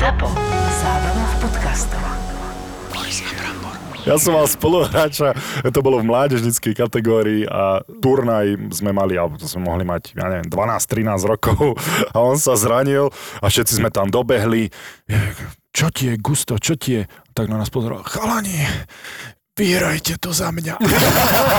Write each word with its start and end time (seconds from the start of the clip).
ZAPO. 0.00 0.32
Zábrná 0.80 1.24
v 1.28 1.34
podcastov. 1.44 2.00
Ja 4.08 4.16
som 4.16 4.32
mal 4.32 4.48
spoluhráča, 4.48 5.36
to 5.60 5.84
bolo 5.84 6.00
v 6.00 6.08
mládežnickej 6.08 6.72
kategórii 6.72 7.44
a 7.44 7.84
turnaj 8.00 8.72
sme 8.72 8.96
mali, 8.96 9.20
alebo 9.20 9.36
to 9.36 9.44
sme 9.44 9.68
mohli 9.68 9.84
mať, 9.84 10.16
ja 10.16 10.32
neviem, 10.32 10.48
12-13 10.48 11.04
rokov 11.28 11.76
a 12.08 12.16
on 12.16 12.40
sa 12.40 12.56
zranil 12.56 13.12
a 13.44 13.52
všetci 13.52 13.76
sme 13.76 13.92
tam 13.92 14.08
dobehli. 14.08 14.72
Čo 15.68 15.92
ti 15.92 16.08
je, 16.08 16.16
Gusto, 16.16 16.56
čo 16.56 16.80
ti 16.80 16.96
je? 16.96 17.02
Tak 17.36 17.52
na 17.52 17.60
nás 17.60 17.68
pozeral, 17.68 18.00
chalani, 18.00 18.56
vyhrajte 19.60 20.16
to 20.16 20.32
za 20.32 20.48
mňa. 20.48 20.80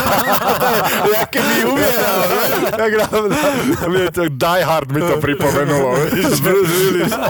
ja 1.13 1.23
keby 1.29 1.69
umieral. 1.69 2.21
tak 2.73 2.91
mne 3.85 4.09
to 4.09 4.25
Die 4.33 4.63
Hard 4.65 4.89
mi 4.89 5.05
to 5.05 5.21
pripomenulo. 5.21 6.09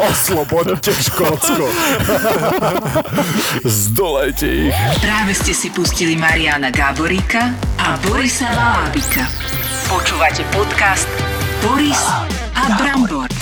Oslobodte 0.07 0.95
Škótsko. 0.95 1.67
Zdolejte 3.67 4.47
ich. 4.47 4.75
Práve 5.03 5.35
ste 5.35 5.51
si 5.51 5.67
pustili 5.75 6.15
Mariana 6.15 6.71
Gáboríka 6.71 7.51
a 7.75 7.99
Borisa 8.07 8.47
Valábika. 8.55 9.27
Počúvate 9.91 10.47
podcast 10.55 11.09
Boris 11.59 11.99
a 12.55 12.63
Brambor. 12.79 13.40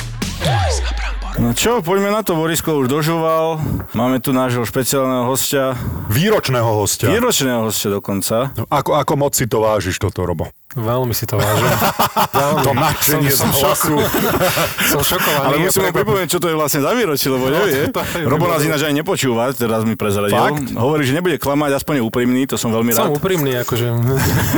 No 1.39 1.55
čo, 1.55 1.79
poďme 1.79 2.11
na 2.11 2.19
to, 2.19 2.35
Borisko 2.35 2.83
už 2.83 2.91
dožúval. 2.91 3.63
Máme 3.95 4.19
tu 4.19 4.35
nášho 4.35 4.67
špeciálneho 4.67 5.23
hostia, 5.23 5.71
Výročného 6.11 6.67
hostia. 6.67 7.07
výročného 7.15 7.63
hostia 7.63 7.95
dokonca. 7.95 8.51
Ako, 8.67 8.99
ako 8.99 9.13
moc 9.15 9.31
si 9.39 9.47
to 9.47 9.63
vážiš 9.63 10.03
toto, 10.03 10.27
Robo? 10.27 10.51
Veľmi 10.77 11.17
si 11.17 11.25
to 11.25 11.41
vážim. 11.41 11.65
Veľmi. 12.45 12.61
To 12.61 12.71
nadšenie 12.77 13.31
som, 13.33 13.49
som, 13.49 13.73
hlasu. 13.73 13.97
som 14.93 15.01
šokovaný. 15.01 15.45
Ale 15.49 15.55
musíme 15.65 15.89
pripomenúť, 15.89 16.29
čo 16.29 16.37
to 16.37 16.45
je 16.45 16.53
vlastne 16.53 16.85
za 16.85 16.93
výročie, 16.93 17.33
lebo 17.33 17.49
nevie. 17.49 17.89
to 17.89 18.05
je 18.05 18.29
Robo 18.29 18.45
nás 18.45 18.61
ináč 18.61 18.85
aj 18.85 18.93
nepočúva, 18.93 19.49
teraz 19.57 19.81
mi 19.81 19.97
prezradil. 19.97 20.37
Fakt? 20.37 20.69
Hovorí, 20.77 21.09
že 21.09 21.17
nebude 21.17 21.41
klamať, 21.41 21.73
aspoň 21.73 21.93
je 21.97 22.03
úprimný, 22.05 22.45
to 22.45 22.53
som 22.61 22.69
veľmi 22.69 22.93
Som 22.93 23.09
rád. 23.09 23.17
úprimný, 23.17 23.57
akože... 23.65 23.87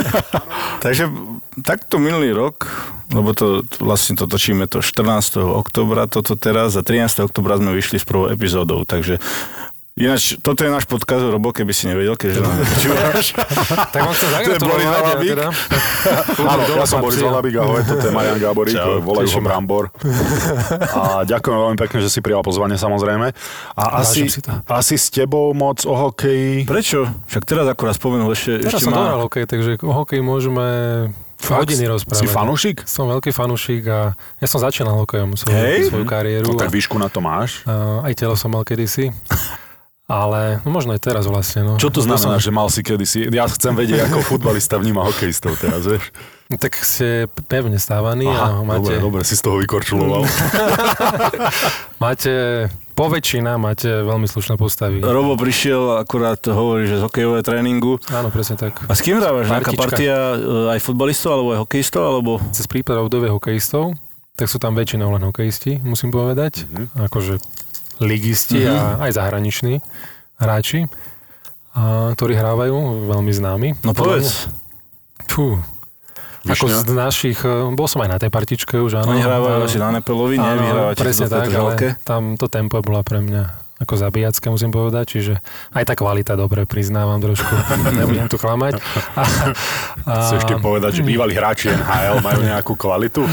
Takže 0.83 1.07
takto 1.63 1.95
minulý 1.95 2.35
rok, 2.35 2.67
lebo 3.15 3.31
to 3.31 3.63
vlastne 3.79 4.19
to 4.19 4.27
točíme 4.27 4.67
to 4.67 4.83
14. 4.83 5.39
oktobra, 5.39 6.11
toto 6.11 6.35
teraz 6.35 6.75
a 6.75 6.83
13. 6.83 7.23
oktobra 7.23 7.55
sme 7.55 7.71
vyšli 7.71 8.03
s 8.03 8.05
prvou 8.07 8.27
epizódou, 8.27 8.83
takže 8.83 9.15
Ináč, 9.91 10.39
toto 10.39 10.63
je 10.63 10.71
náš 10.71 10.87
podcast, 10.87 11.19
Robo, 11.27 11.51
keby 11.51 11.75
si 11.75 11.83
nevedel, 11.83 12.15
keďže 12.15 12.39
nám 12.39 12.63
počúvaš. 12.63 13.25
tak 13.91 13.99
vám 14.07 14.13
chcem 14.15 14.29
To 14.31 14.51
je 14.55 14.59
Boris 14.63 14.87
zagratulovať. 14.87 14.87
Halabík. 14.87 15.29
teda. 15.35 15.47
Áno, 16.55 16.61
ja 16.63 16.85
som 16.87 16.97
Boris. 17.03 17.19
Valabík, 17.19 17.55
ahoj, 17.59 17.81
toto 17.83 18.05
je 18.07 18.13
Marian 18.15 18.39
Gáborík, 18.39 18.79
volajú 19.03 19.27
ho. 19.27 19.39
Brambor. 19.43 19.91
A 20.95 21.27
ďakujem 21.27 21.57
veľmi 21.59 21.77
pekne, 21.83 21.99
že 22.07 22.07
si 22.07 22.23
prijal 22.23 22.39
pozvanie, 22.39 22.79
samozrejme. 22.79 23.35
A 23.75 23.83
asi, 23.99 24.31
asi 24.71 24.95
s 24.95 25.11
tebou 25.11 25.51
moc 25.51 25.83
o 25.83 25.91
hokeji... 25.91 26.63
Prečo? 26.63 27.11
Však 27.27 27.43
teraz 27.43 27.67
akurát 27.67 27.91
spomenul 27.91 28.31
ešte, 28.31 28.63
Teraz 28.63 28.79
ešte 28.79 28.87
som 28.87 28.95
má... 28.95 29.03
dohral 29.03 29.19
hokej, 29.27 29.43
takže 29.43 29.75
o 29.83 29.91
hokeji 29.91 30.23
môžeme 30.23 30.65
hodiny 31.43 31.91
rozprávať. 31.91 32.23
Si 32.23 32.31
fanúšik? 32.31 32.77
Som 32.87 33.11
veľký 33.11 33.35
fanúšik 33.35 33.83
a 33.91 34.15
ja 34.15 34.47
som 34.47 34.63
začínal 34.63 34.95
hokejom 35.03 35.35
svoju, 35.35 35.51
Hej? 35.51 35.91
svoju 35.91 36.05
kariéru. 36.07 36.47
No, 36.47 36.55
tak 36.55 36.71
výšku 36.71 36.95
na 36.95 37.11
to 37.11 37.19
máš. 37.19 37.67
a, 37.67 38.07
aj 38.07 38.13
telo 38.15 38.39
som 38.39 38.55
mal 38.55 38.63
kedysi. 38.63 39.11
Ale 40.11 40.59
no 40.67 40.75
možno 40.75 40.91
aj 40.91 41.01
teraz 41.07 41.23
vlastne. 41.23 41.63
No. 41.63 41.79
Čo 41.79 41.87
to 41.87 42.03
Bol 42.03 42.11
znamená, 42.11 42.35
som- 42.35 42.43
že 42.43 42.51
mal 42.51 42.67
si 42.67 42.83
kedysi... 42.83 43.31
Ja 43.31 43.47
chcem 43.47 43.71
vedieť, 43.71 44.11
ako 44.11 44.19
futbalista 44.35 44.75
vníma 44.75 45.07
hokejistov 45.07 45.55
teraz, 45.55 45.87
vieš? 45.87 46.11
No, 46.51 46.59
Tak 46.59 46.75
ste 46.83 47.31
pevne 47.47 47.79
stávaní 47.79 48.27
a 48.27 48.59
máte, 48.59 48.99
dobre, 48.99 48.99
dobre, 48.99 49.21
si 49.23 49.39
z 49.39 49.47
toho 49.47 49.55
vykorčuloval. 49.63 50.27
máte 52.03 52.67
poväčšina 52.91 53.55
máte 53.55 53.87
veľmi 53.87 54.27
slušné 54.27 54.59
postavy. 54.59 54.99
Robo 54.99 55.39
prišiel, 55.39 55.95
akurát 55.97 56.43
hovorí, 56.51 56.91
že 56.91 56.99
z 56.99 57.07
hokejového 57.07 57.39
tréningu. 57.39 57.97
Áno, 58.11 58.27
presne 58.29 58.59
tak. 58.59 58.83
A 58.85 58.93
s 58.93 58.99
kým 58.99 59.17
hrávaš? 59.17 59.47
Nejaká 59.47 59.73
partia 59.79 60.35
e, 60.35 60.75
aj 60.75 60.79
futbalistov, 60.83 61.31
alebo 61.39 61.49
aj 61.55 61.59
hokejistov, 61.63 62.03
alebo... 62.03 62.31
Cez 62.51 62.67
prípad 62.67 62.99
obdobie 62.99 63.31
hokejistov, 63.31 63.95
tak 64.35 64.51
sú 64.51 64.59
tam 64.59 64.75
väčšinou 64.75 65.07
len 65.07 65.23
hokejisti, 65.23 65.79
musím 65.81 66.11
povedať. 66.11 66.67
Mhm. 66.67 66.99
Akože 67.09 67.39
ligisti 68.01 68.65
a 68.65 68.97
aj 68.97 69.11
zahraniční 69.15 69.79
hráči, 70.41 70.89
a, 71.77 72.11
ktorí 72.17 72.33
hrávajú 72.33 73.07
veľmi 73.07 73.31
známi. 73.31 73.69
No 73.85 73.93
povedz. 73.93 74.49
Fú. 75.29 75.61
Ako 76.41 76.65
z 76.65 76.89
našich, 76.89 77.37
e, 77.45 77.69
bol 77.77 77.85
som 77.85 78.01
aj 78.01 78.09
na 78.09 78.17
tej 78.17 78.33
partičke 78.33 78.73
už, 78.81 79.05
áno. 79.05 79.13
Oni 79.13 79.21
hrávajú 79.21 79.61
asi 79.61 79.77
na 79.77 79.93
Nepelovi, 79.93 80.41
nie? 80.41 80.49
Áno, 80.49 80.97
presne 80.97 81.29
tak, 81.29 81.53
ale 81.53 81.77
tam 82.01 82.33
to 82.33 82.49
tempo 82.49 82.81
bola 82.81 83.05
pre 83.05 83.21
mňa 83.21 83.60
ako 83.81 83.97
zabíjacké, 83.97 84.45
musím 84.47 84.69
povedať, 84.69 85.05
čiže 85.09 85.33
aj 85.73 85.83
tá 85.83 85.93
kvalita 85.93 86.37
dobre, 86.37 86.63
priznávam 86.63 87.17
trošku, 87.17 87.49
nebudem 87.97 88.29
tu 88.29 88.37
klamať. 88.37 88.77
A, 89.17 89.21
a, 90.05 90.13
Chceš 90.29 90.45
ti 90.45 90.53
povedať, 90.55 90.91
že 90.91 91.03
bývalí 91.03 91.33
hráči 91.33 91.73
NHL 91.73 92.21
majú 92.21 92.41
nejakú 92.41 92.73
kvalitu? 92.77 93.25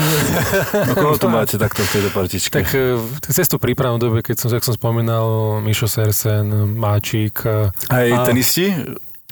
No 0.72 0.92
koho 0.94 1.14
tu 1.14 1.28
máte 1.28 1.54
takto 1.54 1.84
v 1.84 1.91
tejto 1.92 2.10
partičke? 2.10 2.54
Tak 2.54 2.66
e, 2.72 2.97
cez 3.22 3.44
tú 3.44 3.60
prípravnú 3.60 4.00
dobe, 4.00 4.25
keď 4.25 4.37
som, 4.41 4.48
jak 4.48 4.64
som 4.64 4.72
spomínal, 4.72 5.60
Mišo 5.60 5.84
Sersen, 5.84 6.48
Máčik, 6.75 7.44
e, 7.44 7.69
Aj 7.92 8.06
a- 8.08 8.25
tenisti? 8.25 8.72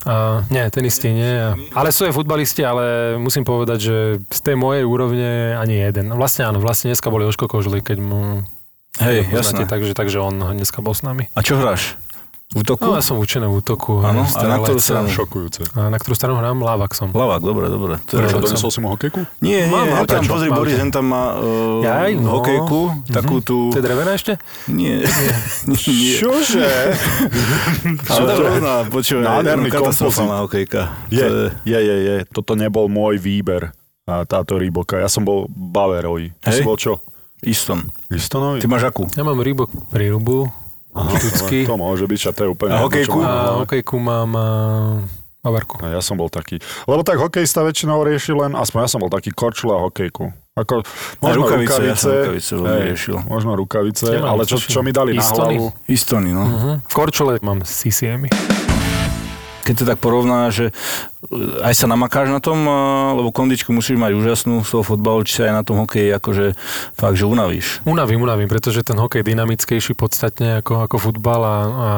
a, 0.05 0.45
nie, 0.47 0.61
tenisti 0.69 1.09
nie. 1.09 1.33
a- 1.41 1.57
Ale 1.73 1.89
sú 1.89 2.05
aj 2.05 2.13
futbalisti, 2.13 2.61
ale 2.61 3.17
musím 3.17 3.41
povedať, 3.41 3.79
že 3.81 3.95
z 4.29 4.39
tej 4.39 4.55
mojej 4.55 4.85
úrovne 4.85 5.57
ani 5.57 5.81
jeden. 5.81 6.13
Vlastne 6.13 6.45
áno, 6.45 6.61
vlastne 6.61 6.93
dneska 6.93 7.09
boli 7.09 7.25
Oško 7.25 7.49
Kožli, 7.49 7.81
keď 7.81 7.97
mu... 7.97 8.45
Hej, 8.97 9.29
jasné. 9.29 9.65
Takže, 9.65 9.93
takže 9.93 10.17
on 10.19 10.35
dneska 10.57 10.81
bol 10.81 10.93
s 10.93 11.01
nami. 11.05 11.29
A 11.33 11.41
čo 11.41 11.57
hráš? 11.57 11.97
V 12.47 12.63
útoku? 12.63 12.87
No, 12.87 12.95
ja 12.95 13.03
som 13.03 13.19
učený 13.19 13.43
v 13.43 13.59
útoku. 13.59 13.99
Áno, 13.99 14.23
a 14.23 14.41
na 14.47 14.63
ktorú 14.63 14.79
stranu? 14.79 15.11
Šokujúce. 15.11 15.67
A 15.75 15.91
na 15.91 15.99
ktorú 15.99 16.15
stranu 16.15 16.39
hrám? 16.39 16.55
Lávak 16.63 16.95
som. 16.95 17.11
Lavák, 17.11 17.43
dobre, 17.43 17.67
dobre. 17.67 17.99
To 18.07 18.23
Prečo, 18.23 18.39
som- 18.39 18.43
donesol 18.47 18.69
si 18.71 18.79
mu 18.79 18.87
hokejku? 18.95 19.19
Nie, 19.43 19.67
nie, 19.67 19.75
Mám, 19.75 19.83
mám, 19.91 20.07
tam 20.07 20.23
pozri. 20.23 20.47
Boris, 20.47 20.79
tam 20.87 21.11
má 21.11 21.35
uh, 21.35 21.83
Jaj, 21.83 22.15
no. 22.15 22.39
hokejku, 22.39 23.11
takú 23.11 23.43
tú... 23.43 23.75
To 23.75 23.83
je 23.83 23.83
drevená 23.83 24.15
ešte? 24.15 24.39
Nie, 24.71 25.03
nie. 25.03 25.31
Čože? 26.23 26.95
Ale 28.15 28.31
rovná, 28.31 28.87
počúvaj, 28.87 29.27
Nádherný 29.27 29.67
katastrofálna 29.67 30.47
hokejka. 30.47 30.81
To 30.87 31.11
Je, 31.11 31.27
je, 31.67 31.79
je, 31.83 31.95
je. 31.99 32.15
Toto 32.31 32.55
nebol 32.55 32.87
môj 32.87 33.19
výber, 33.19 33.75
táto 34.07 34.55
Reeboka. 34.55 34.95
Ja 35.03 35.11
som 35.11 35.27
bol 35.27 35.51
Baverovi. 35.51 36.31
Ty 36.39 36.55
Hej. 36.55 36.55
si 36.55 36.61
bol 36.63 36.79
čo? 36.79 37.03
Iston. 37.47 37.87
Istonovi? 38.11 38.59
Ty 38.59 38.67
máš 38.67 38.83
akú? 38.91 39.07
Ja 39.15 39.23
mám 39.23 39.39
Reebok 39.39 39.71
prírubu, 39.89 40.51
štucky. 40.91 41.63
To 41.63 41.79
môže 41.79 42.05
byť, 42.05 42.21
a 42.27 42.31
to 42.35 42.41
je 42.43 42.49
úplne... 42.51 42.71
A 42.75 42.83
hokejku? 42.83 43.17
mám 43.17 43.23
na 43.23 43.43
A 43.47 43.57
hokejku 43.63 43.95
mám 43.97 44.29
a, 44.35 44.47
Bavarku. 45.45 45.79
A 45.79 45.95
ja 45.95 46.01
som 46.03 46.19
bol 46.19 46.27
taký... 46.27 46.59
Lebo 46.89 47.05
tak 47.07 47.21
hokejista 47.21 47.63
väčšinou 47.63 48.03
rieši 48.03 48.35
len, 48.35 48.51
aspoň 48.57 48.79
ja 48.83 48.89
som 48.91 48.99
bol 48.99 49.11
taký 49.11 49.31
korčula 49.31 49.79
hokejku. 49.79 50.27
Ako, 50.57 50.81
možno 51.21 51.45
rukavice, 51.45 51.81
ja 51.85 51.93
rukavice, 51.93 52.01
som 52.01 52.11
rukavice 52.17 52.53
hej, 52.57 52.81
riešil. 52.89 53.15
možno 53.29 53.51
rukavice, 53.53 54.05
Nemám 54.09 54.29
ale 54.33 54.41
čo, 54.49 54.57
čo 54.57 54.81
mi 54.81 54.89
dali 54.89 55.13
na 55.13 55.21
Istony? 55.21 55.55
hlavu... 55.61 55.65
Istony, 55.85 56.29
no. 56.33 56.43
Uh-huh. 56.49 56.75
V 56.81 56.93
Korčule 56.97 57.37
mám 57.45 57.61
CCM. 57.61 58.25
Keď 59.67 59.75
to 59.75 59.85
tak 59.85 59.99
porovná, 59.99 60.47
že 60.47 60.71
e, 61.27 61.35
aj 61.59 61.73
sa 61.75 61.85
namakáš 61.85 62.31
na 62.31 62.39
tom, 62.39 62.63
lebo 63.13 63.29
kondičku 63.29 63.69
musíš 63.69 63.95
mať 63.95 64.15
úžasnú 64.15 64.63
z 64.63 64.69
toho 64.69 64.83
fotbalu, 64.85 65.21
či 65.21 65.37
sa 65.37 65.51
aj 65.51 65.53
na 65.53 65.63
tom 65.63 65.77
hokeji 65.77 66.07
akože 66.09 66.55
fakt, 66.93 67.13
že 67.13 67.25
unavíš. 67.25 67.83
Unavím, 67.83 68.21
unavím, 68.21 68.47
pretože 68.47 68.79
ten 68.81 68.95
hokej 68.95 69.21
dynamickejší 69.21 69.91
podstatne 69.91 70.63
ako, 70.63 70.87
ako 70.87 70.95
futbal 70.97 71.41
a, 71.41 71.57
a 71.67 71.89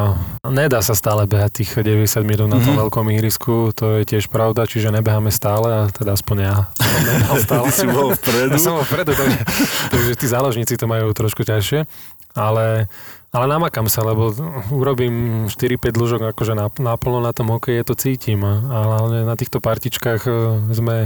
nedá 0.44 0.82
sa 0.82 0.92
stále 0.92 1.24
behať 1.24 1.62
tých 1.62 1.72
90 1.78 2.10
minút 2.24 2.50
na 2.50 2.58
tom 2.58 2.74
Mhm. 2.74 2.82
veľkom 2.82 3.06
ihrisku, 3.12 3.70
to 3.72 3.98
je 3.98 4.08
tiež 4.08 4.28
pravda, 4.28 4.66
čiže 4.66 4.90
nebeháme 4.90 5.30
stále 5.30 5.68
a 5.70 5.82
teda 5.88 6.14
aspoň 6.14 6.38
ja 6.42 6.56
stále. 7.44 7.68
Ty 7.68 7.74
si 7.76 7.86
bol 7.86 8.10
vpredu. 8.12 8.52
Ja 8.56 8.60
som 8.60 8.74
bol 8.74 8.84
vpredu, 8.84 9.14
takže, 9.14 9.40
takže 9.90 10.12
tí 10.16 10.26
záložníci 10.26 10.74
to 10.74 10.86
majú 10.86 11.14
trošku 11.14 11.44
ťažšie, 11.44 11.86
ale, 12.34 12.90
ale 13.30 13.46
namakam 13.46 13.86
sa, 13.86 14.02
lebo 14.02 14.34
urobím 14.74 15.46
4-5 15.46 15.94
dĺžok 15.94 16.22
akože 16.34 16.54
nap- 16.58 16.82
naplno 16.82 17.22
na 17.22 17.30
tom 17.30 17.54
hokeji, 17.54 17.86
to 17.86 17.94
cítim 17.94 18.42
a 18.42 18.58
hlavne 18.66 19.26
na 19.26 19.38
týchto 19.38 19.62
partičkách 19.62 20.22
e, 20.26 20.32
sme, 20.74 20.98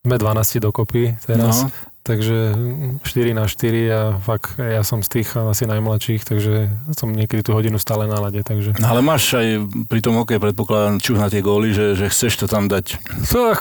sme 0.00 0.14
12 0.16 0.64
dokopy 0.64 1.20
teraz. 1.24 1.68
No. 1.68 1.72
Takže 2.08 2.56
4 3.04 3.36
na 3.36 3.44
4 3.44 3.92
a 3.92 4.00
fakt 4.16 4.56
ja 4.56 4.80
som 4.80 5.04
z 5.04 5.20
tých 5.20 5.36
asi 5.36 5.68
najmladších, 5.68 6.24
takže 6.24 6.72
som 6.96 7.12
niekedy 7.12 7.44
tú 7.44 7.52
hodinu 7.52 7.76
stále 7.76 8.08
na 8.08 8.16
lade, 8.16 8.40
takže... 8.40 8.72
No 8.80 8.96
ale 8.96 9.04
máš 9.04 9.36
aj 9.36 9.68
pri 9.92 10.00
tom 10.00 10.16
hokeji 10.16 10.40
predpokladám 10.40 11.04
čuch 11.04 11.20
na 11.20 11.28
tie 11.28 11.44
góly, 11.44 11.76
že, 11.76 11.92
že 12.00 12.08
chceš 12.08 12.40
to 12.40 12.46
tam 12.48 12.64
dať. 12.64 12.96
Tak, 13.28 13.60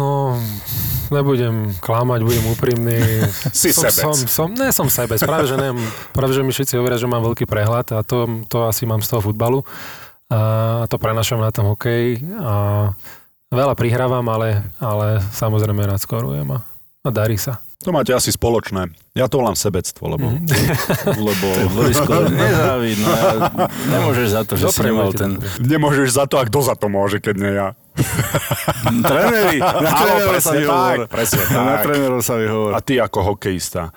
no, 0.00 0.40
nebudem 1.12 1.76
klamať, 1.84 2.20
budem 2.24 2.44
úprimný. 2.56 2.98
Si 3.52 3.70
som, 3.70 3.84
sebec. 3.84 4.00
Som, 4.00 4.16
som, 4.24 4.48
ne, 4.56 4.72
som 4.72 4.88
sebec. 4.88 5.20
Práve, 5.20 5.44
že, 5.44 5.60
neviem, 5.60 5.80
práve, 6.16 6.32
že 6.32 6.40
mi 6.40 6.56
všetci 6.56 6.80
hovoria, 6.80 6.96
že 6.96 7.10
mám 7.10 7.20
veľký 7.20 7.44
prehľad 7.44 7.92
a 7.92 8.00
to, 8.00 8.44
to 8.48 8.64
asi 8.64 8.88
mám 8.88 9.04
z 9.04 9.12
toho 9.12 9.20
futbalu. 9.20 9.60
A 10.32 10.88
to 10.88 10.96
prenašam 10.96 11.38
na 11.38 11.52
tom 11.52 11.68
hokej 11.68 12.24
a 12.40 12.54
veľa 13.52 13.74
prihrávam, 13.76 14.24
ale, 14.32 14.64
ale 14.80 15.20
samozrejme 15.36 15.84
rád 15.84 16.00
skorujem 16.00 16.48
a, 16.48 16.58
a 17.04 17.08
darí 17.12 17.36
sa. 17.36 17.63
To 17.82 17.90
máte 17.90 18.14
asi 18.14 18.30
spoločné. 18.30 18.94
Ja 19.18 19.26
to 19.26 19.42
volám 19.42 19.58
sebectvo, 19.58 20.14
lebo... 20.14 20.30
Mm-hmm. 20.30 21.18
lebo 21.28 21.46
Borisko, 21.74 22.30
nezávid, 22.30 22.96
no 23.02 23.08
ja, 23.10 23.30
nemôžeš 23.98 24.28
za 24.30 24.42
to, 24.46 24.54
že 24.54 24.64
si 24.70 24.80
nemal 24.86 25.10
ten... 25.10 25.42
Nemôžeš 25.58 26.08
za 26.14 26.24
to, 26.30 26.38
a 26.38 26.46
kto 26.46 26.58
za 26.64 26.74
to 26.78 26.86
môže, 26.86 27.18
keď 27.20 27.34
nie 27.36 27.52
ja. 27.52 27.68
Tréneri, 29.04 29.58
na 29.84 29.90
trénerov 29.90 30.40
sa 30.40 30.52
vyhovor. 30.54 30.98
presne 31.10 31.42
Na 31.50 31.76
trénerov 31.82 32.20
sa 32.22 32.34
vyhovor. 32.38 32.70
A 32.72 32.78
ty 32.80 33.02
ako 33.02 33.34
hokejista, 33.34 33.90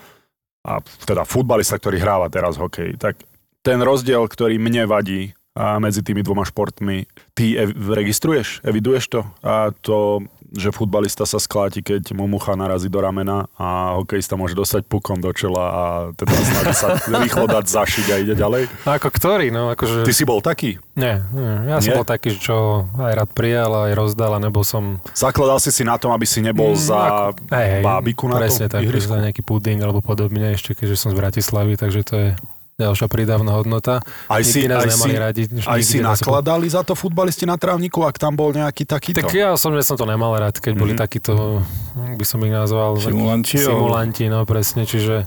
a 0.67 0.83
teda 1.07 1.23
futbalista, 1.23 1.79
ktorý 1.79 2.01
hráva 2.01 2.27
teraz 2.27 2.59
hokej, 2.59 2.99
tak 2.99 3.15
ten 3.63 3.79
rozdiel, 3.79 4.27
ktorý 4.27 4.59
mne 4.59 4.83
vadí 4.87 5.31
a 5.57 5.81
medzi 5.81 6.05
tými 6.05 6.21
dvoma 6.21 6.45
športmi, 6.45 7.09
ty 7.33 7.57
ev- 7.57 7.73
registruješ, 7.73 8.61
eviduješ 8.61 9.09
to? 9.09 9.21
A 9.41 9.73
to, 9.81 10.21
že 10.55 10.71
futbalista 10.71 11.27
sa 11.27 11.37
skláti, 11.37 11.83
keď 11.83 12.15
mu 12.15 12.27
mucha 12.27 12.55
narazí 12.55 12.87
do 12.87 13.03
ramena 13.03 13.51
a 13.59 13.99
hokejista 13.99 14.39
môže 14.39 14.55
dostať 14.55 14.87
pukom 14.87 15.19
do 15.19 15.31
čela 15.35 15.65
a 15.67 15.83
teda 16.15 16.31
snaží 16.31 16.73
sa 16.73 16.87
rýchlo 17.23 17.45
dať 17.45 17.65
zašiť 17.67 18.05
a 18.11 18.15
ide 18.21 18.35
ďalej. 18.35 18.63
Ako 18.87 19.11
ktorý, 19.11 19.51
no 19.51 19.73
akože... 19.75 20.07
Ty 20.07 20.13
si 20.15 20.23
bol 20.23 20.39
taký? 20.39 20.79
Nie, 20.95 21.21
nie, 21.35 21.53
ja 21.67 21.77
som 21.83 21.91
Nie? 21.91 21.97
bol 21.99 22.07
taký, 22.07 22.39
čo 22.39 22.87
aj 22.95 23.13
rád 23.13 23.29
prijal, 23.35 23.71
aj 23.87 23.93
rozdal 23.93 24.31
a 24.33 24.39
nebol 24.39 24.63
som... 24.63 25.03
Zakladal 25.11 25.59
si 25.59 25.69
si 25.69 25.83
na 25.83 25.99
tom, 25.99 26.15
aby 26.15 26.23
si 26.23 26.39
nebol 26.39 26.71
za 26.73 27.31
ako- 27.33 27.43
hej, 27.51 27.67
hej, 27.77 27.83
bábiku 27.83 28.25
na 28.31 28.39
presne 28.39 28.71
tom 28.71 28.79
tak, 28.79 28.87
ihrisku? 28.87 29.11
za 29.11 29.19
nejaký 29.19 29.41
puding 29.43 29.79
alebo 29.83 29.99
podobne, 29.99 30.55
ešte 30.55 30.73
keďže 30.73 30.95
som 30.95 31.09
z 31.11 31.19
Bratislavy, 31.19 31.75
takže 31.75 32.01
to 32.07 32.15
je 32.15 32.29
ďalšia 32.77 33.09
prídavná 33.09 33.57
hodnota. 33.57 34.05
Aj 34.29 34.45
si, 34.45 34.69
nás 34.69 34.85
aj 34.85 34.93
si, 34.93 35.09
radi. 35.09 35.43
aj 35.49 35.81
si 35.81 35.97
nakladali 35.97 36.69
za 36.69 36.85
to 36.85 36.93
futbalisti 36.93 37.49
na 37.49 37.57
trávniku, 37.57 38.05
ak 38.05 38.21
tam 38.21 38.37
bol 38.37 38.53
nejaký 38.53 38.85
takýto? 38.85 39.17
Tak 39.17 39.33
ja 39.33 39.49
osobne 39.49 39.81
som 39.81 39.97
to 39.97 40.05
nemal 40.05 40.29
rád, 40.37 40.61
keď 40.61 40.77
boli 40.77 40.93
Mhm. 40.93 41.01
takíto, 41.01 41.65
by 41.97 42.21
som 42.21 42.37
ich 42.45 42.53
nazval, 42.53 43.01
Simulanti, 43.01 43.57
simulanti, 43.57 44.29
no 44.29 44.45
presne, 44.45 44.85
čiže 44.85 45.25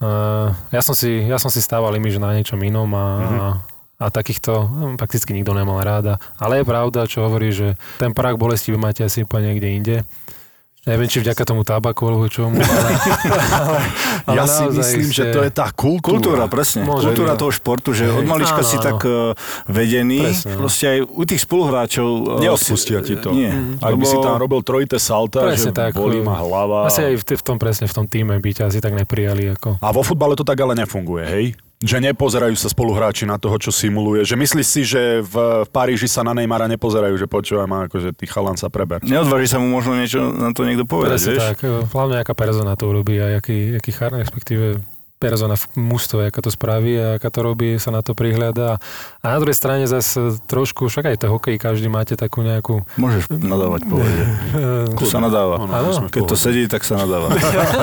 uh, 0.00 0.48
ja, 0.72 0.80
som 0.80 0.96
si, 0.96 1.28
ja 1.28 1.36
som 1.36 1.52
si 1.52 1.60
stával 1.60 1.92
imiž 1.92 2.16
na 2.16 2.32
niečom 2.32 2.56
inom 2.56 2.88
a, 2.96 3.06
Mhm. 3.20 3.38
a, 4.00 4.06
takýchto 4.08 4.52
hm, 4.56 4.96
prakticky 4.96 5.36
nikto 5.36 5.52
nemal 5.52 5.84
ráda. 5.84 6.16
Ale 6.40 6.56
je 6.56 6.64
pravda, 6.64 7.04
čo 7.04 7.20
hovorí, 7.20 7.52
že 7.52 7.76
ten 8.00 8.16
prach 8.16 8.40
bolesti 8.40 8.72
vy 8.72 8.80
máte 8.80 9.04
asi 9.04 9.28
úplne 9.28 9.52
niekde 9.52 9.68
inde. 9.68 9.96
Neviem, 10.88 11.04
či 11.04 11.20
vďaka 11.20 11.42
tomu 11.44 11.62
tabaku 11.62 12.02
alebo 12.02 12.24
čomu, 12.26 12.56
ale, 12.56 12.90
ale, 13.60 13.78
ale 14.24 14.34
ja 14.34 14.44
si 14.44 14.64
myslím, 14.66 15.06
že 15.06 15.22
ste- 15.22 15.30
to 15.30 15.40
je 15.40 15.52
tá 15.52 15.68
kultúra. 15.70 16.16
Kultúra, 16.16 16.44
presne. 16.46 16.82
Môže 16.82 17.12
Kultúra 17.12 17.32
byť. 17.32 17.38
toho 17.38 17.52
športu, 17.52 17.90
že 17.92 18.08
od 18.08 18.24
malička 18.24 18.58
Áno, 18.58 18.66
si 18.66 18.74
áno. 18.74 18.86
tak 18.86 18.98
uh, 19.02 19.36
vedený. 19.66 20.24
Presne, 20.24 20.50
no. 20.50 20.58
Proste 20.58 20.84
aj 20.88 20.98
u 21.04 21.22
tých 21.22 21.40
spoluhráčov... 21.40 22.08
uh, 22.08 22.40
Neodpustia 22.40 22.98
ti 23.00 23.14
to. 23.14 23.30
Nie. 23.30 23.52
Ak 23.78 23.92
by 23.92 24.04
si 24.04 24.16
tam 24.16 24.34
robil 24.34 24.60
trojité 24.62 24.96
salta, 24.96 25.44
Presne 25.44 25.70
že 25.70 25.76
tak. 25.76 25.92
bolí 25.92 26.18
ma 26.18 26.38
hlava. 26.38 26.88
Asi 26.88 27.04
aj 27.04 27.14
v, 27.14 27.36
v 27.36 27.42
tom 27.44 27.56
presne, 27.56 27.84
v 27.84 27.94
tom 27.94 28.06
týme 28.06 28.32
by 28.34 28.50
ťa 28.50 28.64
asi 28.66 28.80
tak 28.80 28.92
neprijali. 28.92 29.52
Ako. 29.52 29.76
A 29.76 29.88
vo 29.90 30.00
futbale 30.00 30.32
to 30.32 30.42
tak 30.42 30.56
ale 30.56 30.72
nefunguje, 30.74 31.24
hej? 31.26 31.44
Že 31.78 32.10
nepozerajú 32.10 32.58
sa 32.58 32.66
spoluhráči 32.66 33.22
na 33.22 33.38
toho, 33.38 33.54
čo 33.54 33.70
simuluje. 33.70 34.26
Že 34.26 34.34
myslíš 34.34 34.66
si, 34.66 34.82
že 34.82 35.22
v, 35.22 35.62
v 35.62 35.68
Paríži 35.70 36.10
sa 36.10 36.26
na 36.26 36.34
Neymara 36.34 36.66
nepozerajú, 36.66 37.14
že 37.14 37.30
počúvaj 37.30 37.70
ma, 37.70 37.86
akože 37.86 38.18
ty 38.18 38.26
chalan 38.26 38.58
sa 38.58 38.66
preber. 38.66 38.98
Neodváži 39.06 39.46
sa 39.46 39.62
mu 39.62 39.70
možno 39.70 39.94
niečo 39.94 40.18
na 40.34 40.50
to 40.50 40.66
niekto 40.66 40.82
povedať, 40.82 41.22
Presne 41.22 41.32
vieš? 41.38 41.46
tak. 41.54 41.58
Hlavne 41.94 42.16
aká 42.18 42.34
persona 42.34 42.74
to 42.74 42.90
urobí 42.90 43.22
a 43.22 43.38
aký, 43.38 43.78
aký 43.78 43.94
char, 43.94 44.10
respektíve 44.10 44.82
persona 45.18 45.58
v 45.58 45.66
mústve, 45.74 46.30
aká 46.30 46.38
to 46.38 46.54
spraví 46.54 46.94
a 46.94 47.06
aká 47.18 47.28
to 47.34 47.42
robí, 47.42 47.74
sa 47.82 47.90
na 47.90 48.06
to 48.06 48.14
prihľada. 48.14 48.78
A 49.18 49.26
na 49.34 49.38
druhej 49.42 49.58
strane 49.58 49.90
zase 49.90 50.38
trošku, 50.46 50.86
však 50.86 51.10
aj 51.10 51.16
to 51.18 51.26
hokej, 51.26 51.58
každý 51.58 51.90
máte 51.90 52.14
takú 52.14 52.46
nejakú... 52.46 52.86
Môžeš 52.94 53.34
nadávať, 53.34 53.90
povede. 53.90 54.24
To 54.94 55.04
sa 55.04 55.18
nadáva. 55.18 55.58
V 55.58 56.14
Keď 56.14 56.22
to 56.22 56.38
pohode. 56.38 56.38
sedí, 56.38 56.62
tak 56.70 56.86
sa 56.86 56.94
nadáva. 57.02 57.34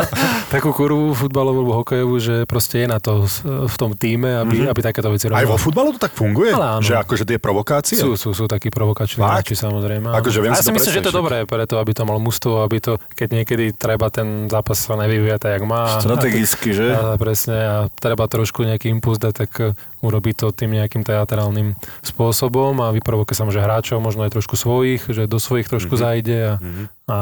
takú 0.56 0.72
kurvu 0.72 1.12
futbalovú 1.12 1.66
alebo 1.66 1.82
hokejovú, 1.82 2.16
že 2.22 2.36
proste 2.46 2.86
je 2.86 2.88
na 2.88 3.02
to 3.02 3.26
s- 3.26 3.42
v 3.44 3.76
tom 3.76 3.98
týme, 3.98 4.46
aby, 4.46 4.62
mm-hmm. 4.62 4.72
aby 4.72 4.80
takéto 4.86 5.10
veci 5.10 5.26
Aj 5.28 5.42
robil. 5.42 5.50
vo 5.50 5.58
futbale 5.58 5.90
to 5.92 6.00
tak 6.00 6.14
funguje? 6.14 6.54
Ale 6.54 6.80
áno. 6.80 6.86
Že 6.86 7.02
akože 7.02 7.24
tie 7.26 7.40
provokácie? 7.42 7.98
Sú, 7.98 8.14
sú, 8.16 8.38
sú 8.38 8.46
takí 8.46 8.70
provokační 8.70 9.26
hráči 9.26 9.58
samozrejme. 9.58 10.14
Akože 10.14 10.40
viem 10.40 10.54
A 10.54 10.56
ja 10.56 10.62
si 10.62 10.70
si 10.70 10.70
to 10.70 10.78
myslím, 10.78 10.94
že 10.94 11.02
to 11.02 11.12
je 11.12 11.18
dobré 11.18 11.38
preto, 11.50 11.82
aby 11.82 11.92
to 11.98 12.06
mal 12.06 12.22
mužstvo, 12.22 12.62
aby 12.62 12.78
to, 12.80 13.02
keď 13.18 13.28
niekedy 13.42 13.66
treba 13.74 14.14
ten 14.14 14.46
zápas 14.48 14.78
sa 14.78 14.94
nevyvíja 14.96 15.42
tak, 15.42 15.58
jak 15.60 15.64
má. 15.66 15.98
Strategicky, 15.98 16.70
že? 16.72 16.88
A, 16.94 17.18
presne, 17.26 17.58
a 17.58 17.76
treba 17.90 18.30
trošku 18.30 18.62
nejaký 18.62 18.94
impuls 18.94 19.18
dať, 19.18 19.34
tak 19.34 19.52
e, 19.58 19.74
urobí 20.06 20.38
to 20.38 20.54
tým 20.54 20.78
nejakým 20.78 21.02
teatrálnym 21.02 21.74
spôsobom 22.06 22.78
a 22.86 22.94
vyprovokuje 22.94 23.34
samozrejme 23.34 23.66
hráčov, 23.66 23.98
možno 23.98 24.22
aj 24.30 24.38
trošku 24.38 24.54
svojich, 24.54 25.10
že 25.10 25.26
do 25.26 25.42
svojich 25.42 25.66
trošku 25.66 25.98
mm-hmm. 25.98 26.06
zajde 26.06 26.38
a, 26.38 26.54
mm-hmm. 26.62 26.86
a, 27.10 27.18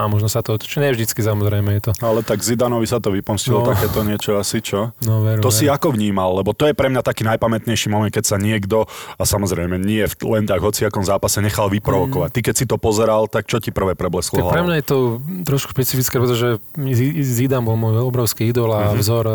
a 0.00 0.06
možno 0.06 0.26
sa 0.26 0.40
to, 0.40 0.56
či 0.56 0.78
ne 0.78 0.88
vždycky 0.88 1.20
samozrejme 1.20 1.70
je 1.72 1.82
to. 1.82 1.92
Ale 2.00 2.20
tak 2.20 2.40
Zidanovi 2.40 2.84
sa 2.84 2.96
to 2.96 3.10
vypomstilo 3.10 3.60
No. 3.60 3.68
takéto 3.68 4.00
niečo 4.00 4.34
asi, 4.34 4.58
čo? 4.58 4.96
No, 5.00 5.20
veru, 5.20 5.38
To 5.38 5.48
si 5.48 5.64
veru. 5.64 5.76
ako 5.76 5.88
vnímal? 5.92 6.32
Lebo 6.34 6.50
to 6.50 6.64
je 6.64 6.72
pre 6.72 6.86
mňa 6.86 7.00
taký 7.00 7.22
najpamätnejší 7.24 7.88
moment, 7.88 8.08
keď 8.08 8.24
sa 8.26 8.36
niekto, 8.36 8.88
a 9.12 9.22
samozrejme 9.22 9.76
nie 9.76 10.02
v 10.02 10.14
len 10.30 10.44
tak 10.44 10.58
hociakom 10.58 11.02
zápase, 11.02 11.38
nechal 11.38 11.68
vyprovokovať. 11.68 12.30
Ty 12.30 12.40
keď 12.42 12.54
si 12.54 12.64
to 12.64 12.76
pozeral, 12.76 13.24
tak 13.24 13.44
čo 13.44 13.58
ti 13.58 13.68
prvé 13.68 13.92
preblesklo 13.92 14.40
Tak 14.40 14.50
pre 14.50 14.62
mňa 14.62 14.76
je 14.76 14.86
to 14.86 14.98
trošku 15.42 15.70
špecifické, 15.70 16.16
pretože 16.16 16.48
Z- 16.72 17.20
Zidane 17.20 17.62
bol 17.62 17.74
môj 17.74 18.00
obrovský 18.00 18.46
idol 18.46 18.70
a 18.70 18.90
Mhm. 18.90 18.96
vzor 18.96 19.24
e, 19.24 19.34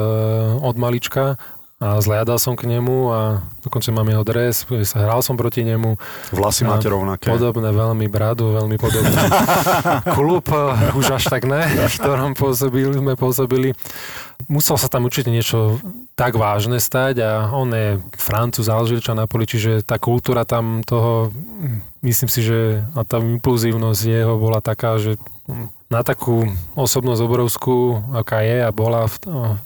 od 0.59 0.75
malička 0.75 1.37
a 1.75 1.99
zliadal 1.99 2.39
som 2.39 2.55
k 2.55 2.71
nemu 2.71 3.11
a 3.11 3.19
dokonca 3.59 3.91
mám 3.91 4.07
jeho 4.07 4.23
dres, 4.23 4.63
hral 4.95 5.19
som 5.19 5.35
proti 5.35 5.67
nemu. 5.67 5.99
Vlasy 6.31 6.63
A 6.63 6.71
máte 6.71 6.87
rovnaké. 6.87 7.27
Podobné, 7.27 7.67
veľmi 7.75 8.07
bradu, 8.07 8.55
veľmi 8.55 8.79
podobný. 8.79 9.11
Klub 10.15 10.47
eh, 10.55 10.95
už 10.95 11.19
až 11.19 11.27
tak 11.27 11.43
ne, 11.43 11.67
v 11.67 11.95
ktorom 11.99 12.31
pôsobili, 12.31 12.95
sme 12.95 13.19
pôsobili. 13.19 13.75
Musel 14.47 14.79
sa 14.79 14.87
tam 14.87 15.03
určite 15.03 15.27
niečo 15.27 15.83
tak 16.15 16.39
vážne 16.39 16.79
stať 16.79 17.19
a 17.19 17.51
on 17.51 17.67
je 17.75 17.99
Francúz, 18.15 18.71
Alžírčan 18.71 19.19
na 19.19 19.27
poli, 19.27 19.43
čiže 19.43 19.83
tá 19.83 19.99
kultúra 19.99 20.47
tam 20.47 20.79
toho, 20.79 21.27
hm, 21.35 22.07
myslím 22.07 22.29
si, 22.31 22.39
že 22.39 22.87
a 22.95 23.03
tá 23.03 23.19
impulzívnosť 23.19 24.01
jeho 24.07 24.39
bola 24.39 24.63
taká, 24.63 24.95
že 24.95 25.19
hm, 25.51 25.74
na 25.85 26.01
takú 26.01 26.49
osobnosť 26.73 27.21
obrovskú, 27.21 28.01
aká 28.17 28.41
je 28.41 28.57
a 28.65 28.73
bola 28.73 29.05
v, 29.05 29.15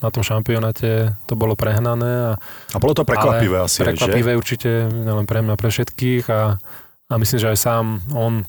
na 0.03 0.09
tom 0.11 0.19
šampionáte, 0.19 1.15
to 1.23 1.33
bolo 1.39 1.55
prehnané. 1.55 2.35
A, 2.35 2.41
A 2.75 2.77
bolo 2.77 2.91
to 2.91 3.07
prekvapivé 3.07 3.63
ale 3.63 3.71
asi, 3.71 3.79
aj, 3.79 3.95
že? 3.95 4.03
Prekvapivé 4.03 4.31
určite, 4.35 4.69
nielen 4.91 5.23
pre 5.23 5.39
mňa, 5.39 5.55
pre 5.55 5.71
všetkých 5.71 6.27
a, 6.27 6.59
a 7.07 7.13
myslím, 7.15 7.39
že 7.39 7.51
aj 7.55 7.59
sám 7.59 7.85
on 8.11 8.43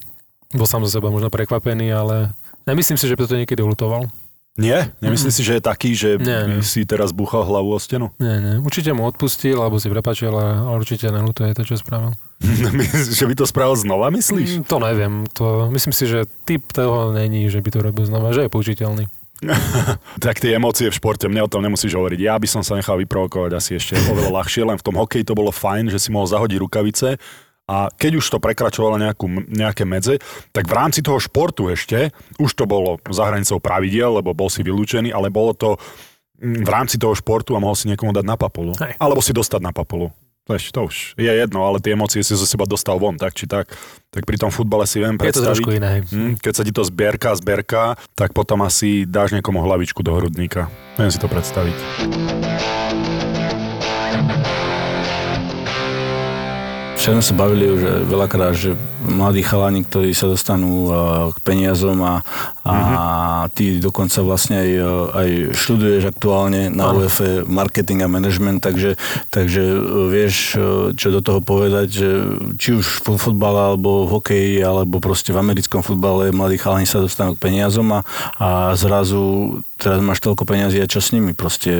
bol 0.50 0.66
sám 0.66 0.82
zo 0.82 0.98
seba 0.98 1.14
možno 1.14 1.30
prekvapený, 1.30 1.94
ale 1.94 2.34
nemyslím 2.66 2.98
si, 2.98 3.06
že 3.06 3.14
by 3.14 3.22
to 3.30 3.38
niekedy 3.38 3.62
ulutoval. 3.62 4.10
Nie? 4.58 4.90
Nemyslíš 4.98 5.34
si, 5.38 5.42
že 5.46 5.56
je 5.56 5.62
taký, 5.62 5.90
že 5.94 6.18
Nie, 6.18 6.44
nie. 6.44 6.60
si 6.66 6.82
teraz 6.82 7.14
búchal 7.14 7.46
hlavu 7.46 7.70
o 7.70 7.78
stenu? 7.78 8.10
Nie, 8.18 8.42
nie. 8.42 8.54
Určite 8.58 8.90
mu 8.90 9.06
odpustil, 9.06 9.54
alebo 9.54 9.78
si 9.78 9.86
prepačil, 9.86 10.34
ale, 10.34 10.66
určite 10.74 11.06
nelutuje 11.06 11.54
to, 11.54 11.62
čo 11.62 11.78
spravil. 11.78 12.18
Že 13.20 13.24
by 13.30 13.34
to 13.38 13.44
spravil 13.46 13.76
znova, 13.78 14.10
myslíš? 14.10 14.60
Mm, 14.60 14.64
To 14.66 14.76
neviem. 14.82 15.12
To, 15.38 15.70
myslím 15.70 15.94
si, 15.94 16.04
že 16.08 16.26
typ 16.42 16.66
toho 16.72 17.14
není, 17.14 17.46
že 17.46 17.62
by 17.62 17.70
to 17.70 17.78
robil 17.78 18.04
znova, 18.04 18.34
že 18.34 18.48
je 18.48 18.52
poučiteľný. 18.52 19.04
tak 20.24 20.36
tie 20.36 20.56
emócie 20.56 20.92
v 20.92 20.96
športe, 20.96 21.24
mne 21.24 21.46
o 21.46 21.52
tom 21.52 21.64
nemusíš 21.64 21.96
hovoriť. 21.96 22.20
Ja 22.20 22.36
by 22.36 22.48
som 22.48 22.60
sa 22.60 22.76
nechal 22.76 23.00
vyprovokovať 23.00 23.52
asi 23.56 23.70
ešte 23.80 23.96
oveľa 24.12 24.36
ľahšie, 24.40 24.68
len 24.68 24.76
v 24.76 24.84
tom 24.84 24.96
hokeji 25.00 25.24
to 25.24 25.32
bolo 25.32 25.48
fajn, 25.48 25.88
že 25.88 25.96
si 25.96 26.12
mohol 26.12 26.28
zahodiť 26.28 26.58
rukavice 26.60 27.16
a 27.70 27.86
keď 27.94 28.18
už 28.18 28.26
to 28.26 28.42
prekračovalo 28.42 28.98
nejakú, 28.98 29.30
nejaké 29.46 29.86
medze, 29.86 30.18
tak 30.50 30.66
v 30.66 30.74
rámci 30.74 31.06
toho 31.06 31.22
športu 31.22 31.70
ešte, 31.70 32.10
už 32.42 32.50
to 32.58 32.66
bolo 32.66 32.98
za 33.06 33.30
hranicou 33.30 33.62
pravidiel, 33.62 34.18
lebo 34.18 34.34
bol 34.34 34.50
si 34.50 34.66
vylúčený, 34.66 35.14
ale 35.14 35.30
bolo 35.30 35.54
to 35.54 35.78
mm, 36.42 36.66
v 36.66 36.70
rámci 36.70 36.98
toho 36.98 37.14
športu 37.14 37.54
a 37.54 37.62
mohol 37.62 37.78
si 37.78 37.86
niekomu 37.86 38.10
dať 38.10 38.26
na 38.26 38.34
papulu. 38.34 38.74
Hej. 38.82 38.98
Alebo 38.98 39.22
si 39.22 39.30
dostať 39.30 39.62
na 39.62 39.70
papulu. 39.70 40.10
To, 40.50 40.90
už 40.90 41.14
je 41.14 41.30
jedno, 41.30 41.62
ale 41.62 41.78
tie 41.78 41.94
emócie 41.94 42.26
si 42.26 42.34
zo 42.34 42.42
seba 42.42 42.66
dostal 42.66 42.98
von, 42.98 43.14
tak 43.14 43.38
či 43.38 43.46
tak. 43.46 43.70
Tak 44.10 44.26
pri 44.26 44.34
tom 44.34 44.50
futbale 44.50 44.82
si 44.82 44.98
viem 44.98 45.14
Je 45.14 45.30
to 45.30 45.46
predstaviť. 45.46 45.46
trošku 45.46 45.70
iné. 45.78 46.02
Hm, 46.10 46.42
keď 46.42 46.52
sa 46.58 46.62
ti 46.66 46.74
to 46.74 46.82
zbierka, 46.82 47.38
zberka, 47.38 47.94
tak 48.18 48.34
potom 48.34 48.66
asi 48.66 49.06
dáš 49.06 49.30
niekomu 49.30 49.62
hlavičku 49.62 50.02
do 50.02 50.10
hrudníka. 50.18 50.66
Viem 50.98 51.14
si 51.14 51.22
to 51.22 51.30
predstaviť. 51.30 51.78
Včera 57.00 57.16
sme 57.16 57.24
sa 57.24 57.32
bavili 57.32 57.64
už 57.64 58.04
veľakrát, 58.12 58.52
že 58.52 58.76
mladí 59.00 59.40
chalani, 59.40 59.88
ktorí 59.88 60.12
sa 60.12 60.28
dostanú 60.28 60.92
eh, 60.92 60.94
k 61.32 61.38
peniazom 61.40 61.96
a, 62.04 62.20
a 62.60 62.76
ty 63.56 63.80
dokonca 63.80 64.20
vlastne 64.20 64.60
aj, 64.60 64.70
eh, 64.76 64.84
aj 65.16 65.28
študuješ 65.56 66.12
aktuálne 66.12 66.68
na 66.68 66.92
Áno. 66.92 67.00
UEF 67.00 67.48
marketing 67.48 68.04
a 68.04 68.08
management, 68.12 68.60
takže, 68.60 69.00
takže 69.32 69.64
vieš, 70.12 70.60
čo 70.92 71.08
do 71.08 71.24
toho 71.24 71.40
povedať, 71.40 71.88
že 71.88 72.08
či 72.60 72.76
už 72.76 73.00
v 73.00 73.16
futbale 73.16 73.72
alebo 73.72 74.04
v 74.04 74.20
hokeji, 74.20 74.54
alebo 74.60 75.00
proste 75.00 75.32
v 75.32 75.40
americkom 75.40 75.80
futbale 75.80 76.28
mladí 76.36 76.60
chalani 76.60 76.84
sa 76.84 77.00
dostanú 77.00 77.32
k 77.32 77.48
peniazom 77.48 77.88
a, 77.96 78.04
a 78.36 78.76
zrazu 78.76 79.56
teraz 79.80 80.04
máš 80.04 80.20
toľko 80.20 80.44
peniazí 80.44 80.76
a 80.76 80.84
čo 80.84 81.00
s 81.00 81.16
nimi? 81.16 81.32
Proste 81.32 81.72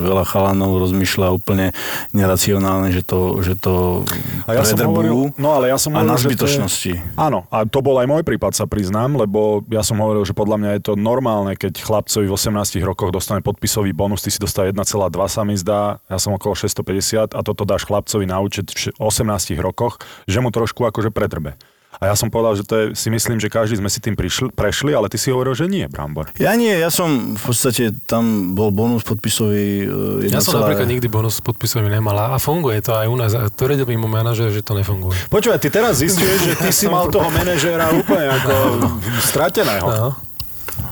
veľa 0.00 0.24
chalanov 0.24 0.80
rozmýšľa 0.80 1.36
úplne 1.36 1.76
neracionálne, 2.16 2.88
že 2.88 3.04
to, 3.04 3.44
že 3.44 3.60
to 3.60 4.02
A 4.48 4.56
ja 4.56 4.61
som 4.66 4.74
predrbujú 4.74 5.14
hovoril, 5.30 5.38
no 5.38 5.48
ale 5.54 5.70
ja 5.70 5.78
som 5.78 5.94
a 5.94 6.02
hovoril, 6.02 6.10
na 6.10 6.16
že 6.18 6.18
to 6.18 6.26
je- 6.26 6.30
zbytočnosti. 6.34 6.92
Áno, 7.14 7.46
a 7.46 7.62
to 7.62 7.78
bol 7.78 7.94
aj 8.02 8.10
môj 8.10 8.22
prípad, 8.26 8.58
sa 8.58 8.66
priznám, 8.66 9.14
lebo 9.14 9.62
ja 9.70 9.86
som 9.86 10.02
hovoril, 10.02 10.26
že 10.26 10.32
že 10.32 10.40
podľa 10.40 10.56
mňa 10.64 10.70
je 10.80 10.82
to 10.88 10.92
normálne, 10.96 11.52
keď 11.60 11.84
chlapcovi 11.84 12.24
v 12.24 12.32
18 12.32 12.80
rokoch 12.80 13.12
dostane 13.12 13.44
podpisový 13.44 13.92
bonus, 13.92 14.24
ty 14.24 14.32
si 14.32 14.40
dostal 14.40 14.72
1,2 14.72 14.80
sa 15.28 15.44
mi 15.44 15.60
zdá, 15.60 16.00
ja 16.08 16.16
som 16.16 16.32
okolo 16.32 16.56
650 16.56 17.36
a 17.36 17.40
toto 17.44 17.68
dáš 17.68 17.84
chlapcovi 17.84 18.24
na 18.24 18.40
účet 18.40 18.72
v 18.72 18.96
18 18.96 19.60
rokoch, 19.60 20.00
že 20.24 20.40
mu 20.40 20.48
trošku 20.48 20.88
akože 20.88 21.12
pretrbe. 21.12 21.60
A 22.00 22.08
ja 22.08 22.14
som 22.16 22.32
povedal, 22.32 22.56
že 22.56 22.64
to 22.64 22.74
je, 22.76 22.84
si 22.96 23.12
myslím, 23.12 23.36
že 23.36 23.52
každý 23.52 23.76
sme 23.76 23.92
si 23.92 24.00
tým 24.00 24.16
prišli, 24.16 24.52
prešli, 24.56 24.96
ale 24.96 25.12
ty 25.12 25.20
si 25.20 25.28
hovoril, 25.28 25.52
že 25.52 25.68
nie, 25.68 25.84
Brambor. 25.86 26.32
Ja 26.40 26.56
nie, 26.56 26.72
ja 26.72 26.88
som 26.88 27.36
v 27.36 27.42
podstate, 27.42 27.92
tam 28.08 28.56
bol 28.56 28.72
bonus 28.72 29.04
podpisový. 29.04 29.86
Uh, 29.86 30.24
ja 30.24 30.40
som 30.40 30.58
napríklad 30.62 30.88
nikdy 30.88 31.06
bonus 31.12 31.44
podpisový 31.44 31.92
nemal 31.92 32.16
a 32.16 32.40
funguje 32.40 32.80
to 32.80 32.96
aj 32.96 33.06
u 33.06 33.16
nás. 33.20 33.36
A 33.36 33.52
to 33.52 33.68
redil 33.68 33.84
mimo 33.84 34.08
manažer, 34.08 34.48
že 34.48 34.64
to 34.64 34.72
nefunguje. 34.72 35.18
Počúvaj, 35.28 35.60
ty 35.60 35.68
teraz 35.68 36.00
zistuješ, 36.00 36.40
že 36.48 36.54
ty 36.56 36.70
si 36.72 36.88
mal 36.88 37.12
toho 37.12 37.28
manažéra 37.28 37.92
úplne 37.92 38.26
ako 38.40 38.54
strateného. 39.28 39.86
No. 39.86 40.31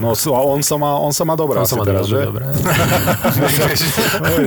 No 0.00 0.16
on 0.16 0.60
sa 0.60 0.76
má, 0.80 0.96
on 0.96 1.12
sa 1.12 1.24
má 1.28 1.36
dobré 1.36 1.60
on 1.60 1.68
sa 1.68 1.76
má 1.76 1.84
teraz, 1.84 2.08
že? 2.08 2.24
Dobré. 2.24 2.48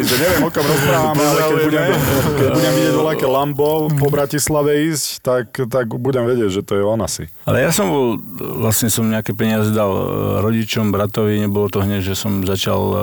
že 0.10 0.16
neviem, 0.18 0.42
o 0.42 0.50
kom 0.50 0.66
rozprávame, 0.66 1.22
ale 1.22 1.40
keď 1.46 1.58
budem, 1.62 1.94
keď 2.38 2.48
budem 2.54 2.74
vidieť 2.74 2.96
voľaké 2.98 3.26
Lambo 3.30 3.70
po 3.94 4.08
Bratislave 4.10 4.90
ísť, 4.90 5.22
tak, 5.22 5.46
tak 5.70 5.94
budem 5.94 6.26
vedieť, 6.26 6.50
že 6.50 6.62
to 6.66 6.74
je 6.78 6.84
on 6.86 7.02
asi. 7.06 7.30
Ale 7.44 7.60
ja 7.60 7.76
som 7.76 7.92
bol, 7.92 8.06
vlastne 8.40 8.88
som 8.88 9.04
nejaké 9.04 9.36
peniaze 9.36 9.76
dal 9.76 9.92
e, 9.92 10.04
rodičom, 10.40 10.96
bratovi, 10.96 11.44
nebolo 11.44 11.68
to 11.68 11.84
hneď, 11.84 12.00
že 12.00 12.16
som 12.16 12.40
začal 12.40 12.82
e, 12.82 12.98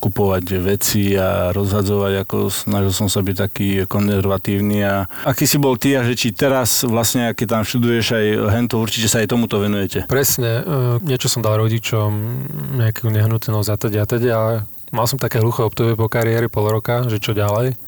kupovať 0.00 0.44
veci 0.56 1.12
a 1.12 1.52
rozhadzovať, 1.52 2.24
ako 2.24 2.48
snažil 2.48 2.92
som 2.96 3.08
sa 3.12 3.20
byť 3.20 3.36
taký 3.36 3.68
konzervatívny 3.84 4.88
a 4.88 5.04
aký 5.28 5.44
si 5.44 5.60
bol 5.60 5.76
ty 5.76 6.00
a 6.00 6.04
že 6.04 6.16
či 6.16 6.32
teraz 6.32 6.80
vlastne, 6.88 7.36
keď 7.36 7.60
tam 7.60 7.62
študuješ 7.68 8.06
aj 8.16 8.26
hento, 8.56 8.80
určite 8.80 9.12
sa 9.12 9.20
aj 9.20 9.28
tomuto 9.36 9.60
venujete. 9.60 10.08
Presne, 10.08 10.64
e, 10.64 11.04
niečo 11.04 11.28
som 11.28 11.44
dal 11.44 11.60
rodičom, 11.60 12.08
nejakú 12.80 13.12
nehnuteľnosť 13.12 13.68
a 13.68 13.76
teda, 13.76 13.98
a 14.00 14.06
teda, 14.08 14.36
mal 14.96 15.04
som 15.04 15.20
také 15.20 15.44
hluché 15.44 15.68
obdobie 15.68 15.92
po 15.92 16.08
kariére 16.08 16.48
pol 16.48 16.72
roka, 16.72 17.04
že 17.04 17.20
čo 17.20 17.36
ďalej. 17.36 17.87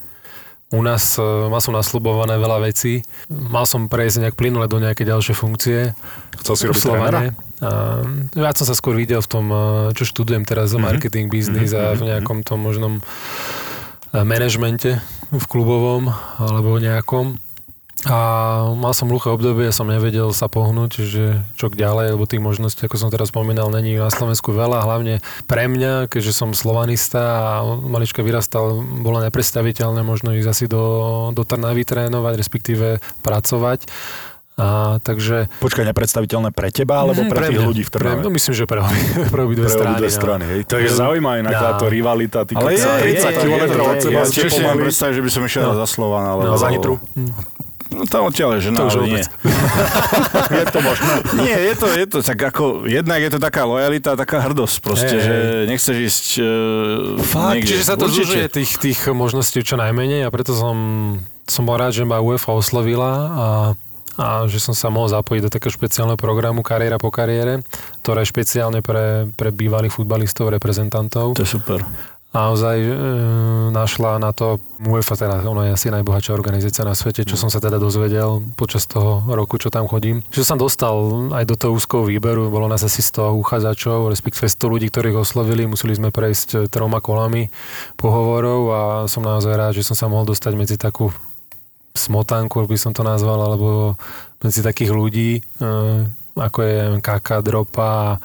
U 0.70 0.86
nás 0.86 1.18
e, 1.18 1.22
mal 1.22 1.58
som 1.58 1.74
nasľubované 1.74 2.38
veľa 2.38 2.62
vecí. 2.62 3.02
Mal 3.26 3.66
som 3.66 3.90
prejsť 3.90 4.22
nejak 4.22 4.38
plynule 4.38 4.70
do 4.70 4.78
nejakej 4.78 5.10
ďalšej 5.10 5.34
funkcie. 5.34 5.78
Chcel 6.38 6.54
si 6.54 6.64
robiť 6.70 6.82
trénera? 6.86 7.20
viac 8.32 8.56
som 8.56 8.64
sa 8.64 8.72
skôr 8.72 8.96
videl 8.96 9.20
v 9.20 9.28
tom, 9.28 9.46
e, 9.50 9.58
čo 9.98 10.06
študujem 10.06 10.46
teraz, 10.46 10.72
mm-hmm. 10.72 10.86
marketing, 10.86 11.26
biznis 11.28 11.74
mm-hmm. 11.74 11.90
a 11.90 11.98
v 11.98 12.02
mhm, 12.02 12.08
nejakom 12.14 12.38
tom 12.46 12.58
možnom 12.62 12.94
e, 12.98 13.02
manažmente 14.22 15.02
v 15.30 15.44
klubovom 15.50 16.08
alebo 16.38 16.78
nejakom. 16.78 17.36
A 18.08 18.18
mal 18.80 18.96
som 18.96 19.12
hluché 19.12 19.28
obdobie, 19.28 19.68
som 19.76 19.84
nevedel 19.84 20.32
sa 20.32 20.48
pohnúť, 20.48 21.04
že 21.04 21.44
čo 21.60 21.68
ďalej, 21.68 22.16
lebo 22.16 22.24
tých 22.24 22.40
možností, 22.40 22.88
ako 22.88 22.96
som 22.96 23.12
teraz 23.12 23.28
spomínal, 23.28 23.68
není 23.68 24.00
na 24.00 24.08
Slovensku 24.08 24.56
veľa, 24.56 24.88
hlavne 24.88 25.20
pre 25.44 25.68
mňa, 25.68 26.08
keďže 26.08 26.32
som 26.32 26.56
slovanista 26.56 27.20
a 27.20 27.44
malička 27.76 28.24
vyrastal, 28.24 28.80
bolo 28.80 29.20
nepredstaviteľné 29.20 30.00
možno 30.00 30.32
ísť 30.32 30.48
asi 30.48 30.64
do, 30.64 31.28
do 31.36 31.44
Trnavy 31.44 31.84
trénovať, 31.84 32.40
respektíve 32.40 33.04
pracovať. 33.20 33.84
A, 34.60 34.96
takže... 35.04 35.52
Počkaj, 35.60 35.88
nepredstaviteľné 35.92 36.56
pre 36.56 36.72
teba, 36.72 37.04
alebo 37.04 37.20
pre, 37.28 37.36
pre 37.36 37.46
tých 37.52 37.60
mňa, 37.60 37.68
ľudí 37.68 37.82
v 37.84 37.90
Trnave? 37.92 38.20
Pre, 38.20 38.24
no 38.24 38.30
myslím, 38.32 38.52
že 38.56 38.64
pre, 38.64 38.80
pre 39.28 39.40
obidve 39.44 39.68
pre 39.68 39.76
strany. 39.76 39.96
Obidve 39.96 40.08
no. 40.08 40.16
strany 40.16 40.44
hej. 40.48 40.60
To 40.68 40.76
je 40.80 40.88
zaujímavé, 40.88 41.36
inak 41.44 41.52
no. 41.52 41.62
táto 41.68 41.84
rivalita. 41.88 42.48
Ty 42.48 42.52
ale 42.60 42.76
je, 42.76 42.84
30 43.24 43.40
km 43.44 43.64
od 43.76 43.96
seba. 44.00 44.20
Ja 44.24 45.12
že 45.12 45.20
by 45.20 45.30
som 45.32 45.42
išiel 45.44 45.64
no. 45.68 45.76
za 45.76 45.86
Slovan, 45.88 46.24
ale... 46.24 46.42
No, 46.48 46.56
za 46.56 46.68
Nitru? 46.72 46.96
No 47.90 48.06
tam 48.06 48.30
odtiaľ 48.30 48.58
je 48.58 48.70
žena, 48.70 48.86
to 48.86 49.02
ale 49.02 49.18
nie. 49.18 49.24
je 50.62 50.66
to 50.70 50.78
možné? 50.78 51.12
Nie, 51.42 51.56
je 51.58 51.74
to, 51.74 51.86
je 51.90 52.06
to 52.06 52.18
tak 52.22 52.38
ako, 52.38 52.86
jednak 52.86 53.18
je 53.18 53.30
to 53.34 53.38
taká 53.42 53.66
lojalita, 53.66 54.14
taká 54.14 54.46
hrdosť 54.46 54.76
proste, 54.78 55.16
hey, 55.18 55.26
že 55.26 55.36
nechceš 55.66 55.96
ísť 55.98 56.26
uh, 56.38 56.46
Fakt, 57.18 57.58
niekde. 57.58 57.70
čiže 57.74 57.84
sa 57.84 57.98
to 57.98 58.06
zúžuje 58.06 58.46
tých, 58.46 58.78
tých 58.78 58.98
možností 59.10 59.66
čo 59.66 59.74
najmenej 59.74 60.22
a 60.22 60.30
preto 60.30 60.54
som, 60.54 60.76
som 61.50 61.62
bol 61.66 61.82
rád, 61.82 61.98
že 61.98 62.06
ma 62.06 62.22
UEFA 62.22 62.54
oslovila 62.54 63.12
a 63.30 63.46
a 64.20 64.44
že 64.44 64.60
som 64.60 64.76
sa 64.76 64.92
mohol 64.92 65.08
zapojiť 65.08 65.48
do 65.48 65.52
takého 65.52 65.72
špeciálneho 65.72 66.20
programu 66.20 66.60
Kariéra 66.60 67.00
po 67.00 67.08
kariére, 67.08 67.64
ktoré 68.04 68.20
je 68.20 68.28
špeciálne 68.28 68.84
pre, 68.84 69.32
pre 69.32 69.48
bývalých 69.48 69.96
futbalistov, 69.96 70.52
reprezentantov. 70.52 71.40
To 71.40 71.44
je 71.46 71.48
super 71.48 71.80
naozaj 72.30 72.78
e, 72.78 72.94
našla 73.74 74.22
na 74.22 74.30
to 74.30 74.62
UEFA, 74.78 75.18
teda 75.18 75.42
ona 75.50 75.66
je 75.66 75.74
asi 75.74 75.86
najbohatšia 75.90 76.30
organizácia 76.30 76.86
na 76.86 76.94
svete, 76.94 77.26
čo 77.26 77.34
mm. 77.34 77.40
som 77.42 77.50
sa 77.50 77.58
teda 77.58 77.82
dozvedel 77.82 78.46
počas 78.54 78.86
toho 78.86 79.26
roku, 79.26 79.58
čo 79.58 79.66
tam 79.66 79.90
chodím. 79.90 80.22
Že 80.30 80.46
som 80.46 80.58
dostal 80.58 80.94
aj 81.34 81.44
do 81.44 81.58
toho 81.58 81.74
úzkoho 81.74 82.06
výberu, 82.06 82.46
bolo 82.46 82.70
nás 82.70 82.86
asi 82.86 83.02
100 83.02 83.34
uchádzačov, 83.34 84.14
respektíve 84.14 84.46
100 84.46 84.62
ľudí, 84.62 84.86
ktorých 84.94 85.18
oslovili, 85.18 85.66
museli 85.66 85.98
sme 85.98 86.14
prejsť 86.14 86.48
e, 86.54 86.58
troma 86.70 87.02
kolami 87.02 87.50
pohovorov 87.98 88.60
a 88.70 88.80
som 89.10 89.26
naozaj 89.26 89.52
rád, 89.58 89.74
že 89.74 89.86
som 89.86 89.98
sa 89.98 90.06
mohol 90.06 90.30
dostať 90.30 90.52
medzi 90.54 90.78
takú 90.78 91.10
smotánku, 91.98 92.62
by 92.70 92.78
som 92.78 92.94
to 92.94 93.02
nazval, 93.02 93.42
alebo 93.42 93.98
medzi 94.38 94.62
takých 94.62 94.94
ľudí, 94.94 95.30
e, 95.38 95.66
ako 96.38 96.58
je 96.62 96.78
Kaka, 97.02 97.42
Dropa, 97.42 98.22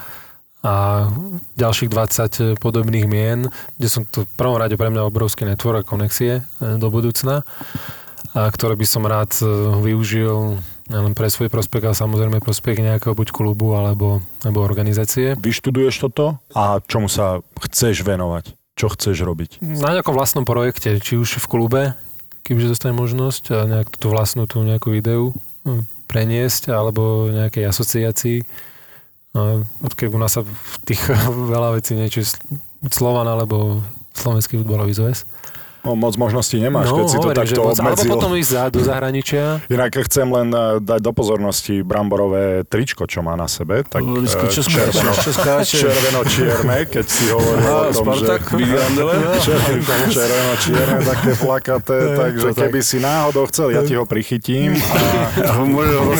a 0.65 1.05
ďalších 1.53 1.93
20 1.93 2.57
podobných 2.57 3.05
mien, 3.05 3.45
kde 3.77 3.87
som 3.87 4.01
to 4.01 4.25
v 4.25 4.33
prvom 4.33 4.57
rade 4.57 4.73
pre 4.73 4.89
mňa 4.89 5.05
obrovský 5.05 5.45
network 5.45 5.85
a 5.85 5.89
konexie 5.89 6.41
e, 6.41 6.81
do 6.81 6.89
budúcna, 6.89 7.45
a 8.33 8.49
ktoré 8.49 8.73
by 8.73 8.85
som 8.89 9.05
rád 9.05 9.29
e, 9.39 9.45
využil 9.85 10.57
len 10.89 11.13
pre 11.13 11.29
svoj 11.29 11.53
prospech, 11.53 11.85
ale 11.85 11.95
samozrejme 11.97 12.41
prospech 12.41 12.81
nejakého 12.81 13.13
buď 13.13 13.29
klubu 13.29 13.77
alebo, 13.77 14.25
alebo 14.41 14.65
organizácie. 14.65 15.37
Vyštuduješ 15.37 16.09
toto 16.09 16.41
a 16.57 16.81
čomu 16.89 17.13
sa 17.13 17.45
chceš 17.69 18.01
venovať? 18.01 18.57
Čo 18.75 18.91
chceš 18.91 19.21
robiť? 19.21 19.61
Na 19.61 19.93
nejakom 19.93 20.17
vlastnom 20.17 20.43
projekte, 20.43 20.97
či 20.99 21.15
už 21.15 21.39
v 21.39 21.47
klube, 21.47 21.81
keďže 22.41 22.73
dostane 22.73 22.97
možnosť 22.97 23.43
a 23.53 23.57
nejak 23.69 23.87
tú 24.01 24.09
vlastnú 24.09 24.49
tú 24.49 24.65
nejakú 24.65 24.89
videu 24.89 25.29
e, 25.61 25.85
preniesť, 26.09 26.73
alebo 26.73 27.29
nejakej 27.29 27.69
asociácii 27.69 28.39
No, 29.35 29.67
odkiaľ 29.83 30.15
u 30.15 30.19
nás 30.23 30.31
sa 30.31 30.47
v 30.47 30.75
tých 30.87 31.11
veľa 31.53 31.75
vecí 31.75 31.91
niečo 31.93 32.23
Slovan 32.87 33.27
alebo 33.27 33.83
Slovenský 34.15 34.63
futbalový 34.63 34.95
zväz. 34.95 35.27
No, 35.85 35.93
moc 35.93 36.17
možností 36.17 36.57
nemáš, 36.57 36.89
no, 36.89 36.97
keď 36.97 37.05
si 37.05 37.17
hovorím, 37.21 37.29
to 37.29 37.41
takto 37.45 37.61
moc, 37.61 37.77
obmedzil. 37.77 38.09
Alebo 38.09 38.13
potom 38.17 38.31
ísť 38.33 38.49
za, 38.49 38.63
do 38.73 38.81
zahraničia. 38.81 39.43
Inak 39.69 39.91
chcem 40.09 40.25
len 40.25 40.49
eh, 40.49 40.81
dať 40.81 40.99
do 41.05 41.11
pozornosti 41.13 41.85
bramborové 41.85 42.65
tričko, 42.65 43.05
čo 43.05 43.21
má 43.21 43.37
na 43.37 43.45
sebe. 43.45 43.85
Tak, 43.85 44.01
Lisko, 44.01 44.49
čo 44.49 44.65
červeno, 44.65 45.13
červeno-čierne, 45.61 46.89
keď 46.89 47.05
si 47.05 47.29
hovoril 47.29 47.69
o 47.69 47.93
tom, 47.93 48.01
Spartak, 48.01 48.41
že... 48.49 48.81
Červeno-čierne, 50.15 50.97
také 51.05 51.31
plakaté, 51.37 51.99
takže 52.17 52.47
keby 52.57 52.79
si 52.81 52.97
náhodou 52.97 53.45
chcel, 53.53 53.69
ja 53.77 53.85
ti 53.85 53.93
ho 53.93 54.09
prichytím. 54.09 54.73
A... 55.37 55.61
Môžem 55.75 56.01
ho 56.01 56.13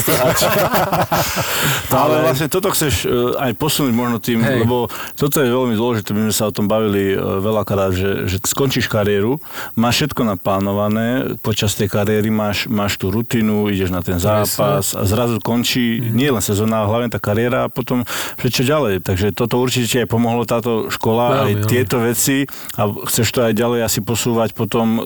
Ale 2.06 2.16
vlastne 2.22 2.48
toto 2.54 2.70
chceš 2.70 3.10
eh, 3.10 3.50
aj 3.50 3.58
posunúť 3.58 3.94
možno 3.98 4.22
tým, 4.22 4.46
lebo 4.46 4.94
toto 5.18 5.42
je 5.42 5.50
veľmi 5.50 5.74
dôležité, 5.74 6.14
my 6.14 6.30
sme 6.30 6.36
sa 6.36 6.46
o 6.50 6.54
tom 6.54 6.70
bavili 6.70 7.18
eh, 7.18 7.18
veľakrát, 7.18 7.98
že, 7.98 8.30
že 8.30 8.38
skončíš 8.46 8.86
kariéru 8.86 9.42
máš 9.76 10.04
všetko 10.04 10.22
naplánované, 10.36 11.38
počas 11.40 11.76
tej 11.76 11.92
kariéry 11.92 12.30
máš, 12.32 12.68
máš 12.68 13.00
tú 13.00 13.10
rutinu, 13.10 13.68
ideš 13.72 13.92
na 13.92 14.02
ten 14.02 14.20
zápas 14.20 14.96
a 14.96 15.02
zrazu 15.08 15.40
končí 15.40 16.00
mm. 16.00 16.14
nie 16.14 16.30
len 16.32 16.44
sezóna, 16.44 16.84
ale 16.84 16.88
hlavne 16.92 17.10
tá 17.12 17.20
kariéra 17.20 17.68
a 17.68 17.72
potom 17.72 18.08
čo 18.40 18.64
ďalej. 18.64 19.04
Takže 19.04 19.36
toto 19.36 19.60
určite 19.60 20.06
aj 20.06 20.08
pomohlo 20.08 20.48
táto 20.48 20.88
škola, 20.88 21.44
Veľmi, 21.44 21.66
aj 21.66 21.68
tieto 21.68 21.98
veci 22.00 22.48
a 22.80 22.88
chceš 23.10 23.28
to 23.36 23.40
aj 23.44 23.54
ďalej 23.58 23.80
asi 23.84 24.00
posúvať 24.00 24.56
potom, 24.56 24.88
e, 24.96 25.02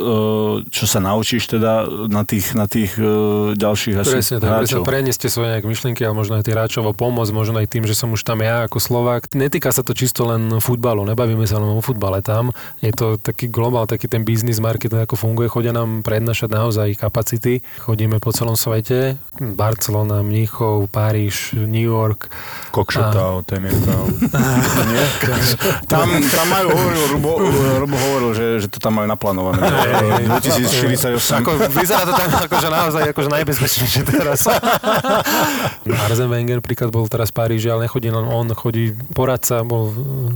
čo 0.70 0.86
sa 0.86 1.00
naučíš 1.02 1.50
teda 1.50 1.88
na 2.12 2.28
tých, 2.28 2.54
na 2.54 2.70
tých 2.70 2.94
e, 3.00 3.10
ďalších 3.56 3.96
asi 3.96 4.14
presne, 4.20 4.38
tak, 4.38 4.50
hráčov. 4.50 4.84
Presne, 4.84 4.90
prenieste 4.90 5.28
svoje 5.32 5.48
nejaké 5.56 5.68
myšlienky 5.68 6.02
a 6.06 6.12
možno 6.12 6.38
aj 6.38 6.44
tí 6.46 6.52
hráčov 6.54 6.84
o 6.86 6.94
pomoc, 6.94 7.26
možno 7.32 7.58
aj 7.58 7.68
tým, 7.72 7.88
že 7.88 7.96
som 7.96 8.12
už 8.14 8.22
tam 8.22 8.44
ja 8.44 8.68
ako 8.68 8.78
Slovák. 8.78 9.32
Netýka 9.34 9.72
sa 9.72 9.82
to 9.82 9.96
čisto 9.96 10.28
len 10.28 10.60
futbalu, 10.60 11.08
nebavíme 11.08 11.48
sa 11.48 11.58
len 11.58 11.74
o 11.74 11.82
futbale 11.82 12.20
tam. 12.22 12.52
Je 12.84 12.92
to 12.92 13.18
taký 13.18 13.48
globál, 13.50 13.88
taký 13.90 14.06
ten 14.12 14.22
biznis 14.22 14.39
marketing, 14.44 15.04
ako 15.04 15.16
funguje. 15.20 15.48
Chodia 15.52 15.76
nám 15.76 16.06
prednášať 16.06 16.50
naozaj 16.52 16.96
kapacity. 16.96 17.66
Chodíme 17.84 18.22
po 18.24 18.32
celom 18.32 18.56
svete. 18.56 19.20
Barcelona, 19.40 20.24
Mníchov, 20.24 20.88
Paríž, 20.88 21.56
New 21.56 21.84
York. 21.84 22.32
Kokšetau, 22.72 23.42
a... 23.42 23.46
Temirtau. 23.46 24.04
Tam, 25.90 26.06
tam 26.30 26.48
majú, 26.52 26.70
hovoril, 26.70 27.04
Rubo, 27.18 27.32
Rubo 27.82 27.98
hovoril, 27.98 28.32
že, 28.38 28.46
že 28.62 28.68
to 28.70 28.78
tam 28.78 29.02
majú 29.02 29.08
naplánované. 29.10 29.62
2048. 30.28 31.42
Ako, 31.42 31.52
vyzerá 31.74 32.04
to 32.06 32.14
tam 32.14 32.30
akože 32.30 32.68
naozaj 32.70 33.04
akože 33.10 33.30
najbezpečnejšie 33.34 34.02
teraz. 34.06 34.46
Arzen 36.06 36.30
Wenger 36.30 36.62
príklad 36.62 36.94
bol 36.94 37.10
teraz 37.10 37.34
v 37.34 37.42
Paríži, 37.42 37.74
ale 37.74 37.90
nechodí 37.90 38.14
len 38.14 38.26
on, 38.26 38.52
chodí 38.54 38.94
poradca, 39.18 39.66
bol 39.66 39.90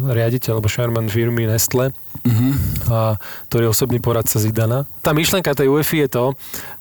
riaditeľ 0.09 0.57
alebo 0.57 0.69
Sherman 0.71 1.07
firmy 1.11 1.45
Nestle 1.45 1.93
a 2.85 3.17
ktorý 3.47 3.67
je 3.67 3.71
osobný 3.71 3.97
poradca 3.97 4.37
Zidana. 4.37 4.85
Tá 4.99 5.11
myšlenka 5.11 5.51
tej 5.51 5.67
UEFI 5.67 6.05
je 6.05 6.09
to, 6.09 6.25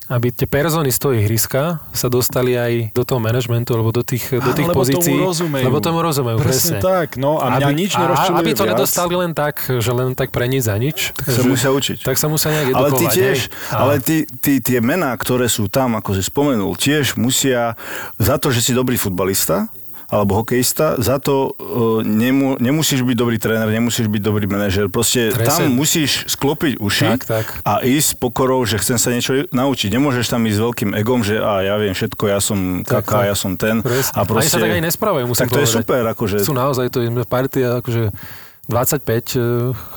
aby 0.08 0.28
tie 0.28 0.44
persony 0.44 0.88
z 0.88 0.98
toho 0.98 1.12
ihriska 1.14 1.62
sa 1.88 2.06
dostali 2.06 2.52
aj 2.52 2.92
do 2.92 3.02
toho 3.02 3.16
manažmentu 3.16 3.72
alebo 3.72 3.90
do 3.90 4.02
tých, 4.02 4.28
do 4.30 4.52
tých 4.52 4.68
lebo 4.68 4.76
pozícií. 4.76 5.08
tomu 5.10 5.24
rozumejú. 5.24 5.64
Lebo 5.64 5.78
tomu 5.78 5.98
rozumejú, 5.98 6.36
Presne 6.36 6.52
presne. 6.76 6.78
tak, 6.78 7.08
no 7.16 7.40
a 7.40 7.48
mňa 7.50 7.70
nič 7.72 7.92
nerozčuluje 7.94 8.38
Aby 8.38 8.52
to 8.52 8.62
viac. 8.62 8.72
nedostali 8.76 9.14
len 9.16 9.32
tak, 9.32 9.54
že 9.64 9.90
len 9.90 10.12
tak 10.12 10.28
pre 10.28 10.44
nič 10.46 10.62
za 10.62 10.76
nič. 10.76 11.16
Tak 11.16 11.26
sa 11.26 11.40
že- 11.40 11.48
musia 11.48 11.70
učiť. 11.70 11.98
Tak 12.02 12.14
sa 12.14 12.26
musia 12.28 12.50
nejak 12.50 12.68
Ale 12.70 12.86
edukovať. 12.86 13.00
ty 13.00 13.06
tiež, 13.10 13.38
hej. 13.40 13.72
Ale 13.72 13.94
ty, 13.98 14.16
ty, 14.36 14.52
tie 14.60 14.78
mená, 14.78 15.10
ktoré 15.14 15.48
sú 15.48 15.66
tam, 15.66 15.96
ako 15.96 16.12
si 16.12 16.22
spomenul, 16.22 16.76
tiež 16.76 17.16
musia, 17.16 17.72
za 18.16 18.36
to, 18.36 18.48
že 18.48 18.60
si 18.60 18.72
dobrý 18.72 18.94
futbalista, 18.94 19.72
alebo 20.12 20.45
hokejista, 20.45 21.00
za 21.00 21.16
to 21.16 21.57
uh, 21.57 22.04
nemu, 22.04 22.61
nemusíš 22.61 23.00
byť 23.00 23.16
dobrý 23.16 23.40
tréner, 23.40 23.64
nemusíš 23.64 24.12
byť 24.12 24.21
dobrý 24.21 24.45
manažer. 24.45 24.92
Proste 24.92 25.33
Presne. 25.33 25.49
tam 25.49 25.61
musíš 25.73 26.28
sklopiť 26.28 26.76
uši 26.76 27.16
Tak, 27.16 27.21
tak. 27.25 27.47
a 27.64 27.81
ísť 27.81 28.09
s 28.12 28.16
pokorou, 28.21 28.61
že 28.69 28.76
chcem 28.76 29.00
sa 29.00 29.09
niečo 29.09 29.49
naučiť. 29.49 29.88
Nemôžeš 29.88 30.28
tam 30.28 30.45
ísť 30.45 30.57
s 30.61 30.62
veľkým 30.69 30.90
egom, 31.00 31.25
že 31.25 31.40
a 31.40 31.64
ja 31.64 31.81
viem 31.81 31.97
všetko, 31.97 32.28
ja 32.28 32.45
som 32.45 32.85
Tak, 32.85 33.09
kaká, 33.09 33.25
tak. 33.25 33.28
ja 33.33 33.35
som 33.35 33.57
ten. 33.57 33.81
Presne. 33.81 34.12
A 34.12 34.21
Ani 34.21 34.28
proste, 34.28 34.52
sa 34.52 34.61
tak 34.61 34.76
aj 34.76 34.83
nesprávajú, 34.85 35.25
musím 35.25 35.40
Tak 35.40 35.50
to 35.50 35.61
je 35.64 35.64
povedať. 35.64 35.81
super, 35.81 36.02
akože 36.12 36.37
Sú 36.45 36.52
naozaj, 36.52 36.92
to 36.92 37.00
je 37.00 37.09
partia 37.25 37.81
akože 37.81 38.12
25 38.69 39.02
eh, 39.02 39.42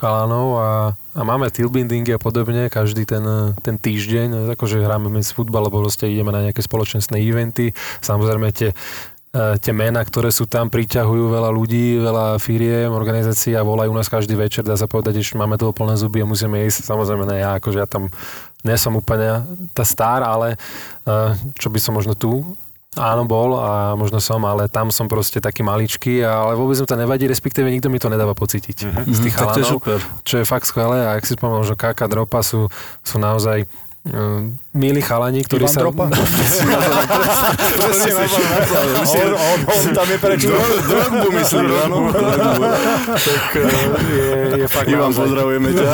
chalanov 0.02 0.48
a, 0.58 0.70
a 1.14 1.22
máme 1.22 1.54
teambuildingy 1.54 2.16
a 2.16 2.20
podobne 2.20 2.66
každý 2.72 3.06
ten, 3.06 3.22
eh, 3.22 3.54
ten 3.62 3.78
týždeň, 3.78 4.56
akože 4.58 4.82
hráme 4.82 5.12
medzi 5.12 5.38
futbal, 5.38 5.68
alebo 5.68 5.86
proste 5.86 6.10
ideme 6.10 6.34
na 6.34 6.42
nejaké 6.42 6.66
spoločenstné 6.66 7.22
eventy. 7.22 7.76
Samozrejme 8.02 8.50
tie, 8.56 8.74
tie 9.36 9.74
mená, 9.76 10.00
ktoré 10.00 10.32
sú 10.32 10.48
tam, 10.48 10.72
priťahujú 10.72 11.28
veľa 11.28 11.52
ľudí, 11.52 12.00
veľa 12.00 12.40
firiem, 12.40 12.88
organizácií 12.88 13.52
a 13.60 13.68
volajú 13.68 13.92
nás 13.92 14.08
každý 14.08 14.32
večer, 14.40 14.64
dá 14.64 14.80
sa 14.80 14.88
povedať, 14.88 15.20
že 15.20 15.36
máme 15.36 15.60
toho 15.60 15.76
plné 15.76 16.00
zuby 16.00 16.24
a 16.24 16.30
musíme 16.30 16.56
ísť. 16.64 16.88
Samozrejme, 16.88 17.28
ne 17.28 17.44
ja, 17.44 17.60
akože 17.60 17.84
ja 17.84 17.88
tam 17.88 18.08
nie 18.64 18.78
som 18.80 18.96
úplne 18.96 19.44
tá 19.76 19.84
star, 19.84 20.24
ale 20.24 20.56
eh, 20.56 21.32
čo 21.60 21.68
by 21.68 21.80
som 21.84 21.94
možno 22.00 22.16
tu 22.16 22.56
Áno, 22.96 23.28
bol 23.28 23.60
a 23.60 23.92
možno 24.00 24.24
som, 24.24 24.40
ale 24.48 24.72
tam 24.72 24.88
som 24.88 25.12
proste 25.12 25.44
taký 25.44 25.68
maličký, 25.68 26.24
ale 26.24 26.56
vôbec 26.56 26.80
mi 26.80 26.88
to 26.88 26.96
nevadí, 26.96 27.28
respektíve 27.28 27.68
nikto 27.68 27.92
mi 27.92 28.00
to 28.00 28.08
nedáva 28.08 28.32
pocítiť 28.32 28.88
mm-hmm. 28.88 29.04
z 29.12 29.20
tých 29.20 29.36
Mhm, 29.36 29.40
chalanov, 29.44 29.68
super. 29.68 30.00
čo 30.24 30.40
je 30.40 30.46
fakt 30.48 30.64
skvelé 30.64 31.04
a 31.04 31.20
ak 31.20 31.28
si 31.28 31.36
spomenul, 31.36 31.68
že 31.68 31.76
Kaka 31.76 32.08
Dropa 32.08 32.40
sú, 32.40 32.72
sú 33.04 33.20
naozaj 33.20 33.68
um, 34.14 34.58
milí 34.74 35.02
chalani, 35.02 35.42
ktorí 35.42 35.66
Ivan 35.66 35.74
sa... 35.74 35.80
Dropa? 35.82 36.06
On, 39.06 39.32
on, 39.34 39.60
on 39.66 39.86
tam 39.94 40.08
je 40.10 40.18
prečo? 40.18 40.50
Drogbu 40.88 41.28
myslíš, 41.32 41.70
áno? 41.86 41.98
tak, 42.14 43.50
eh, 43.56 43.66
je, 44.14 44.30
je 44.66 44.68
fakt 44.68 44.88
Ivan, 44.90 45.10
naozaj, 45.10 45.26
pozdravujeme 45.26 45.70
ťa. 45.74 45.86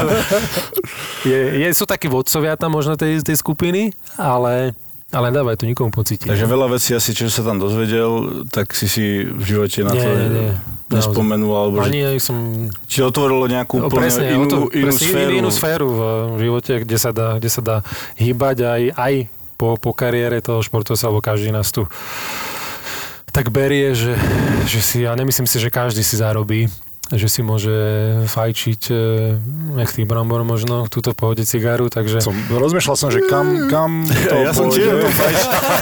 je, 1.27 1.39
je, 1.63 1.67
sú 1.75 1.85
takí 1.87 2.07
vodcovia 2.07 2.55
tam 2.55 2.71
možno 2.75 2.95
tej, 2.95 3.21
tej 3.23 3.37
skupiny, 3.39 3.91
ale, 4.15 4.73
ale 5.11 5.27
dávaj 5.29 5.59
to 5.59 5.67
nikomu 5.67 5.91
pocítiť. 5.91 6.25
Takže 6.25 6.47
veľa 6.47 6.67
vecí 6.71 6.91
asi, 6.91 7.11
čo 7.11 7.27
sa 7.27 7.43
tam 7.43 7.59
dozvedel, 7.59 8.43
tak 8.47 8.71
si 8.71 8.87
si 8.87 9.03
v 9.23 9.43
živote 9.43 9.83
na 9.83 9.91
Nie, 9.91 10.01
to 10.01 10.09
nie, 10.09 10.27
nie. 10.31 10.51
nespomenul, 10.89 11.51
alebo 11.51 11.75
že 11.83 11.91
Ani 11.91 12.01
aj 12.07 12.17
som 12.19 12.37
ti 12.87 13.03
otvorilo 13.03 13.45
nejakú 13.45 13.75
No, 13.77 13.87
úplne 13.87 14.07
presne, 14.07 14.31
inú, 14.31 14.45
to, 14.47 14.57
inú 14.71 14.91
presne, 14.91 15.07
sféru. 15.07 15.31
inú 15.35 15.49
sféru 15.51 15.87
v 15.91 16.01
živote, 16.39 16.73
kde 16.83 16.97
sa 16.97 17.11
dá, 17.11 17.27
kde 17.35 17.49
sa 17.49 17.61
dá 17.61 17.77
hýbať 18.15 18.57
aj, 18.63 18.81
aj 18.95 19.13
po, 19.55 19.75
po 19.77 19.91
kariére 19.91 20.39
toho 20.39 20.59
športovca, 20.59 21.05
alebo 21.05 21.19
každý 21.19 21.51
nás 21.51 21.69
tu 21.69 21.85
tak 23.31 23.47
berie, 23.47 23.95
že, 23.95 24.19
že 24.67 24.79
si, 24.79 24.97
ja 25.03 25.15
nemyslím 25.15 25.47
si, 25.47 25.55
že 25.55 25.71
každý 25.71 26.03
si 26.03 26.19
zarobí 26.19 26.67
že 27.11 27.27
si 27.27 27.41
môže 27.43 27.73
fajčiť 28.31 28.81
nech 29.75 29.91
tých 29.91 30.07
brambor 30.07 30.43
možno, 30.47 30.87
túto 30.87 31.11
v 31.11 31.17
pohode 31.17 31.43
cigaru, 31.43 31.91
takže 31.91 32.23
Som, 32.23 32.35
rozmýšľal 32.51 32.95
som, 32.95 33.09
že 33.11 33.23
kam, 33.27 33.67
kam 33.67 34.03
to 34.07 34.35
Ja 34.47 34.51
som 34.55 34.71
tiež 34.71 34.91
o 34.95 34.99
tom 35.03 35.13
fajč, 35.13 35.39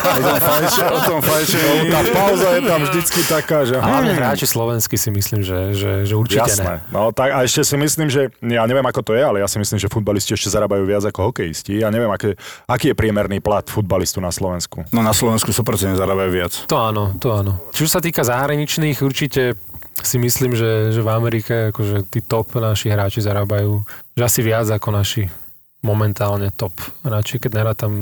o 0.09 0.21
tom 0.21 0.38
fajče, 0.41 0.83
o 0.86 1.00
tom 1.05 1.19
fajčení. 1.21 1.88
Tá 1.89 2.01
pauza 2.09 2.48
je 2.57 2.62
tam 2.65 2.79
vždycky 2.86 3.19
taká, 3.25 3.57
že... 3.65 3.74
hlavne 3.77 4.13
hmm, 4.13 4.19
hráči 4.21 4.45
slovenskí 4.50 4.95
si 4.98 5.09
myslím, 5.13 5.41
že, 5.45 5.74
že, 5.77 5.91
že 6.05 6.13
určite 6.17 6.50
Jasné. 6.50 6.65
ne. 6.65 6.75
No, 6.89 7.13
tak, 7.13 7.29
a 7.33 7.45
ešte 7.45 7.62
si 7.65 7.75
myslím, 7.77 8.07
že 8.09 8.33
ja 8.41 8.63
neviem, 8.65 8.86
ako 8.86 9.01
to 9.01 9.12
je, 9.13 9.24
ale 9.24 9.38
ja 9.41 9.48
si 9.48 9.62
myslím, 9.62 9.77
že 9.77 9.88
futbalisti 9.89 10.33
ešte 10.33 10.50
zarábajú 10.50 10.83
viac 10.86 11.03
ako 11.05 11.31
hokejisti. 11.31 11.81
Ja 11.81 11.93
neviem, 11.93 12.09
aké, 12.09 12.36
aký 12.65 12.93
je 12.93 12.95
priemerný 12.98 13.39
plat 13.39 13.65
futbalistu 13.65 14.17
na 14.19 14.33
Slovensku. 14.33 14.86
No 14.89 15.05
na 15.05 15.13
Slovensku 15.13 15.53
100% 15.53 15.96
zarábajú 15.96 16.29
viac. 16.33 16.53
To 16.68 16.77
áno, 16.77 17.15
to 17.18 17.33
áno. 17.33 17.61
Čo 17.72 17.85
sa 17.85 18.00
týka 18.01 18.25
zahraničných, 18.25 19.00
určite 19.05 19.55
si 19.99 20.17
myslím, 20.21 20.55
že, 20.55 20.95
že 20.95 21.01
v 21.03 21.09
Amerike 21.11 21.75
akože 21.75 22.07
tí 22.07 22.23
top 22.23 22.55
naši 22.55 22.87
hráči 22.87 23.19
zarábajú 23.19 23.83
že 24.19 24.27
asi 24.27 24.39
viac 24.43 24.67
ako 24.67 24.91
naši 24.91 25.31
momentálne 25.79 26.51
top 26.51 26.75
hráči, 27.07 27.39
keď 27.39 27.51
nerá 27.55 27.71
tam 27.71 27.95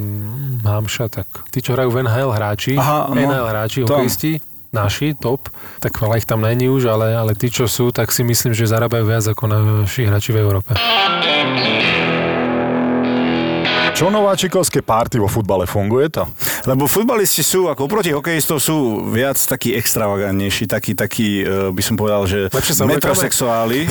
Hamša, 0.65 1.13
tak 1.13 1.29
tí, 1.53 1.61
čo 1.61 1.77
hrajú 1.77 1.93
v 1.93 2.09
NHL 2.09 2.33
hráči, 2.33 2.73
Aha, 2.73 3.05
no, 3.05 3.13
NHL 3.13 3.45
hráči, 3.45 3.85
tam. 3.85 4.01
hokejisti, 4.01 4.41
naši 4.73 5.13
top, 5.13 5.53
tak 5.77 5.93
veľa 5.93 6.17
ich 6.17 6.25
tam 6.25 6.41
není 6.41 6.65
už, 6.73 6.89
ale, 6.89 7.13
ale 7.13 7.37
tí, 7.37 7.53
čo 7.53 7.69
sú, 7.69 7.93
tak 7.93 8.09
si 8.09 8.25
myslím, 8.25 8.57
že 8.57 8.65
zarábajú 8.65 9.05
viac 9.05 9.29
ako 9.29 9.45
naši 9.45 10.09
hráči 10.09 10.33
v 10.33 10.41
Európe. 10.41 10.73
Čo 13.97 14.13
nováčikovské 14.13 14.85
párty 14.85 15.17
vo 15.17 15.25
futbale 15.25 15.65
funguje 15.65 16.13
to? 16.13 16.29
Lebo 16.69 16.85
futbalisti 16.85 17.41
sú, 17.41 17.65
ako 17.65 17.89
oproti 17.89 18.13
hokejistov, 18.13 18.61
sú 18.61 19.01
viac 19.09 19.41
takí 19.41 19.73
extravagantnejší, 19.73 20.69
takí, 20.69 20.93
takí, 20.93 21.41
eh, 21.41 21.73
by 21.73 21.81
som 21.81 21.97
povedal, 21.97 22.29
že 22.29 22.53
Lepšie 22.53 22.77
sa 22.77 22.85
metrosexuáli, 22.85 23.89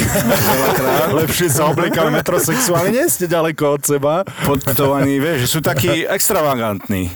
Lepšie 1.11 1.51
sa 1.51 1.75
obliekame 1.75 2.23
metrosexuálne, 2.23 2.95
nie 2.95 3.03
ste 3.11 3.27
ďaleko 3.27 3.65
od 3.67 3.83
seba. 3.83 4.23
podtovaní, 4.47 5.19
vieš, 5.19 5.51
sú 5.51 5.59
takí 5.59 6.07
extravagantní. 6.07 7.11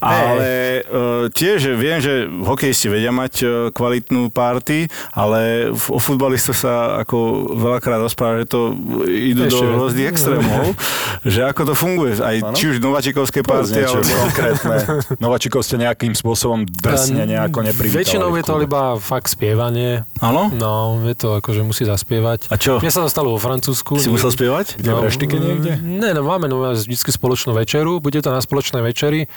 Ale 0.00 0.82
uh, 0.82 1.26
tiež 1.30 1.76
viem, 1.76 1.98
že 2.02 2.26
hokejisti 2.26 2.90
vedia 2.90 3.12
mať 3.14 3.34
uh, 3.42 3.48
kvalitnú 3.70 4.30
party, 4.30 4.88
ale 5.14 5.70
v, 5.70 5.84
o 5.94 6.00
futbalistoch 6.00 6.56
sa 6.56 7.00
ako 7.02 7.50
veľakrát 7.54 8.00
rozpráva, 8.02 8.42
že 8.42 8.46
to 8.50 8.60
idú 9.06 9.46
Ešte 9.46 9.64
do 9.64 9.76
rôznych 9.78 10.08
extrémov, 10.10 10.74
že 11.22 11.40
ako 11.46 11.62
to 11.70 11.74
funguje, 11.74 12.12
aj 12.18 12.36
Áno. 12.42 12.56
či 12.56 12.64
už 12.74 12.76
nováčikovské 12.80 13.40
party, 13.44 13.78
alebo... 13.84 14.04
konkrétne. 14.04 14.76
Nováčikov 15.24 15.64
ste 15.64 15.80
nejakým 15.80 16.12
spôsobom 16.16 16.66
drsne 16.66 17.24
nejako 17.28 17.64
neprivítali. 17.64 18.04
Väčšinou 18.04 18.30
je 18.36 18.44
to 18.44 18.54
iba 18.62 18.96
fakt 18.98 19.32
spievanie. 19.32 20.04
Áno? 20.20 20.50
No, 20.52 21.00
je 21.04 21.16
to 21.16 21.38
ako, 21.38 21.50
že 21.54 21.62
musí 21.62 21.82
zaspievať. 21.86 22.50
A 22.50 22.56
čo? 22.58 22.78
Mne 22.78 22.92
sa 22.92 23.02
to 23.04 23.08
stalo 23.10 23.32
vo 23.32 23.40
Francúzsku. 23.40 23.96
Si 23.98 24.10
musel 24.10 24.30
spievať? 24.32 24.78
Kde, 24.78 24.90
v 24.90 25.02
reštike 25.04 25.36
niekde? 25.36 25.78
Ne, 25.80 26.12
no 26.12 26.24
máme 26.26 26.46
no, 26.50 26.62
vždy 26.74 26.96
spoločnú 26.96 27.54
večeru, 27.54 28.02
bude 28.02 28.18
to 28.20 28.30
na 28.32 28.40
spoločnej 28.42 28.82
večeri, 28.82 29.30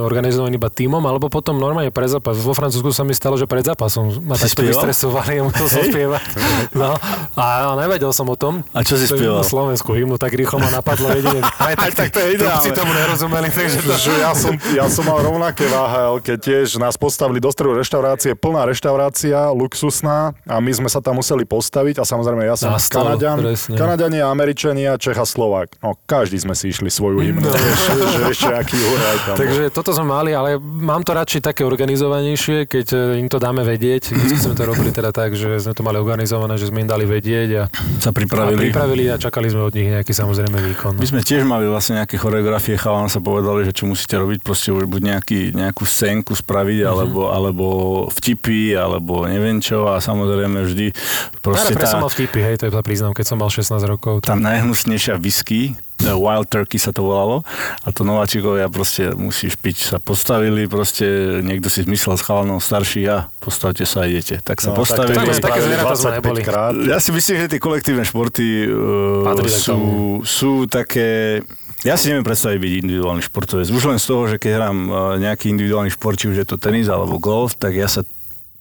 organizovaný 0.00 0.56
iba 0.56 0.70
tímom, 0.70 1.02
alebo 1.02 1.26
potom 1.26 1.58
normálne 1.58 1.90
pre 1.90 2.06
zápas. 2.06 2.38
Vo 2.38 2.54
Francúzsku 2.54 2.94
sa 2.94 3.02
mi 3.02 3.12
stalo, 3.12 3.34
že 3.34 3.44
pred 3.44 3.66
zápasom 3.66 4.22
ma 4.22 4.38
Si 4.38 4.46
takto 4.46 4.62
spieval? 4.62 4.86
vystresovali 4.86 5.32
a 5.38 5.42
musel 5.42 5.66
som 5.66 5.82
spievať. 5.82 6.24
No, 6.72 6.94
a 7.34 7.74
nevedel 7.74 8.10
som 8.14 8.26
o 8.30 8.36
tom. 8.38 8.62
A 8.70 8.86
čo 8.86 8.94
si 8.94 9.10
To 9.10 9.18
spieval? 9.18 9.42
Na 9.42 9.46
Slovensku 9.46 9.90
hymnu, 9.90 10.16
tak 10.16 10.32
rýchlo 10.32 10.62
ma 10.62 10.70
napadlo 10.70 11.10
jedine. 11.10 11.42
Aj 11.66 11.74
tak, 11.74 11.92
tak 11.98 12.08
to 12.14 12.18
je 12.22 12.28
si 12.30 12.36
ideálne. 12.38 12.72
tomu 12.72 12.92
nerozumeli, 12.94 13.48
takže 13.50 13.78
to... 13.82 13.94
že 13.98 14.12
ja 14.22 14.32
som, 14.32 14.52
ja 14.72 14.86
som 14.86 15.04
mal 15.08 15.18
rovnaké 15.18 15.66
váhal, 15.66 16.22
keď 16.22 16.38
tiež 16.38 16.78
nás 16.78 16.94
postavili 16.94 17.42
do 17.42 17.50
stredu 17.50 17.74
reštaurácie, 17.74 18.38
plná 18.38 18.70
reštaurácia, 18.70 19.50
luxusná 19.50 20.36
a 20.46 20.62
my 20.62 20.70
sme 20.70 20.88
sa 20.88 21.02
tam 21.02 21.18
museli 21.18 21.42
postaviť 21.42 21.98
a 21.98 22.04
samozrejme 22.06 22.46
ja 22.46 22.54
som 22.54 22.70
Na 22.70 22.78
Kanaďan, 22.78 23.36
presne. 23.42 23.74
Kanaďania, 23.74 24.24
Američania, 24.30 24.90
Čech 25.00 25.18
a 25.18 25.26
Slovák. 25.26 25.74
No 25.82 25.98
každý 26.06 26.38
sme 26.38 26.54
si 26.54 26.70
išli 26.70 26.86
svoju 26.88 27.18
hymnu, 27.18 27.48
vieš, 27.48 27.80
že 28.14 28.22
ešte 28.30 28.52
aký 28.52 28.78
huraj 28.78 29.16
tam 29.26 29.34
bol. 29.36 29.55
Takže 29.56 29.72
toto 29.72 29.88
sme 29.96 30.12
mali, 30.12 30.36
ale 30.36 30.60
mám 30.60 31.00
to 31.00 31.16
radšej 31.16 31.40
také 31.40 31.64
organizovanejšie, 31.64 32.68
keď 32.68 32.86
e, 32.92 33.24
im 33.24 33.28
to 33.32 33.40
dáme 33.40 33.64
vedieť. 33.64 34.12
Vždy 34.12 34.36
sme 34.36 34.52
to 34.52 34.68
robili 34.68 34.92
teda 34.92 35.16
tak, 35.16 35.32
že 35.32 35.56
sme 35.56 35.72
to 35.72 35.80
mali 35.80 35.96
organizované, 35.96 36.60
že 36.60 36.68
sme 36.68 36.84
im 36.84 36.90
dali 36.92 37.08
vedieť 37.08 37.48
a, 37.56 37.64
Sa 37.96 38.12
a 38.12 38.12
pripravili. 38.12 38.68
pripravili 38.68 39.08
a 39.08 39.16
čakali 39.16 39.48
sme 39.48 39.64
od 39.64 39.72
nich 39.72 39.88
nejaký 39.88 40.12
samozrejme 40.12 40.60
výkon. 40.60 41.00
My 41.00 41.08
sme 41.08 41.24
tiež 41.24 41.48
mali 41.48 41.64
vlastne 41.64 42.04
nejaké 42.04 42.20
choreografie, 42.20 42.76
chalan 42.76 43.08
sa 43.08 43.16
povedali, 43.16 43.64
že 43.64 43.72
čo 43.72 43.88
musíte 43.88 44.20
robiť, 44.20 44.44
proste 44.44 44.76
už 44.76 44.84
buď 44.84 45.16
nejaký, 45.16 45.40
nejakú 45.56 45.88
scénku 45.88 46.36
spraviť, 46.36 46.84
Mhm. 46.84 46.88
alebo, 46.92 47.20
alebo 47.32 47.64
vtipy, 48.12 48.76
alebo 48.76 49.24
neviem 49.24 49.64
čo 49.64 49.88
a 49.88 50.04
samozrejme 50.04 50.68
vždy 50.68 50.92
proste 51.40 51.72
som 51.80 51.96
tá, 51.96 52.04
mal 52.04 52.12
vtipy, 52.12 52.44
hej, 52.44 52.60
to 52.60 52.68
je 52.68 52.76
priznám, 52.84 53.16
keď 53.16 53.24
som 53.24 53.40
mal 53.40 53.48
16 53.48 53.88
rokov. 53.88 54.20
tá 54.20 54.36
najhnusnejšia 54.36 55.16
whisky, 55.16 55.80
Wild 55.98 56.46
Turkey 56.46 56.76
sa 56.76 56.90
to 56.90 57.00
volalo 57.02 57.40
a 57.80 57.88
to 57.88 58.02
nováčikovia 58.02 58.68
proste 58.68 59.10
musíš 59.10 59.54
piť, 59.54 59.76
sa 59.86 59.96
postavili, 59.96 60.66
proste 60.66 61.04
niekto 61.40 61.66
si 61.66 61.82
zmyslel 61.82 62.14
s 62.14 62.22
chalanom 62.22 62.58
starší 62.58 63.02
a 63.06 63.32
postavte 63.36 63.82
sa 63.82 64.02
a 64.02 64.06
idete. 64.06 64.38
Tak 64.38 64.60
sa 64.60 64.70
No, 64.70 64.76
postavili. 64.76 65.16
tak 65.16 65.56
sme 65.56 65.74
25 65.74 66.20
neboli. 66.20 66.40
krát. 66.42 66.76
Ja 66.78 66.98
si 66.98 67.10
myslím, 67.10 67.36
že 67.38 67.48
tie 67.48 67.58
kolektívne 67.58 68.02
športy 68.02 68.66
uh, 68.66 69.32
tak 69.32 69.48
sú, 69.48 69.78
sú 70.20 70.52
také... 70.66 71.40
Ja 71.80 71.94
si 71.94 72.08
neviem 72.08 72.24
predstaviť 72.24 72.56
byť 72.56 72.72
individuálny 72.82 73.22
športovec. 73.22 73.66
Už 73.66 73.84
len 73.86 73.96
z 73.96 74.06
toho, 74.06 74.22
že 74.26 74.36
keď 74.36 74.52
hrám 74.54 74.76
uh, 74.84 74.94
nejaký 75.16 75.48
individuálny 75.48 75.88
šport, 75.88 76.14
či 76.14 76.26
už 76.26 76.36
je 76.36 76.46
to 76.46 76.56
tenis 76.56 76.86
alebo 76.86 77.16
golf, 77.16 77.54
tak 77.54 77.72
ja 77.72 77.86
sa 77.86 78.04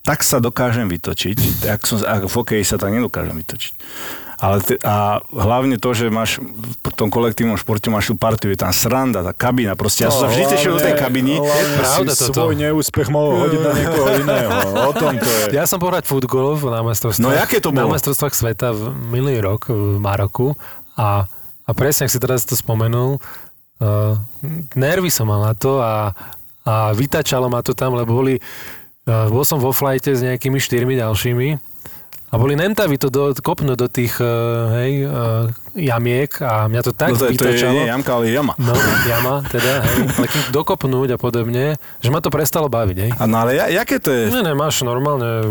tak 0.02 0.22
sa 0.22 0.38
dokážem 0.38 0.86
vytočiť, 0.86 1.66
tak 1.66 1.82
som, 1.82 1.98
ako 1.98 2.30
v 2.30 2.36
hokeji 2.36 2.64
sa 2.64 2.78
tak 2.78 2.94
nedokážem 2.94 3.34
vytočiť. 3.34 3.74
Ale 4.36 4.60
te, 4.60 4.76
a 4.84 5.24
hlavne 5.32 5.80
to, 5.80 5.96
že 5.96 6.12
máš 6.12 6.44
v 6.84 6.92
tom 6.92 7.08
kolektívnom 7.08 7.56
športe 7.56 7.88
máš 7.88 8.12
tú 8.12 8.16
partiu, 8.20 8.52
je 8.52 8.60
tam 8.60 8.76
sranda, 8.76 9.24
tá 9.24 9.32
kabína, 9.32 9.80
proste 9.80 10.04
ja 10.04 10.12
som 10.12 10.28
sa 10.28 10.30
vždy 10.32 10.44
tešil 10.52 10.72
do 10.76 10.82
tej 10.84 10.96
kabiny. 11.00 11.40
Je 11.40 11.68
pravda 11.80 12.12
si 12.12 12.28
toto. 12.28 12.52
svoj 12.52 12.56
neúspech 12.60 13.08
mohol 13.08 13.48
hodiť 13.48 13.62
na 13.64 13.72
niekoho 13.72 14.08
iného. 14.20 14.50
O 14.88 14.94
tom 14.96 15.16
to 15.16 15.30
je. 15.30 15.56
Ja 15.56 15.64
som 15.64 15.80
pohrať 15.80 16.04
futgolov 16.04 16.60
na 16.68 16.84
majstrovstvách. 16.84 17.24
No, 17.24 17.32
jaké 17.32 17.64
to 17.64 17.72
Na 17.72 17.88
bolo? 17.88 17.96
majstrovstvách 17.96 18.36
sveta 18.36 18.76
v 18.76 18.92
minulý 19.08 19.40
rok 19.40 19.72
v 19.72 20.00
Maroku 20.04 20.60
a, 21.00 21.28
a 21.64 21.72
presne, 21.72 22.08
ak 22.08 22.12
si 22.12 22.20
teraz 22.20 22.44
to 22.44 22.60
spomenul, 22.60 23.24
uh, 23.80 24.20
nervy 24.76 25.08
som 25.08 25.32
mal 25.32 25.48
na 25.48 25.56
to 25.56 25.80
a, 25.80 26.12
a 26.68 26.92
vytačalo 26.92 27.48
ma 27.48 27.64
to 27.64 27.72
tam, 27.72 27.96
lebo 27.96 28.20
boli, 28.20 28.36
uh, 29.08 29.32
bol 29.32 29.48
som 29.48 29.64
vo 29.64 29.72
flajte 29.72 30.12
s 30.12 30.20
nejakými 30.24 30.60
štyrmi 30.60 31.00
ďalšími 31.00 31.75
a 32.26 32.42
boli 32.42 32.58
nemtaví 32.58 32.98
to 32.98 33.14
do, 33.14 33.32
kopnúť 33.38 33.78
do 33.78 33.88
tých 33.88 34.18
uh, 34.18 34.28
hej, 34.82 35.06
uh, 35.06 35.46
jamiek 35.78 36.28
a 36.42 36.66
mňa 36.66 36.82
to 36.82 36.92
tak 36.92 37.14
No 37.14 37.22
to, 37.22 37.30
je- 37.30 37.38
to 37.38 37.48
je 37.48 37.70
nie 37.70 37.86
jamka, 37.86 38.12
ale 38.18 38.34
jama. 38.34 38.58
No, 38.58 38.74
jama, 39.06 39.46
teda, 39.46 39.86
hej, 39.86 39.98
ale 40.18 40.26
keď 40.28 40.42
dokopnúť 40.52 41.10
a 41.16 41.18
podobne, 41.22 41.78
že 42.02 42.10
ma 42.10 42.20
to 42.20 42.34
prestalo 42.34 42.66
baviť, 42.68 42.98
hej. 42.98 43.12
A 43.16 43.24
no 43.30 43.46
ale 43.46 43.56
ja, 43.56 43.70
jaké 43.70 44.02
to 44.02 44.10
je? 44.10 44.34
Ne, 44.34 44.42
ne, 44.42 44.58
máš 44.58 44.82
normálne... 44.82 45.46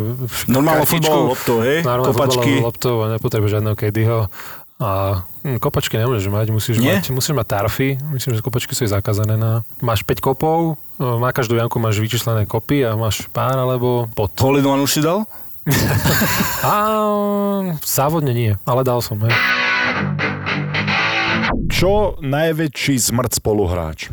Kartičku, 0.50 0.84
futbalovú 0.84 1.26
loptou, 1.32 1.56
hej? 1.62 1.78
Normálne 1.87 2.10
Kopačky. 2.10 2.52
loptou 2.60 2.94
a 3.00 3.06
nepotrebuješ 3.16 3.52
žiadneho 3.54 3.76
kedyho. 3.78 4.18
A 4.82 5.22
hm, 5.46 5.62
kopačky 5.62 5.94
nemôžeš 5.94 6.26
mať, 6.26 6.46
musíš 6.50 6.76
Nie? 6.82 6.98
mať, 6.98 7.14
musíš 7.14 7.32
mať 7.38 7.46
tarfy, 7.46 7.94
myslím, 8.10 8.34
že 8.34 8.42
kopačky 8.42 8.74
sú 8.74 8.90
zakázané 8.90 9.38
na... 9.38 9.62
Máš 9.78 10.02
5 10.02 10.18
kopov, 10.18 10.74
no, 10.98 11.22
na 11.22 11.30
každú 11.30 11.54
jamku 11.54 11.78
máš 11.78 12.02
vyčíslené 12.02 12.42
kopy 12.42 12.82
a 12.82 12.98
máš 12.98 13.30
pár 13.30 13.54
alebo 13.54 14.10
one 14.66 14.82
už 14.82 14.90
si 14.90 15.00
dal? 15.00 15.30
A 16.61 16.74
závodne 17.81 18.33
nie, 18.37 18.53
ale 18.68 18.85
dal 18.85 19.00
som, 19.00 19.16
hej. 19.24 19.33
Čo 21.72 22.20
najväčší 22.20 23.00
zmrt 23.11 23.40
spoluhráč? 23.40 24.12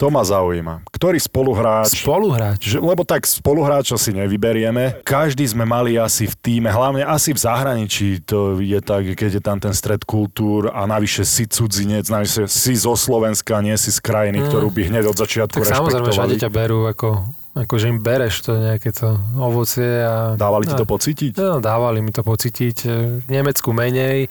To 0.00 0.08
ma 0.08 0.24
zaujíma. 0.24 0.80
Ktorý 0.88 1.20
spoluhráč... 1.20 2.00
Spoluhráč. 2.00 2.72
Že, 2.72 2.80
lebo 2.80 3.04
tak 3.04 3.28
spoluhráča 3.28 4.00
si 4.00 4.16
nevyberieme. 4.16 5.04
Každý 5.04 5.44
sme 5.44 5.68
mali 5.68 6.00
asi 6.00 6.24
v 6.24 6.32
týme, 6.40 6.72
hlavne 6.72 7.04
asi 7.04 7.36
v 7.36 7.40
zahraničí 7.44 8.24
to 8.24 8.56
je 8.64 8.80
tak, 8.80 9.12
keď 9.12 9.30
je 9.36 9.42
tam 9.44 9.60
ten 9.60 9.76
stred 9.76 10.00
kultúr 10.08 10.72
a 10.72 10.88
navyše 10.88 11.28
si 11.28 11.44
cudzinec, 11.44 12.08
navyše 12.08 12.48
si 12.48 12.80
zo 12.80 12.96
Slovenska, 12.96 13.60
nie 13.60 13.76
si 13.76 13.92
z 13.92 14.00
krajiny, 14.00 14.40
ktorú 14.48 14.72
by 14.72 14.88
hneď 14.88 15.04
od 15.12 15.20
začiatku 15.20 15.60
Tak 15.60 15.68
samozrejme, 15.68 16.08
všade 16.08 16.32
rešpektovali. 16.32 16.44
ťa 16.48 16.48
berú 16.48 16.80
ako, 16.88 17.08
ako 17.54 17.74
že 17.76 17.90
im 17.90 17.98
bereš 17.98 18.46
to 18.46 18.54
nejaké 18.58 18.94
to 18.94 19.18
ovocie 19.38 20.06
a... 20.06 20.38
Dávali 20.38 20.70
ti 20.70 20.74
a, 20.74 20.80
to 20.80 20.86
pocítiť? 20.86 21.32
No, 21.38 21.58
dávali 21.58 21.98
mi 21.98 22.14
to 22.14 22.22
pocítiť. 22.22 22.76
V 23.24 23.28
Nemecku 23.28 23.74
menej, 23.74 24.30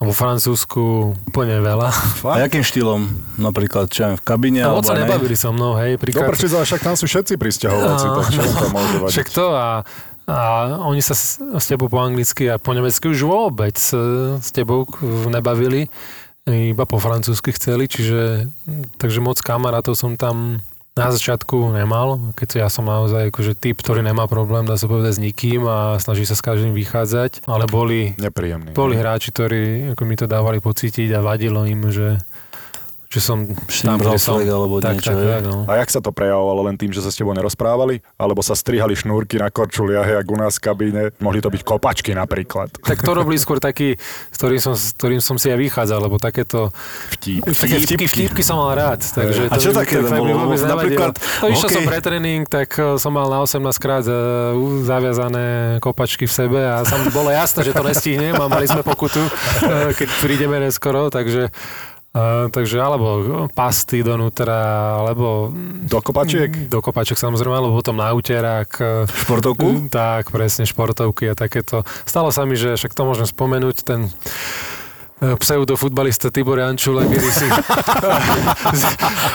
a 0.00 0.08
vo 0.08 0.16
Francúzsku 0.16 1.12
úplne 1.28 1.60
veľa. 1.60 1.92
A 2.24 2.40
jakým 2.48 2.64
štýlom? 2.64 3.04
Napríklad, 3.36 3.92
čo 3.92 4.16
v 4.16 4.24
kabine? 4.24 4.64
A 4.64 4.72
alebo 4.72 4.80
moc 4.80 4.88
sa 4.88 4.96
ne? 4.96 5.04
nebavili 5.04 5.36
so 5.36 5.52
mnou, 5.52 5.76
hej. 5.76 6.00
No 6.00 6.00
Príklad, 6.00 6.32
prečo, 6.32 6.48
ale 6.56 6.64
však 6.64 6.80
tam 6.80 6.96
sú 6.96 7.04
všetci 7.04 7.36
pristahovalci, 7.36 8.06
No, 8.08 8.16
tak 8.16 8.26
čo 8.32 8.40
im 8.40 8.54
to 8.56 8.68
môže 8.72 8.96
vadiť? 8.96 9.12
Však 9.12 9.28
to 9.28 9.46
a, 9.52 9.84
a 10.24 10.36
oni 10.88 11.04
sa 11.04 11.12
s, 11.12 11.36
s 11.36 11.64
tebou 11.68 11.92
po 11.92 12.00
anglicky 12.00 12.48
a 12.48 12.56
po 12.56 12.72
nemecky 12.72 13.12
už 13.12 13.28
vôbec 13.28 13.76
e, 13.76 14.40
s 14.40 14.48
tebou 14.56 14.88
nebavili, 15.28 15.92
iba 16.48 16.88
po 16.88 16.96
francúzsky 16.96 17.52
chceli, 17.52 17.84
čiže 17.84 18.48
takže 18.96 19.20
moc 19.20 19.36
kamarátov 19.44 20.00
som 20.00 20.16
tam 20.16 20.64
na 20.98 21.08
začiatku 21.14 21.70
nemal, 21.70 22.34
keď 22.34 22.66
ja 22.66 22.68
som 22.68 22.84
naozaj 22.84 23.30
akože 23.30 23.54
typ, 23.54 23.78
ktorý 23.78 24.02
nemá 24.02 24.26
problém, 24.26 24.66
dá 24.66 24.74
sa 24.74 24.90
povedať, 24.90 25.16
s 25.16 25.20
nikým 25.22 25.62
a 25.64 25.96
snaží 26.02 26.26
sa 26.26 26.34
s 26.34 26.42
každým 26.42 26.74
vychádzať, 26.74 27.46
ale 27.46 27.64
boli, 27.70 28.18
Nepríjemný. 28.18 28.74
boli 28.74 28.98
hráči, 28.98 29.30
ktorí 29.30 29.94
ako 29.94 30.02
mi 30.04 30.18
to 30.18 30.26
dávali 30.26 30.58
pocítiť 30.58 31.14
a 31.14 31.22
vadilo 31.22 31.62
im, 31.62 31.88
že, 31.94 32.18
že 33.10 33.18
som 33.18 33.42
kde 33.42 34.22
som. 34.22 34.38
alebo 34.38 34.78
tak, 34.78 35.02
niečo, 35.02 35.10
tak, 35.10 35.18
tak, 35.18 35.42
no. 35.42 35.66
A 35.66 35.82
jak 35.82 35.90
sa 35.90 35.98
to 35.98 36.14
prejavovalo 36.14 36.70
len 36.70 36.78
tým, 36.78 36.94
že 36.94 37.02
sa 37.02 37.10
s 37.10 37.18
tebou 37.18 37.34
nerozprávali? 37.34 37.98
Alebo 38.14 38.38
sa 38.38 38.54
strihali 38.54 38.94
šnúrky 38.94 39.34
na 39.34 39.50
korčuliach, 39.50 40.06
jak 40.06 40.26
u 40.30 40.38
nás 40.38 40.62
v 40.62 40.70
kabíne? 40.70 41.02
Mohli 41.18 41.42
to 41.42 41.50
byť 41.50 41.62
kopačky 41.66 42.14
napríklad. 42.14 42.70
Tak 42.78 43.02
to 43.02 43.10
robili 43.10 43.34
skôr 43.34 43.58
taký, 43.58 43.98
s 44.30 44.36
ktorým 44.38 44.62
som, 44.62 44.78
s 44.78 44.94
ktorým 44.94 45.18
som 45.18 45.34
si 45.42 45.50
aj 45.50 45.58
vychádzal, 45.58 46.06
lebo 46.06 46.22
takéto 46.22 46.70
Vtip. 47.18 47.50
také 47.50 47.82
vtipky. 47.82 48.06
vtipky, 48.06 48.42
som 48.46 48.62
mal 48.62 48.78
rád. 48.78 49.02
Takže 49.02 49.50
A 49.50 49.58
čo 49.58 49.74
také 49.74 50.06
bolo? 50.06 50.54
Napríklad. 50.54 51.18
No, 51.42 51.50
išiel 51.50 51.66
som 51.66 51.82
hokej? 51.82 51.90
pre 51.90 51.98
tréning, 51.98 52.46
tak 52.46 52.78
eh, 52.78 52.94
som 52.94 53.10
mal 53.10 53.26
na 53.26 53.42
18 53.42 53.58
krát 53.82 54.06
eh, 54.06 54.14
zaviazané 54.86 55.46
kopačky 55.82 56.30
v 56.30 56.34
sebe 56.46 56.62
a 56.62 56.86
sam 56.86 57.10
bolo 57.10 57.34
jasné, 57.34 57.66
že 57.66 57.74
to 57.74 57.82
nestihnem 57.82 58.38
a 58.38 58.46
mali 58.46 58.70
sme 58.70 58.86
pokutu, 58.86 59.18
eh, 59.18 59.98
keď 59.98 60.08
prídeme 60.22 60.62
neskoro, 60.62 61.10
takže 61.10 61.50
Uh, 62.10 62.50
takže 62.50 62.74
alebo 62.74 63.22
pasty 63.54 64.02
donútra, 64.02 64.58
alebo 64.98 65.54
Do 65.86 66.02
kopačiek? 66.02 66.50
do 66.66 66.82
kopaček 66.82 67.14
samozrejme, 67.14 67.54
alebo 67.54 67.78
potom 67.78 67.94
na 67.94 68.10
úterák. 68.10 68.70
eh, 68.82 69.06
Športovku? 69.06 69.86
tak, 69.86 70.34
presne, 70.34 70.66
športovky 70.66 71.30
a 71.30 71.38
takéto. 71.38 71.86
Stalo 72.02 72.34
sa 72.34 72.42
mi, 72.42 72.58
že 72.58 72.74
však 72.74 72.98
to 72.98 73.06
môžem 73.06 73.30
spomenúť, 73.30 73.76
ten 73.86 74.10
e, 75.22 75.38
pseudofutbalista 75.38 76.34
Tibor 76.34 76.58
Jančula, 76.58 77.06
kedy 77.06 77.30
si 77.30 77.46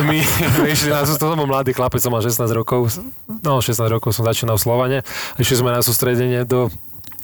my, 0.04 0.18
my 0.60 0.68
išli 0.68 0.92
na, 0.92 1.08
to 1.08 1.16
som 1.16 1.38
bol 1.40 1.48
mladý 1.48 1.72
chlapec, 1.72 2.04
som 2.04 2.12
mal 2.12 2.20
16 2.20 2.44
rokov, 2.52 2.92
no 3.40 3.64
16 3.64 3.88
rokov 3.88 4.12
som 4.12 4.28
začínal 4.28 4.60
v 4.60 4.64
Slovane, 4.68 4.98
išli 5.40 5.64
sme 5.64 5.72
na 5.72 5.80
sústredenie 5.80 6.44
do, 6.44 6.68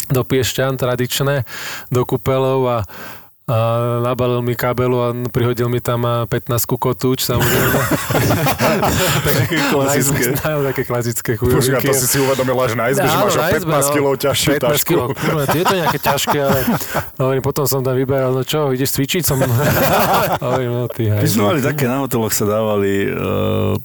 do 0.08 0.22
Piešťan 0.24 0.80
tradičné, 0.80 1.44
do 1.92 2.02
kúpelov 2.08 2.60
a 2.72 2.78
a 3.52 3.58
nabalil 4.00 4.40
mi 4.40 4.56
kabelu 4.56 4.98
a 5.04 5.08
prihodil 5.28 5.68
mi 5.68 5.84
tam 5.84 6.08
a 6.08 6.24
15 6.24 6.56
kotúč, 6.80 7.28
samozrejme. 7.28 7.80
Také 9.28 9.58
klasické. 9.68 10.24
Najmä 10.48 10.62
také 10.72 10.84
klasické 10.88 11.32
Počkaj, 11.36 11.60
chujovinky. 11.60 11.88
to 11.92 11.94
si 12.00 12.08
si 12.08 12.18
uvedomil 12.24 12.56
až 12.64 12.80
na 12.80 12.88
izbe, 12.88 13.04
že 13.04 13.12
Áno, 13.12 13.28
máš 13.28 13.36
o 13.36 13.42
na 13.44 13.48
izbe, 13.52 13.72
15 13.76 13.92
kg 13.92 14.06
ťažšiu 14.16 14.50
15 14.56 14.64
tašku. 14.64 14.94
kg, 14.96 15.02
kurva, 15.12 15.42
je 15.52 15.66
to 15.68 15.76
nejaké 15.76 16.00
ťažké, 16.00 16.38
ale 16.40 16.60
hovorím, 17.20 17.44
potom 17.44 17.66
som 17.68 17.84
tam 17.84 17.96
vyberal, 18.00 18.32
no 18.32 18.42
čo, 18.48 18.72
ideš 18.72 18.96
cvičiť 18.96 19.24
som? 19.28 19.36
hovorím, 20.48 20.72
no 20.72 20.84
ty 20.88 21.12
My 21.12 21.28
sme 21.28 21.44
mali 21.52 21.60
také, 21.60 21.92
na 21.92 22.00
hoteloch 22.00 22.32
sa 22.32 22.48
dávali 22.48 23.12
uh, 23.12 23.76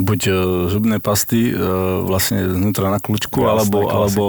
buď 0.00 0.20
uh, 0.30 0.36
zubné 0.72 0.96
pasty 1.02 1.52
uh, 1.52 2.06
vlastne 2.08 2.46
znútra 2.46 2.88
na 2.88 3.02
kľúčku, 3.02 3.42
Jasné, 3.42 3.52
alebo, 3.52 3.78
alebo 3.90 4.24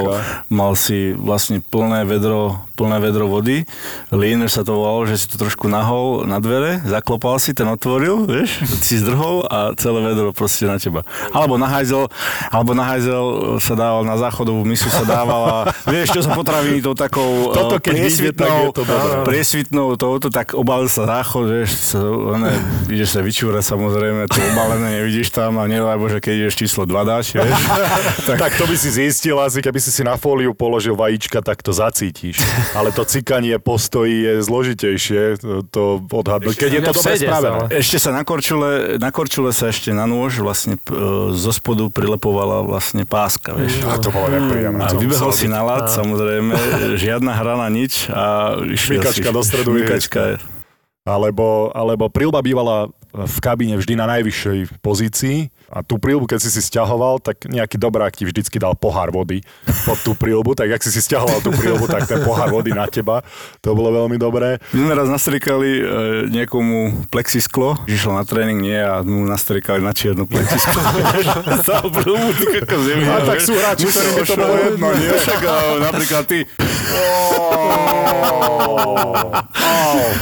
mal 0.51 0.73
si 0.75 1.15
vlastne 1.15 1.63
plné 1.63 2.03
vedro, 2.03 2.68
plné 2.79 3.03
vedro 3.03 3.27
vody. 3.27 3.67
Leaner 4.15 4.47
sa 4.47 4.63
to 4.63 4.79
volalo, 4.79 5.03
že 5.03 5.19
si 5.19 5.25
to 5.27 5.35
trošku 5.35 5.67
nahol 5.67 6.23
na 6.23 6.39
dvere, 6.39 6.79
zaklopal 6.87 7.35
si, 7.43 7.51
ten 7.51 7.67
otvoril, 7.67 8.23
vieš, 8.23 8.63
si 8.79 8.95
zdrhol 9.03 9.43
a 9.51 9.75
celé 9.75 9.99
vedro 9.99 10.31
proste 10.31 10.63
na 10.63 10.79
teba. 10.79 11.03
Alebo 11.35 11.59
na 11.59 11.67
hajzel, 11.67 12.07
alebo 12.47 12.71
na 12.71 12.87
hajzel 12.87 13.59
sa 13.59 13.75
dával, 13.75 14.07
na 14.07 14.15
záchodovú 14.15 14.63
misu 14.63 14.87
sa 14.87 15.03
dávala, 15.03 15.75
vieš, 15.93 16.15
čo 16.15 16.21
sa 16.23 16.31
potraviny 16.31 16.79
tou 16.79 16.95
takou 16.95 17.51
Toto 17.51 17.75
uh, 17.75 17.83
keď 17.83 17.95
vyjde, 17.99 18.31
tak 18.31 18.71
to 18.71 18.83
priesvitnou 19.27 19.99
touto, 19.99 20.31
tak 20.31 20.55
obalil 20.55 20.87
sa 20.87 21.03
záchod, 21.03 21.51
vieš, 21.51 21.75
sa, 21.91 21.99
one, 22.07 22.55
ideš 22.87 23.19
sa 23.19 23.19
vyčúrať 23.19 23.67
samozrejme, 23.67 24.31
to 24.31 24.39
obalené 24.55 25.03
nevidíš 25.03 25.35
tam 25.35 25.59
a 25.59 25.67
nedaj 25.67 25.99
Bože, 25.99 26.23
keď 26.23 26.47
ideš 26.47 26.55
číslo 26.55 26.87
2 26.87 26.95
dáš, 27.03 27.35
vieš. 27.35 27.51
Tak 28.39 28.55
to 28.55 28.65
by 28.67 28.75
si 28.77 28.89
zistil 28.93 29.35
asi, 29.41 29.59
keby 29.59 29.79
si 29.81 29.91
si 29.91 30.01
na 30.05 30.15
fóliu 30.15 30.53
položil 30.53 30.95
vajíčka, 30.95 31.41
tak 31.41 31.59
to 31.65 31.73
zacítiš. 31.73 32.39
Ale 32.77 32.93
to 32.93 33.01
cikanie 33.01 33.57
postojí 33.57 34.21
je 34.21 34.33
zložitejšie, 34.45 35.41
to, 35.41 35.65
to 35.65 35.83
odhadnúť. 36.05 36.53
Keď 36.53 36.71
je 36.71 36.81
to 36.85 36.93
dobre 36.93 37.13
spravené. 37.17 37.49
ale. 37.49 37.65
Ešte 37.73 37.97
sa 37.97 38.13
na 38.13 38.21
korčule, 38.21 39.01
na 39.01 39.09
korčule 39.09 39.49
sa 39.49 39.73
ešte 39.73 39.89
na 39.89 40.05
nôž 40.05 40.37
vlastne 40.41 40.77
e, 40.77 40.81
zo 41.33 41.51
spodu 41.53 41.89
prilepovala 41.89 42.61
vlastne 42.61 43.09
páska, 43.09 43.57
vieš. 43.57 43.81
A 43.89 43.97
to 43.97 44.13
bolo 44.13 44.29
nepríjemné. 44.29 44.85
A 44.85 44.93
to 44.93 45.01
vybehol 45.01 45.33
si 45.33 45.49
byť. 45.49 45.53
na 45.53 45.61
lad, 45.65 45.89
samozrejme, 45.89 46.53
žiadna 47.01 47.31
hra 47.33 47.55
na 47.57 47.67
nič 47.73 48.05
a 48.13 48.53
išiel 48.69 49.01
Šmykačka 49.01 49.29
si, 49.29 49.35
do 49.35 49.41
stredu 49.41 49.69
šmykačka. 49.73 50.21
Alebo, 51.09 51.73
alebo 51.73 52.05
prilba 52.13 52.45
bývala 52.45 52.93
v 53.09 53.37
kabíne 53.41 53.81
vždy 53.81 53.97
na 53.97 54.05
najvyššej 54.05 54.83
pozícii 54.85 55.49
a 55.69 55.85
tú 55.85 56.01
prilbu, 56.01 56.25
keď 56.25 56.39
si 56.41 56.49
si 56.49 56.61
stiahoval, 56.65 57.21
tak 57.21 57.45
nejaký 57.45 57.77
dobrák 57.77 58.09
ti 58.17 58.25
vždycky 58.25 58.57
dal 58.57 58.73
pohár 58.73 59.13
vody 59.13 59.45
pod 59.85 60.01
tú 60.01 60.17
prilbu, 60.17 60.57
tak 60.57 60.73
jak 60.73 60.81
si 60.81 60.89
si 60.89 60.99
stiahoval 61.05 61.45
tú 61.45 61.53
prilbu, 61.53 61.85
tak 61.85 62.09
ten 62.09 62.25
pohár 62.25 62.49
vody 62.49 62.73
na 62.73 62.89
teba. 62.89 63.21
To 63.61 63.77
bolo 63.77 63.93
veľmi 63.93 64.17
dobré. 64.17 64.57
My 64.73 64.89
sme 64.89 64.93
raz 64.97 65.07
nastrikali 65.07 65.71
e, 65.79 65.83
niekomu 66.33 67.05
plexisklo, 67.13 67.77
išiel 67.85 68.17
na 68.17 68.25
tréning, 68.25 68.57
nie, 68.57 68.81
a 68.81 69.05
mu 69.05 69.29
nastrikali 69.29 69.85
na 69.85 69.93
čiernu 69.93 70.25
plexisklo. 70.25 70.81
Stal 71.61 71.85
prúmu, 71.93 72.33
ty 72.33 72.45
kokos, 72.49 72.85
A 72.89 73.17
tak 73.29 73.39
sú 73.45 73.53
hráči, 73.53 73.85
ktorým 73.85 74.13
by 74.17 74.23
to 74.25 74.35
bolo 74.35 74.55
jedno, 74.57 74.87
nie? 74.97 75.09
Však, 75.13 75.41
napríklad 75.85 76.23
ty. 76.25 76.39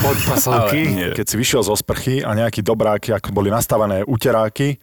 Pod 0.04 0.18
pasovky. 0.28 0.82
Ale 0.84 0.96
nie. 0.96 1.10
Keď 1.16 1.26
si 1.26 1.36
vyšiel 1.40 1.62
zo 1.64 1.76
sprchy 1.76 2.22
a 2.22 2.36
nejaký 2.36 2.62
dobrák, 2.62 3.20
ako 3.24 3.30
boli 3.32 3.50
nastavené 3.50 4.04
uteráky, 4.04 4.80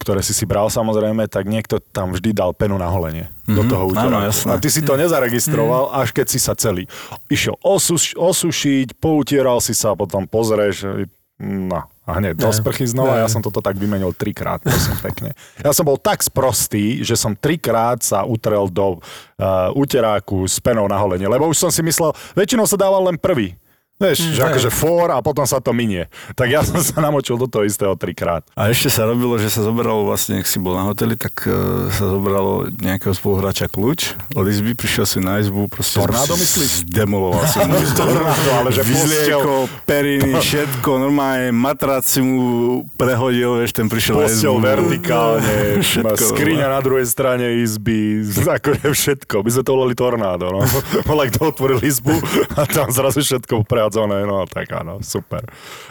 ktoré 0.00 0.24
si 0.24 0.32
si 0.32 0.48
bral 0.48 0.72
samozrejme, 0.72 1.28
tak 1.28 1.44
niekto 1.44 1.76
tam 1.76 2.16
vždy 2.16 2.32
dal 2.32 2.56
penu 2.56 2.80
na 2.80 2.88
holenie 2.88 3.28
mm-hmm. 3.28 3.56
do 3.58 3.62
toho 3.68 3.82
úteráku. 3.92 4.08
Áno, 4.08 4.18
jasné. 4.24 4.50
A 4.54 4.56
ty 4.56 4.72
si 4.72 4.80
to 4.80 4.96
nezaregistroval, 4.96 5.92
až 5.92 6.16
keď 6.16 6.26
si 6.30 6.38
sa 6.40 6.56
celý 6.56 6.88
išiel 7.28 7.60
osuš, 7.60 8.16
osušiť, 8.16 8.96
poutieral 8.96 9.60
si 9.60 9.76
sa, 9.76 9.92
potom 9.92 10.24
pozrieš, 10.24 11.04
no, 11.36 11.84
a 12.08 12.10
hneď 12.16 12.42
do 12.42 12.50
sprchy 12.50 12.88
znova, 12.88 13.20
ja 13.20 13.28
som 13.28 13.44
toto 13.44 13.60
tak 13.60 13.78
vymenil 13.78 14.16
trikrát, 14.16 14.64
prosím 14.64 14.98
pekne. 15.04 15.30
Ja 15.60 15.70
som 15.76 15.84
bol 15.84 16.00
tak 16.00 16.24
sprostý, 16.24 17.04
že 17.04 17.14
som 17.14 17.36
trikrát 17.36 18.00
sa 18.00 18.24
utrel 18.24 18.72
do 18.72 18.98
uh, 18.98 19.70
uteráku 19.76 20.48
s 20.48 20.58
penou 20.64 20.88
na 20.88 20.96
holenie, 20.96 21.28
lebo 21.28 21.46
už 21.46 21.60
som 21.60 21.70
si 21.70 21.84
myslel, 21.84 22.16
väčšinou 22.34 22.64
sa 22.64 22.80
dával 22.80 23.04
len 23.12 23.20
prvý. 23.20 23.54
Vieš, 24.00 24.18
mm, 24.24 24.32
že 24.32 24.40
akože 24.48 24.70
fór 24.72 25.12
a 25.12 25.20
potom 25.20 25.44
sa 25.44 25.60
to 25.60 25.76
minie. 25.76 26.08
Tak 26.32 26.48
ja 26.48 26.64
som 26.64 26.80
sa 26.80 27.04
namočil 27.04 27.36
do 27.36 27.44
toho 27.44 27.68
istého 27.68 27.92
trikrát. 28.00 28.40
A 28.56 28.72
ešte 28.72 28.88
sa 28.88 29.04
robilo, 29.04 29.36
že 29.36 29.52
sa 29.52 29.60
zobralo 29.60 30.08
vlastne, 30.08 30.40
ak 30.40 30.48
si 30.48 30.56
bol 30.56 30.72
na 30.72 30.88
hoteli, 30.88 31.20
tak 31.20 31.44
uh, 31.44 31.92
sa 31.92 32.08
zobralo 32.08 32.72
nejakého 32.80 33.12
spoluhráča 33.12 33.68
kľúč 33.68 34.16
od 34.32 34.48
izby, 34.48 34.72
prišiel 34.72 35.04
si 35.04 35.18
na 35.20 35.36
izbu, 35.44 35.68
proste... 35.68 36.00
Tornádo 36.00 36.32
myslíš? 36.32 36.88
Zdemoloval 36.88 37.44
si 37.44 37.60
mu 37.60 37.76
Tornádo, 38.00 38.50
ale 38.56 38.68
že 38.72 38.82
Vyzlieko, 38.88 39.68
periny, 39.84 40.32
všetko, 40.32 40.90
normálne 40.96 41.52
matrác 41.52 42.08
si 42.08 42.24
mu 42.24 42.88
prehodil, 42.96 43.60
vieš, 43.60 43.76
ten 43.76 43.84
prišiel 43.92 44.16
na 44.16 44.32
izbu. 44.32 44.64
vertikálne, 44.64 45.56
Všetko, 45.90 46.24
skriňa 46.40 46.66
na 46.72 46.80
druhej 46.80 47.04
strane 47.04 47.60
izby, 47.60 48.24
akože 48.32 48.88
všetko. 48.96 49.44
My 49.44 49.50
sme 49.52 49.62
to 49.66 49.72
volali 49.76 49.92
tornádo, 49.92 50.48
no. 50.48 50.64
Volaj, 51.10 51.36
kto 51.36 51.52
otvoril 51.52 51.84
izbu 51.84 52.16
a 52.56 52.64
tam 52.64 52.88
zrazu 52.88 53.20
všetko 53.20 53.68
prehádzané, 53.90 54.22
no 54.26 54.46
tak 54.46 54.70
áno, 54.70 55.02
super. 55.02 55.42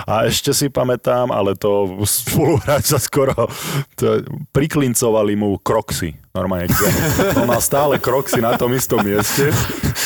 A 0.08 0.24
ešte 0.26 0.56
si 0.56 0.72
pamätám, 0.72 1.36
ale 1.36 1.60
to 1.60 2.00
spoluhráč 2.08 2.96
sa 2.96 3.00
skoro 3.00 3.52
to, 4.00 4.24
priklincovali 4.56 5.36
mu 5.36 5.60
kroxy. 5.60 6.16
Normálne, 6.30 6.70
kde 6.70 6.86
on 7.42 7.50
mal 7.50 7.58
stále 7.58 7.98
kroxy 7.98 8.38
na 8.38 8.54
tom 8.54 8.70
istom 8.78 9.02
mieste 9.02 9.50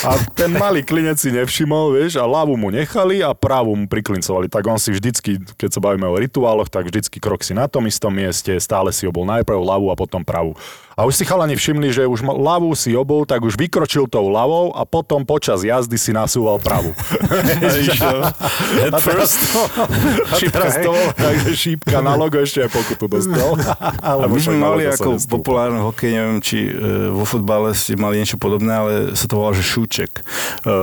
a 0.07 0.15
ten 0.35 0.55
malý 0.55 0.83
klinec 0.83 1.19
si 1.19 1.31
nevšimol, 1.31 1.99
vieš, 1.99 2.19
a 2.19 2.23
ľavú 2.23 2.55
mu 2.55 2.71
nechali 2.71 3.23
a 3.23 3.35
pravú 3.35 3.75
mu 3.75 3.87
priklincovali. 3.87 4.47
Tak 4.47 4.63
on 4.67 4.79
si 4.79 4.95
vždycky, 4.95 5.39
keď 5.59 5.69
sa 5.75 5.83
bavíme 5.83 6.07
o 6.07 6.15
rituáloch, 6.15 6.67
tak 6.67 6.87
vždycky 6.87 7.19
kroxy 7.23 7.55
na 7.55 7.67
tom 7.67 7.87
istom 7.87 8.11
mieste, 8.11 8.55
stále 8.59 8.91
si 8.95 9.07
obol 9.07 9.27
najprv 9.27 9.59
ľavú 9.59 9.91
a 9.91 9.99
potom 9.99 10.23
pravú. 10.23 10.55
A 10.93 11.09
už 11.09 11.17
si 11.17 11.25
chalani 11.25 11.57
všimli, 11.57 11.89
že 11.89 12.05
už 12.05 12.21
ľavú 12.21 12.69
si 12.77 12.93
obol, 12.93 13.25
tak 13.25 13.41
už 13.41 13.57
vykročil 13.57 14.05
tou 14.05 14.29
ľavou 14.29 14.77
a 14.77 14.85
potom 14.85 15.25
počas 15.25 15.65
jazdy 15.65 15.97
si 15.97 16.13
nasúval 16.13 16.61
pravú. 16.61 16.93
a 18.93 18.97
teraz 19.01 19.41
to, 19.41 19.61
a 20.33 20.35
teraz 20.37 20.77
to 20.77 20.93
bolo 20.93 21.09
tak, 21.17 21.35
že 21.49 21.53
šípka 21.57 21.97
na 21.97 22.13
logo 22.13 22.37
ešte 22.37 22.61
aj 22.61 22.69
pokutu 22.69 23.09
dostal. 23.09 23.57
A 24.05 24.29
my 24.29 24.37
sme 24.37 24.61
mali 24.61 24.85
ako 24.85 25.17
populárny 25.25 25.81
hokej, 25.81 26.12
neviem, 26.13 26.37
či 26.37 26.69
e, 26.69 26.71
vo 27.09 27.25
futbale 27.25 27.73
ste 27.73 27.97
mali 27.97 28.21
niečo 28.21 28.37
podobné, 28.37 28.69
ale 28.69 28.91
sa 29.17 29.25
to 29.25 29.41
volá, 29.41 29.51
že 29.57 29.65
šúček. 29.65 30.21
E, 30.21 30.73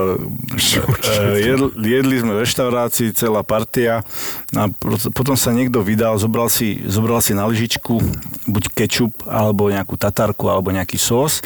e, 0.59 1.19
jedl, 1.39 1.71
jedli 1.79 2.15
sme 2.19 2.35
v 2.35 2.43
reštaurácii, 2.43 3.15
celá 3.15 3.41
partia 3.47 4.03
a 4.51 4.67
potom 5.15 5.39
sa 5.39 5.55
niekto 5.55 5.79
vydal, 5.79 6.19
zobral 6.19 6.51
si, 6.51 6.83
zobral 6.91 7.23
si 7.23 7.31
na 7.31 7.47
lyžičku 7.47 8.03
buď 8.51 8.63
kečup, 8.75 9.23
alebo 9.23 9.71
nejakú 9.71 9.95
tatarku, 9.95 10.51
alebo 10.51 10.75
nejaký 10.75 10.99
sos 10.99 11.39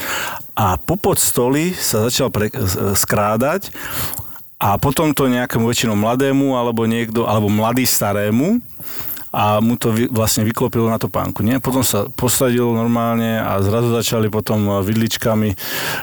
a 0.58 0.80
popod 0.82 1.22
stoly 1.22 1.76
sa 1.78 2.10
začal 2.10 2.34
pre, 2.34 2.50
skrádať 2.98 3.70
a 4.56 4.80
potom 4.80 5.12
to 5.12 5.28
nejakému 5.28 5.68
väčšinou 5.68 6.00
mladému, 6.00 6.56
alebo 6.56 6.88
niekto, 6.88 7.28
alebo 7.28 7.52
mladý 7.52 7.84
starému 7.84 8.64
a 9.36 9.60
mu 9.60 9.76
to 9.76 9.92
vy, 9.92 10.08
vlastne 10.08 10.42
vyklopilo 10.42 10.88
na 10.88 10.96
topánku. 10.96 11.44
Nie? 11.44 11.60
Potom 11.60 11.84
sa 11.84 12.08
posadil 12.08 12.64
normálne 12.66 13.36
a 13.36 13.60
zrazu 13.60 13.92
začali 13.92 14.32
potom 14.32 14.80
vidličkami, 14.80 15.50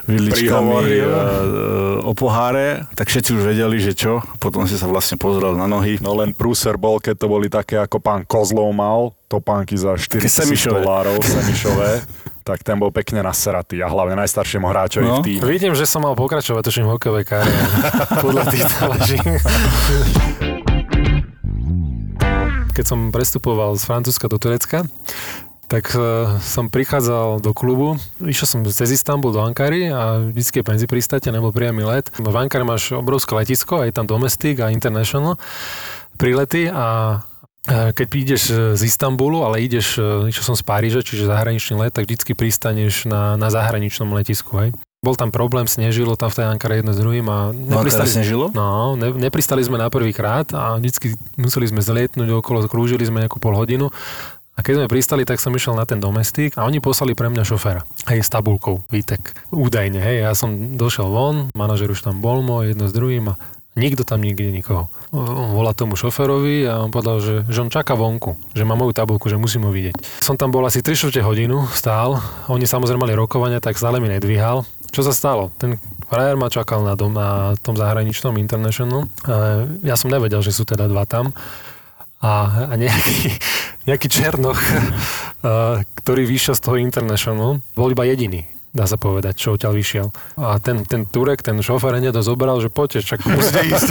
vidličkami 0.05 0.75
e, 0.77 0.93
e, 0.93 1.01
o 2.05 2.13
poháre, 2.13 2.85
tak 2.93 3.09
všetci 3.09 3.33
už 3.33 3.43
vedeli, 3.43 3.81
že 3.81 3.97
čo. 3.97 4.21
Potom 4.37 4.69
si 4.69 4.77
sa 4.77 4.85
vlastne 4.85 5.17
pozrel 5.17 5.57
na 5.57 5.65
nohy. 5.65 5.97
No 5.99 6.13
len 6.13 6.37
prúser 6.37 6.77
bol, 6.77 7.01
keď 7.01 7.15
to 7.17 7.27
boli 7.27 7.49
také, 7.49 7.81
ako 7.81 7.97
pán 7.99 8.21
Kozlov 8.23 8.69
mal, 8.71 9.17
topánky 9.27 9.81
za 9.81 9.97
4 9.97 10.21
semišové. 10.21 10.85
dolárov, 10.85 11.17
semišové, 11.41 12.05
tak 12.45 12.61
ten 12.61 12.77
bol 12.77 12.91
pekne 12.91 13.25
naseratý 13.25 13.81
a 13.81 13.89
hlavne 13.89 14.13
najstaršiemu 14.19 14.67
hráčovi 14.67 15.09
No. 15.09 15.19
v 15.19 15.25
týme. 15.25 15.49
Vidím, 15.49 15.73
že 15.73 15.89
som 15.89 16.05
mal 16.05 16.13
pokračovať 16.13 16.61
tuším 16.61 16.85
v 16.85 17.01
hokejovej 17.01 17.25
kariére. 17.25 17.65
Podľa 18.29 18.45
týchto 18.53 18.83
leží. 18.93 19.19
Keď 22.73 22.85
som 22.89 23.13
prestupoval 23.13 23.77
z 23.77 23.85
Francúzska 23.85 24.33
do 24.33 24.41
Turecka, 24.41 24.89
tak 25.69 25.93
e, 25.93 26.01
som 26.41 26.69
prichádzal 26.73 27.41
do 27.41 27.53
klubu, 27.57 27.97
išiel 28.21 28.49
som 28.49 28.61
cez 28.65 28.93
Istanbul 28.93 29.33
do 29.33 29.41
Ankary 29.41 29.89
a 29.89 30.21
vždycky 30.21 30.61
je 30.61 30.69
penzi 30.69 30.87
pristáte, 30.89 31.33
nebol 31.33 31.53
priamy 31.53 31.85
let. 31.85 32.13
V 32.17 32.37
Ankare 32.37 32.65
máš 32.65 32.93
obrovské 32.93 33.33
letisko, 33.33 33.81
aj 33.81 33.97
tam 33.97 34.05
domestic 34.05 34.61
a 34.61 34.69
international 34.69 35.41
prilety 36.21 36.69
a 36.69 37.21
e, 37.65 37.93
keď 37.97 38.07
ideš 38.13 38.43
z 38.77 38.83
Istanbulu, 38.85 39.45
ale 39.49 39.65
ideš, 39.65 39.97
e, 39.97 40.29
išiel 40.29 40.53
som 40.53 40.57
z 40.57 40.65
Paríža, 40.65 41.01
čiže 41.01 41.29
zahraničný 41.29 41.81
let, 41.81 41.97
tak 41.97 42.05
vždycky 42.05 42.37
pristaneš 42.37 43.09
na, 43.09 43.41
na 43.41 43.49
zahraničnom 43.49 44.13
letisku, 44.13 44.53
hej. 44.61 44.71
Bol 45.03 45.19
tam 45.19 45.35
problém, 45.35 45.67
snežilo 45.67 46.15
tam 46.15 46.31
v 46.31 46.39
tej 46.39 46.47
Ankare 46.47 46.79
jedno 46.79 46.95
s 46.95 47.03
druhým 47.03 47.27
a 47.27 47.51
No 47.51 47.75
a 47.75 47.83
teraz 47.83 48.15
snežilo? 48.15 48.55
No, 48.55 48.95
ne, 48.95 49.11
nepristali 49.11 49.59
sme 49.59 49.75
na 49.75 49.91
prvý 49.91 50.15
krát 50.15 50.55
a 50.55 50.79
vždycky 50.79 51.19
museli 51.35 51.67
sme 51.67 51.83
zlietnúť 51.83 52.31
okolo, 52.39 52.63
krúžili 52.71 53.03
sme 53.03 53.19
nejakú 53.19 53.43
pol 53.43 53.59
hodinu 53.59 53.91
a 54.55 54.63
keď 54.63 54.79
sme 54.79 54.87
pristali, 54.87 55.27
tak 55.27 55.43
som 55.43 55.51
išiel 55.59 55.75
na 55.75 55.91
ten 55.91 55.99
domestik 55.99 56.55
a 56.55 56.63
oni 56.63 56.79
poslali 56.79 57.19
pre 57.19 57.27
mňa 57.35 57.43
šoféra. 57.43 57.83
Hej, 58.15 58.23
s 58.23 58.31
tabulkou, 58.31 58.87
výtek. 58.95 59.35
Údajne, 59.51 59.99
hej, 59.99 60.23
ja 60.23 60.39
som 60.39 60.79
došiel 60.79 61.11
von, 61.11 61.51
manažer 61.59 61.91
už 61.91 61.99
tam 61.99 62.23
bol 62.23 62.39
môj, 62.39 62.71
jedno 62.71 62.87
s 62.87 62.95
druhým 62.95 63.35
a 63.35 63.43
nikto 63.75 64.07
tam 64.07 64.23
nikde 64.23 64.55
nikoho. 64.55 64.87
On 65.11 65.51
volá 65.51 65.75
tomu 65.75 65.99
šoférovi 65.99 66.63
a 66.71 66.79
on 66.79 66.95
povedal, 66.95 67.19
že, 67.19 67.43
že 67.51 67.59
on 67.59 67.75
čaká 67.75 67.99
vonku, 67.99 68.39
že 68.55 68.63
má 68.63 68.79
moju 68.79 68.95
tabulku, 68.95 69.27
že 69.27 69.35
musím 69.35 69.67
ho 69.67 69.75
vidieť. 69.75 69.99
Som 70.23 70.39
tam 70.39 70.55
bol 70.55 70.63
asi 70.63 70.79
3 70.79 70.95
čtvrte 70.95 71.27
hodinu, 71.27 71.67
stál, 71.75 72.23
oni 72.47 72.71
samozrejme 72.71 73.03
mali 73.03 73.19
rokovania, 73.19 73.59
tak 73.59 73.75
stále 73.75 73.99
mi 73.99 74.07
nedvíhal. 74.07 74.63
Čo 74.93 75.09
sa 75.09 75.13
stalo? 75.17 75.49
Ten 75.57 75.81
frajer 76.07 76.37
ma 76.37 76.53
čakal 76.53 76.85
na, 76.85 76.93
dom, 76.93 77.17
na 77.17 77.57
tom 77.65 77.75
zahraničnom 77.81 78.37
International. 78.37 79.09
Ja 79.81 79.97
som 79.97 80.13
nevedel, 80.13 80.45
že 80.45 80.53
sú 80.53 80.69
teda 80.69 80.85
dva 80.85 81.09
tam. 81.09 81.33
A, 82.21 82.69
a 82.69 82.75
nejaký, 82.77 83.35
nejaký 83.89 84.07
Černoch, 84.13 84.61
ktorý 86.05 86.23
vyšiel 86.29 86.55
z 86.55 86.63
toho 86.63 86.77
International, 86.77 87.59
bol 87.73 87.89
iba 87.89 88.05
jediný 88.05 88.45
dá 88.73 88.89
sa 88.89 88.97
povedať, 88.97 89.37
čo 89.37 89.53
odtiaľ 89.53 89.77
vyšiel. 89.77 90.09
A 90.41 90.57
ten, 90.57 90.81
ten 90.89 91.05
Turek, 91.05 91.45
ten 91.45 91.61
šofér 91.61 92.01
hneď 92.01 92.25
zobral, 92.25 92.57
že 92.57 92.73
poďte, 92.73 93.05
čak 93.05 93.21
musíte 93.29 93.69
ísť. 93.69 93.89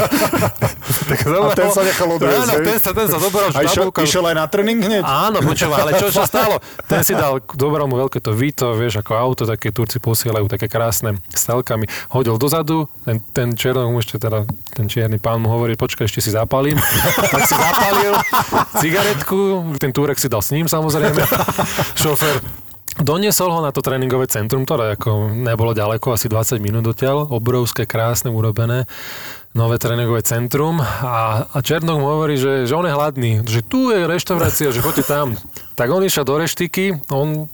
tak 1.09 1.19
A 1.29 1.53
ten 1.53 1.69
sa 1.69 1.85
nechal 1.85 2.09
odviezť, 2.09 2.49
Áno, 2.49 2.53
hej? 2.57 2.65
ten 2.65 2.77
sa, 2.81 2.91
ten 2.97 3.07
sa 3.07 3.17
zobral. 3.21 3.53
A 3.53 3.61
išiel, 3.61 3.93
išiel 3.93 4.23
aj 4.25 4.35
na 4.41 4.45
tréning 4.49 4.81
hneď? 4.81 5.05
Áno, 5.05 5.37
počúva, 5.45 5.85
ale 5.85 6.01
čo 6.01 6.09
sa 6.09 6.25
stalo? 6.31 6.57
Ten 6.89 7.05
si 7.05 7.13
dal, 7.13 7.45
dobral 7.53 7.85
mu 7.85 7.93
veľké 8.01 8.17
to 8.17 8.33
Vito, 8.33 8.73
vieš, 8.73 9.05
ako 9.05 9.13
auto, 9.13 9.43
také 9.45 9.69
Turci 9.69 10.01
posielajú, 10.01 10.49
také 10.49 10.65
krásne 10.65 11.21
s 11.29 11.45
telkami. 11.45 11.85
Hodil 12.09 12.41
dozadu, 12.41 12.89
ten, 13.05 13.21
ten 13.37 13.53
černok 13.53 13.93
mu 13.93 14.01
ešte 14.01 14.17
teda, 14.17 14.49
ten 14.73 14.89
čierny 14.89 15.21
pán 15.21 15.45
mu 15.45 15.53
hovorí, 15.53 15.77
počkaj, 15.77 16.09
ešte 16.09 16.25
si 16.25 16.33
zapalím. 16.33 16.81
tak 17.29 17.45
si 17.45 17.53
zapalil 17.53 18.17
cigaretku, 18.81 19.39
ten 19.77 19.93
Turek 19.93 20.17
si 20.17 20.25
dal 20.25 20.41
s 20.41 20.49
ním 20.49 20.65
samozrejme. 20.65 21.21
Šofér 21.93 22.41
Doniesol 23.01 23.49
ho 23.49 23.65
na 23.65 23.73
to 23.73 23.81
tréningové 23.81 24.29
centrum, 24.29 24.61
ktoré 24.61 24.93
ako 24.93 25.33
nebolo 25.33 25.73
ďaleko, 25.73 26.13
asi 26.13 26.29
20 26.29 26.61
minút 26.61 26.85
odtiaľ, 26.85 27.25
obrovské, 27.33 27.89
krásne, 27.89 28.29
urobené 28.29 28.85
nové 29.57 29.81
tréningové 29.81 30.21
centrum. 30.21 30.77
A, 30.79 31.49
a 31.49 31.57
Černok 31.65 31.97
mu 31.97 32.07
hovorí, 32.07 32.37
že, 32.37 32.69
že 32.69 32.77
on 32.77 32.85
je 32.85 32.93
hladný, 32.93 33.31
že 33.43 33.65
tu 33.65 33.89
je 33.89 34.05
reštaurácia, 34.05 34.69
že 34.69 34.85
choďte 34.85 35.09
tam. 35.09 35.33
Tak 35.73 35.89
on 35.89 36.05
išiel 36.05 36.23
do 36.23 36.37
reštiky, 36.37 37.01
on 37.09 37.49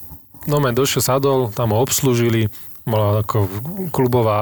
no 0.48 0.58
došiel, 0.64 1.04
sadol, 1.04 1.52
tam 1.52 1.76
ho 1.76 1.80
obslúžili, 1.84 2.48
bola 2.88 3.20
ako 3.20 3.52
klubová 3.92 4.40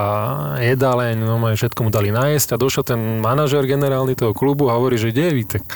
jedáleň, 0.62 1.18
no 1.18 1.42
men 1.42 1.58
všetko 1.58 1.82
mu 1.82 1.90
dali 1.90 2.14
nájsť 2.14 2.54
a 2.54 2.62
došiel 2.62 2.86
ten 2.86 3.00
manažer 3.18 3.66
generálny 3.66 4.14
toho 4.14 4.38
klubu 4.38 4.70
a 4.70 4.78
hovorí, 4.78 5.02
že 5.02 5.10
kde 5.10 5.24
je 5.28 5.34
Vítek? 5.34 5.64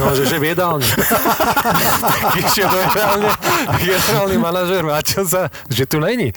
No, 0.00 0.16
že, 0.16 0.24
že 0.24 0.40
v 0.40 0.56
jedálni. 0.56 0.86
išiel 2.40 2.66
do 2.72 2.78
jedálne, 2.80 3.28
generálny 3.84 4.36
manažer 4.40 4.80
vrátil 4.80 5.28
sa, 5.28 5.52
že 5.68 5.84
tu 5.84 6.00
není. 6.00 6.32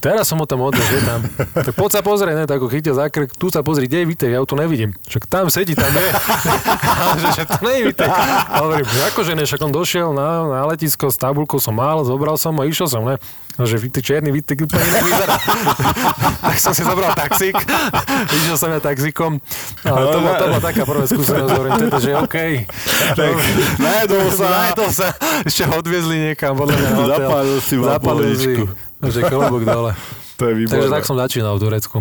Teraz 0.00 0.28
som 0.28 0.40
ho 0.40 0.46
tam 0.48 0.64
odviezol, 0.64 0.88
že 0.88 1.00
tam. 1.04 1.20
Tak 1.52 1.74
poď 1.76 1.90
sa 1.98 2.00
pozrieť, 2.00 2.34
ne, 2.38 2.44
tak 2.48 2.60
ho 2.60 2.68
chytil 2.68 2.96
za 2.96 3.12
krk, 3.12 3.34
tu 3.36 3.52
sa 3.52 3.60
pozri, 3.60 3.88
kde 3.88 4.04
je 4.04 4.06
Vítek, 4.08 4.30
ja 4.32 4.40
ho 4.40 4.48
tu 4.48 4.56
nevidím. 4.56 4.96
Však 5.04 5.28
tam 5.28 5.52
sedí, 5.52 5.76
tam 5.76 5.90
je. 5.90 6.08
Že, 7.18 7.28
že 7.34 7.44
to 7.48 7.56
nie 7.64 7.74
je 7.74 7.82
Vítek. 7.92 8.10
A 8.10 8.56
hovorím, 8.62 8.86
akože 9.12 9.32
ne, 9.34 9.44
však 9.44 9.60
on 9.64 9.72
došiel 9.72 10.10
na, 10.12 10.44
na 10.48 10.62
letisko 10.68 11.08
s 11.08 11.16
tabulkou 11.18 11.58
som 11.60 11.76
mal, 11.76 12.04
zobral 12.04 12.36
som 12.40 12.54
a 12.60 12.68
išiel 12.68 12.86
som, 12.86 13.02
ne. 13.04 13.16
No, 13.58 13.66
že 13.66 13.74
Vítek, 13.82 14.06
čierny 14.06 14.30
Vítek 14.30 14.62
úplne 14.62 14.86
inak 14.86 15.02
vyzerá. 15.02 15.34
tak 16.46 16.58
som 16.62 16.70
si 16.70 16.86
zobral 16.86 17.10
taxík, 17.10 17.58
išiel 18.30 18.54
som 18.54 18.70
ja 18.70 18.78
taxíkom, 18.78 19.42
ale 19.82 20.04
to, 20.14 20.18
bol, 20.22 20.32
to 20.38 20.44
bola 20.46 20.62
taká 20.62 20.82
prvá 20.86 21.04
skúsenosť, 21.10 21.50
hovorím 21.50 21.74
teda, 21.90 21.98
že 21.98 22.10
OK. 22.14 22.36
Tak, 23.18 23.34
najedol 23.82 24.26
sa. 24.30 24.46
Najedol 24.46 24.90
sa, 24.94 25.08
ešte 25.42 25.66
ho 25.66 25.74
odviezli 25.74 26.16
niekam, 26.30 26.54
podľa 26.54 26.74
mňa 26.78 26.86
na 26.86 26.94
hotel. 26.94 27.18
Zapálil 27.18 27.58
si 27.58 27.74
Zapálil 27.82 28.32
si. 28.38 28.52
Takže 29.02 29.20
klobúk 29.26 29.62
dole. 29.66 29.92
To 30.38 30.42
je 30.46 30.54
výborné. 30.54 30.78
Takže 30.78 30.90
tak 30.94 31.02
som 31.02 31.16
začínal 31.18 31.58
v 31.58 31.60
Turecku. 31.66 31.96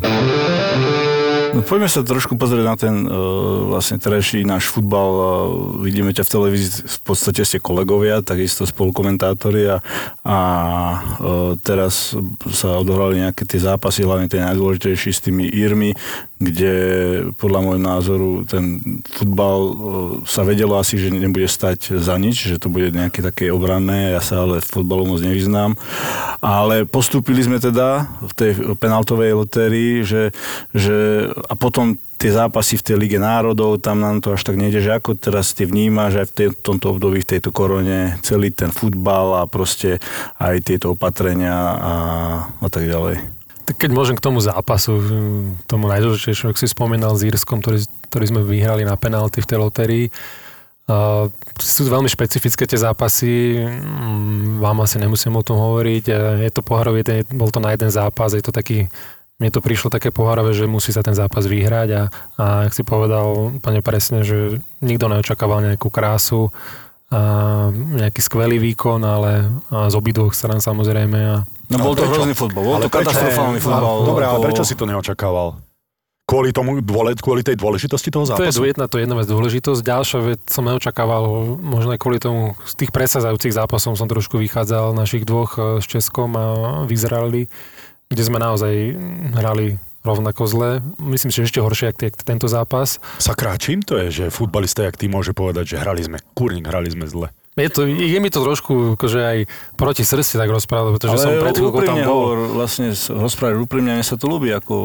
No, 1.53 1.63
poďme 1.63 1.87
sa 1.87 2.03
trošku 2.03 2.35
pozrieť 2.35 2.65
na 2.65 2.75
ten 2.75 2.95
uh, 3.05 3.71
vlastne 3.71 4.01
terajší 4.01 4.43
náš 4.43 4.67
futbal. 4.67 5.09
Uh, 5.11 5.23
vidíme 5.83 6.11
ťa 6.11 6.27
v 6.27 6.33
televízii, 6.33 6.83
v 6.83 6.99
podstate 7.05 7.41
ste 7.47 7.63
kolegovia, 7.63 8.25
takisto 8.25 8.67
spolukomentátori 8.67 9.67
a, 9.71 9.77
a 10.27 10.37
uh, 11.21 11.53
teraz 11.59 12.17
sa 12.51 12.79
odohrali 12.79 13.23
nejaké 13.23 13.47
tie 13.47 13.63
zápasy, 13.63 14.03
hlavne 14.03 14.27
tie 14.27 14.43
najdôležitejšie 14.43 15.11
s 15.13 15.23
tými 15.23 15.47
Írmi, 15.47 15.95
kde 16.37 16.73
podľa 17.41 17.59
môjho 17.65 17.81
názoru 17.81 18.29
ten 18.45 18.79
futbal 19.09 19.59
uh, 19.59 19.73
sa 20.21 20.45
vedelo 20.45 20.77
asi, 20.77 21.01
že 21.01 21.09
nebude 21.09 21.49
stať 21.49 21.97
za 21.97 22.13
nič, 22.21 22.53
že 22.53 22.61
to 22.61 22.69
bude 22.69 22.93
nejaké 22.93 23.25
také 23.25 23.49
obranné, 23.49 24.13
ja 24.13 24.21
sa 24.21 24.45
ale 24.45 24.61
v 24.61 24.69
futbalu 24.69 25.09
moc 25.09 25.19
nevyznám. 25.21 25.73
Ale 26.37 26.85
postúpili 26.85 27.41
sme 27.41 27.57
teda 27.57 28.05
v 28.21 28.33
tej 28.37 28.51
penaltovej 28.77 29.33
lotérii, 29.33 30.05
že, 30.05 30.29
že 30.77 31.27
a 31.49 31.57
potom 31.57 31.97
tie 32.17 32.33
zápasy 32.33 32.81
v 32.81 32.85
tej 32.85 32.95
Lige 32.97 33.19
národov, 33.21 33.77
tam 33.81 34.01
nám 34.01 34.25
to 34.25 34.33
až 34.33 34.41
tak 34.41 34.57
nejde, 34.57 34.81
že 34.81 34.93
ako 34.93 35.17
teraz 35.17 35.53
ty 35.53 35.69
vnímaš 35.69 36.25
aj 36.25 36.27
v 36.29 36.33
tej, 36.33 36.47
tomto 36.57 36.97
období, 36.97 37.21
v 37.21 37.29
tejto 37.37 37.53
korone, 37.53 38.17
celý 38.25 38.49
ten 38.49 38.73
futbal 38.73 39.41
a 39.41 39.43
proste 39.45 40.01
aj 40.41 40.65
tieto 40.65 40.97
opatrenia 40.97 41.53
a, 41.53 41.93
a 42.57 42.67
tak 42.73 42.89
ďalej. 42.89 43.36
Keď 43.67 43.91
môžem 43.91 44.15
k 44.15 44.23
tomu 44.23 44.39
zápasu, 44.39 44.95
tomu 45.67 45.91
najdôležitejšiemu, 45.91 46.55
ak 46.55 46.61
si 46.61 46.71
spomínal 46.71 47.19
s 47.19 47.27
Írskom, 47.27 47.59
ktorý, 47.59 47.83
ktorý 48.07 48.25
sme 48.31 48.41
vyhrali 48.47 48.87
na 48.87 48.95
penalty 48.95 49.43
v 49.43 49.49
tej 49.49 49.57
lotérii, 49.59 50.07
Uh, 50.87 51.27
sú 51.59 51.83
veľmi 51.83 52.07
špecifické 52.07 52.63
tie 52.63 52.79
zápasy, 52.79 53.59
mm, 53.59 54.63
vám 54.63 54.87
asi 54.87 54.95
nemusím 54.95 55.35
o 55.35 55.43
tom 55.43 55.59
hovoriť. 55.59 56.03
Je 56.39 56.47
to 56.47 56.63
poharový, 56.63 57.03
bol 57.35 57.51
to 57.51 57.59
na 57.59 57.75
jeden 57.75 57.91
zápas, 57.91 58.31
je 58.31 58.39
to 58.39 58.55
taký 58.55 58.87
mne 59.37 59.53
to 59.53 59.61
prišlo 59.61 59.93
také 59.93 60.09
pohárové, 60.09 60.49
že 60.57 60.65
musí 60.65 60.89
sa 60.89 61.05
ten 61.05 61.13
zápas 61.13 61.45
vyhrať 61.45 61.89
a, 61.93 62.03
a 62.41 62.45
ak 62.65 62.73
si 62.73 62.81
povedal 62.81 63.61
úplne 63.61 63.85
presne, 63.85 64.25
že 64.25 64.57
nikto 64.81 65.05
neočakával 65.05 65.61
nejakú 65.61 65.93
krásu 65.93 66.49
a 67.13 67.69
nejaký 67.71 68.19
skvelý 68.19 68.57
výkon, 68.57 68.99
ale 69.05 69.47
a 69.69 69.87
z 69.87 69.95
obidvoch 69.95 70.33
strán 70.33 70.57
samozrejme. 70.57 71.19
A... 71.21 71.35
No 71.67 71.83
bol 71.83 71.93
to 71.99 72.07
hrozný 72.07 72.33
futbol, 72.33 72.63
bol 72.63 72.79
to 72.79 72.91
katastrofálny 72.91 73.59
futbal. 73.59 74.07
Dobre, 74.07 74.23
ale 74.23 74.39
prečo 74.39 74.63
si 74.63 74.73
to 74.73 74.87
neočakával? 74.87 75.59
Kvôli, 76.27 76.51
tomu, 76.51 76.83
dôle, 76.83 77.15
kvôli 77.15 77.39
tej 77.39 77.55
dôležitosti 77.55 78.11
toho 78.11 78.27
zápasu? 78.27 78.59
To 78.59 78.67
je 78.67 78.75
jedna, 78.75 78.91
to 78.91 78.99
je 78.99 79.07
jedna 79.07 79.15
vec 79.15 79.31
dôležitosť. 79.31 79.79
Ďalšia 79.79 80.19
vec 80.27 80.41
som 80.51 80.67
neočakával, 80.67 81.55
možno 81.55 81.95
aj 81.95 81.99
kvôli 82.03 82.19
tomu, 82.19 82.51
z 82.67 82.83
tých 82.83 82.91
presadzajúcich 82.91 83.55
zápasov 83.55 83.95
som 83.95 84.11
trošku 84.11 84.35
vychádzal 84.35 84.91
našich 84.91 85.23
dvoch 85.23 85.55
e, 85.55 85.79
s 85.79 85.87
Českom 85.87 86.35
a 86.35 86.45
v 86.83 86.91
Izraeli 86.91 87.47
kde 88.07 88.23
sme 88.23 88.39
naozaj 88.39 88.95
hrali 89.35 89.79
rovnako 90.07 90.43
zle. 90.47 90.69
Myslím 91.03 91.31
si, 91.31 91.43
že 91.43 91.51
ešte 91.51 91.59
horšie, 91.59 91.91
ako 91.91 92.23
tento 92.23 92.47
zápas. 92.47 93.03
Sakra, 93.19 93.59
čím 93.59 93.83
to 93.83 93.99
je, 93.99 94.07
že 94.23 94.25
futbalista, 94.31 94.87
jak 94.87 94.95
ty 94.95 95.11
môže 95.11 95.35
povedať, 95.35 95.75
že 95.75 95.81
hrali 95.83 95.99
sme, 95.99 96.17
kurník, 96.31 96.63
hrali 96.63 96.87
sme 96.87 97.03
zle? 97.11 97.27
Je, 97.57 97.69
to, 97.73 97.89
je 97.89 98.17
mi 98.21 98.29
to 98.29 98.45
trošku 98.45 98.93
akože 98.93 99.19
aj 99.19 99.37
proti 99.73 100.05
srdci 100.05 100.37
tak 100.37 100.53
rozprávať, 100.53 100.89
pretože 100.93 101.13
Ale 101.17 101.21
som 101.25 101.31
pred 101.41 101.55
chvíľkou 101.57 101.81
tam 101.81 101.97
bol. 102.05 102.05
Hovor, 102.05 102.37
vlastne 102.53 102.93
rozprávať 102.93 103.55
úprimne, 103.57 103.97
mne 103.97 104.05
sa 104.05 104.13
to 104.13 104.29
ľúbi. 104.29 104.53
Ako, 104.53 104.75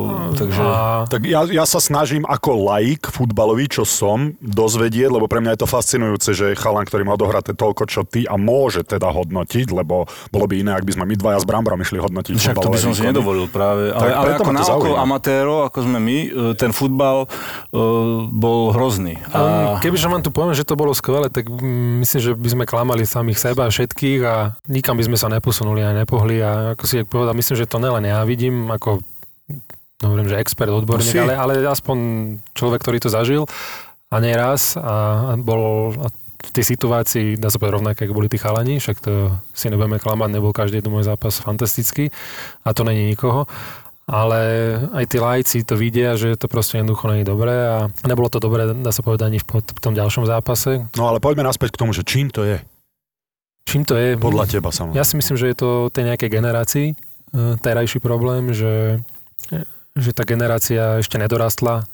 takže... 0.40 0.62
A, 0.64 1.04
Tak 1.04 1.28
ja, 1.28 1.44
ja 1.44 1.64
sa 1.68 1.85
snažím 1.85 2.24
ako 2.24 2.72
laik 2.72 3.12
futbalový, 3.12 3.68
čo 3.68 3.85
som, 3.85 4.32
dozvedieť, 4.40 5.12
lebo 5.12 5.28
pre 5.28 5.44
mňa 5.44 5.52
je 5.54 5.61
to 5.61 5.68
fascinujúce, 5.68 6.32
že 6.32 6.56
chalan, 6.56 6.88
ktorý 6.88 7.04
má 7.04 7.12
odohraté 7.12 7.52
toľko, 7.52 7.82
čo 7.85 8.08
ty 8.08 8.24
a 8.24 8.40
môže 8.40 8.88
teda 8.88 9.12
hodnotiť, 9.12 9.68
lebo 9.68 10.08
bolo 10.32 10.44
by 10.48 10.64
iné, 10.64 10.72
ak 10.72 10.88
by 10.88 10.92
sme 10.96 11.04
my 11.04 11.14
dvaja 11.20 11.38
s 11.44 11.46
Brambrom 11.46 11.76
išli 11.76 12.00
hodnotiť 12.00 12.40
Však 12.40 12.56
to 12.56 12.72
by 12.72 12.80
som 12.80 12.96
si 12.96 13.04
nedovolil 13.04 13.52
práve. 13.52 13.92
Tak 13.92 14.00
Ale, 14.00 14.11
ale 14.16 14.28
ako 14.40 14.52
na 14.56 14.64
amatérov, 15.04 15.68
ako 15.68 15.78
sme 15.85 15.98
my, 16.00 16.18
e, 16.24 16.28
ten 16.56 16.72
futbal 16.72 17.28
uh, 17.28 17.80
bol 18.32 18.72
hrozný. 18.72 19.20
a... 19.28 19.76
Kebyže 19.85 20.08
vám 20.08 20.24
tu 20.24 20.32
poviem, 20.32 20.56
že 20.56 20.64
to 20.64 20.72
bolo 20.72 20.96
skvelé, 20.96 21.28
tak 21.28 21.52
mm, 21.52 22.00
myslím, 22.00 22.20
že 22.22 22.32
by 22.32 22.48
sme 22.48 22.62
klamali 22.64 23.05
samých 23.05 23.38
seba 23.38 23.68
všetkých 23.68 24.20
a 24.27 24.57
nikam 24.68 24.98
by 24.98 25.05
sme 25.07 25.18
sa 25.18 25.29
neposunuli 25.31 25.83
a 25.83 25.96
nepohli 25.96 26.40
a 26.42 26.75
ako 26.77 26.85
si 26.88 27.03
povedal, 27.07 27.37
myslím, 27.37 27.57
že 27.59 27.70
to 27.70 27.79
nelen 27.79 28.05
ja 28.07 28.22
vidím 28.25 28.70
ako 28.70 29.03
hovorím, 30.03 30.29
že 30.29 30.40
expert, 30.42 30.70
odborník, 30.75 31.14
No 31.14 31.31
ale, 31.31 31.35
ale 31.38 31.53
aspoň 31.62 31.98
človek, 32.59 32.83
ktorý 32.83 32.98
to 32.98 33.11
zažil 33.11 33.46
a 34.11 34.16
neraz 34.18 34.75
a, 34.75 35.31
a 35.31 35.38
bol 35.38 35.94
a 36.03 36.11
v 36.42 36.51
tej 36.51 36.75
situácii, 36.75 37.38
dá 37.38 37.48
sa 37.48 37.62
povedať 37.62 37.77
rovnaké, 37.79 38.01
ako 38.03 38.18
boli 38.18 38.27
tí 38.27 38.35
chalani, 38.35 38.83
však 38.83 38.98
to 38.98 39.31
si 39.55 39.70
nebudeme 39.70 40.03
klamať, 40.03 40.29
nebol 40.35 40.51
každý 40.51 40.83
jeden 40.83 40.90
môj 40.90 41.07
zápas 41.07 41.38
fantastický 41.38 42.11
a 42.66 42.75
to 42.75 42.83
není 42.83 43.14
nikoho. 43.14 43.46
Ale 44.03 44.41
aj 44.99 45.05
tí 45.07 45.19
lajci 45.23 45.59
to 45.62 45.79
vidia, 45.79 46.19
že 46.19 46.35
to 46.35 46.51
proste 46.51 46.75
jednoducho 46.75 47.07
není 47.07 47.23
dobré 47.23 47.55
a 47.55 47.77
nebolo 48.03 48.27
to 48.27 48.43
dobré, 48.43 48.67
dá 48.67 48.91
sa 48.91 49.07
povedať, 49.07 49.31
ani 49.31 49.38
v, 49.38 49.62
tom 49.79 49.95
ďalšom 49.95 50.27
zápase. 50.27 50.91
No 50.99 51.07
ale 51.07 51.23
poďme 51.23 51.47
naspäť 51.47 51.79
k 51.79 51.81
tomu, 51.87 51.95
že 51.95 52.03
čím 52.03 52.27
to 52.27 52.43
je, 52.43 52.59
Čím 53.62 53.87
to 53.87 53.95
je? 53.95 54.19
podľa 54.19 54.51
teba 54.51 54.75
samozrejme. 54.75 54.99
Ja 54.99 55.07
si 55.07 55.15
myslím, 55.15 55.37
že 55.38 55.51
je 55.55 55.57
to 55.57 55.71
tej 55.95 56.11
nejakej 56.11 56.31
generácii 56.35 56.87
e, 56.93 56.95
terajší 57.62 58.03
problém, 58.03 58.51
že, 58.51 58.99
že 59.95 60.11
tá 60.11 60.27
generácia 60.27 60.99
ešte 60.99 61.15
nedorastla 61.17 61.81
e, 61.81 61.85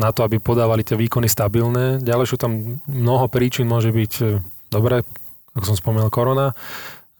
na 0.00 0.10
to, 0.16 0.24
aby 0.24 0.40
podávali 0.40 0.80
tie 0.80 0.96
výkony 0.96 1.28
stabilné. 1.28 2.00
Ďalej 2.00 2.26
sú 2.32 2.36
tam 2.40 2.80
mnoho 2.88 3.28
príčin, 3.28 3.68
môže 3.68 3.92
byť 3.92 4.12
e, 4.24 4.40
dobre, 4.72 5.04
ako 5.52 5.64
som 5.68 5.76
spomínal, 5.76 6.08
korona. 6.08 6.56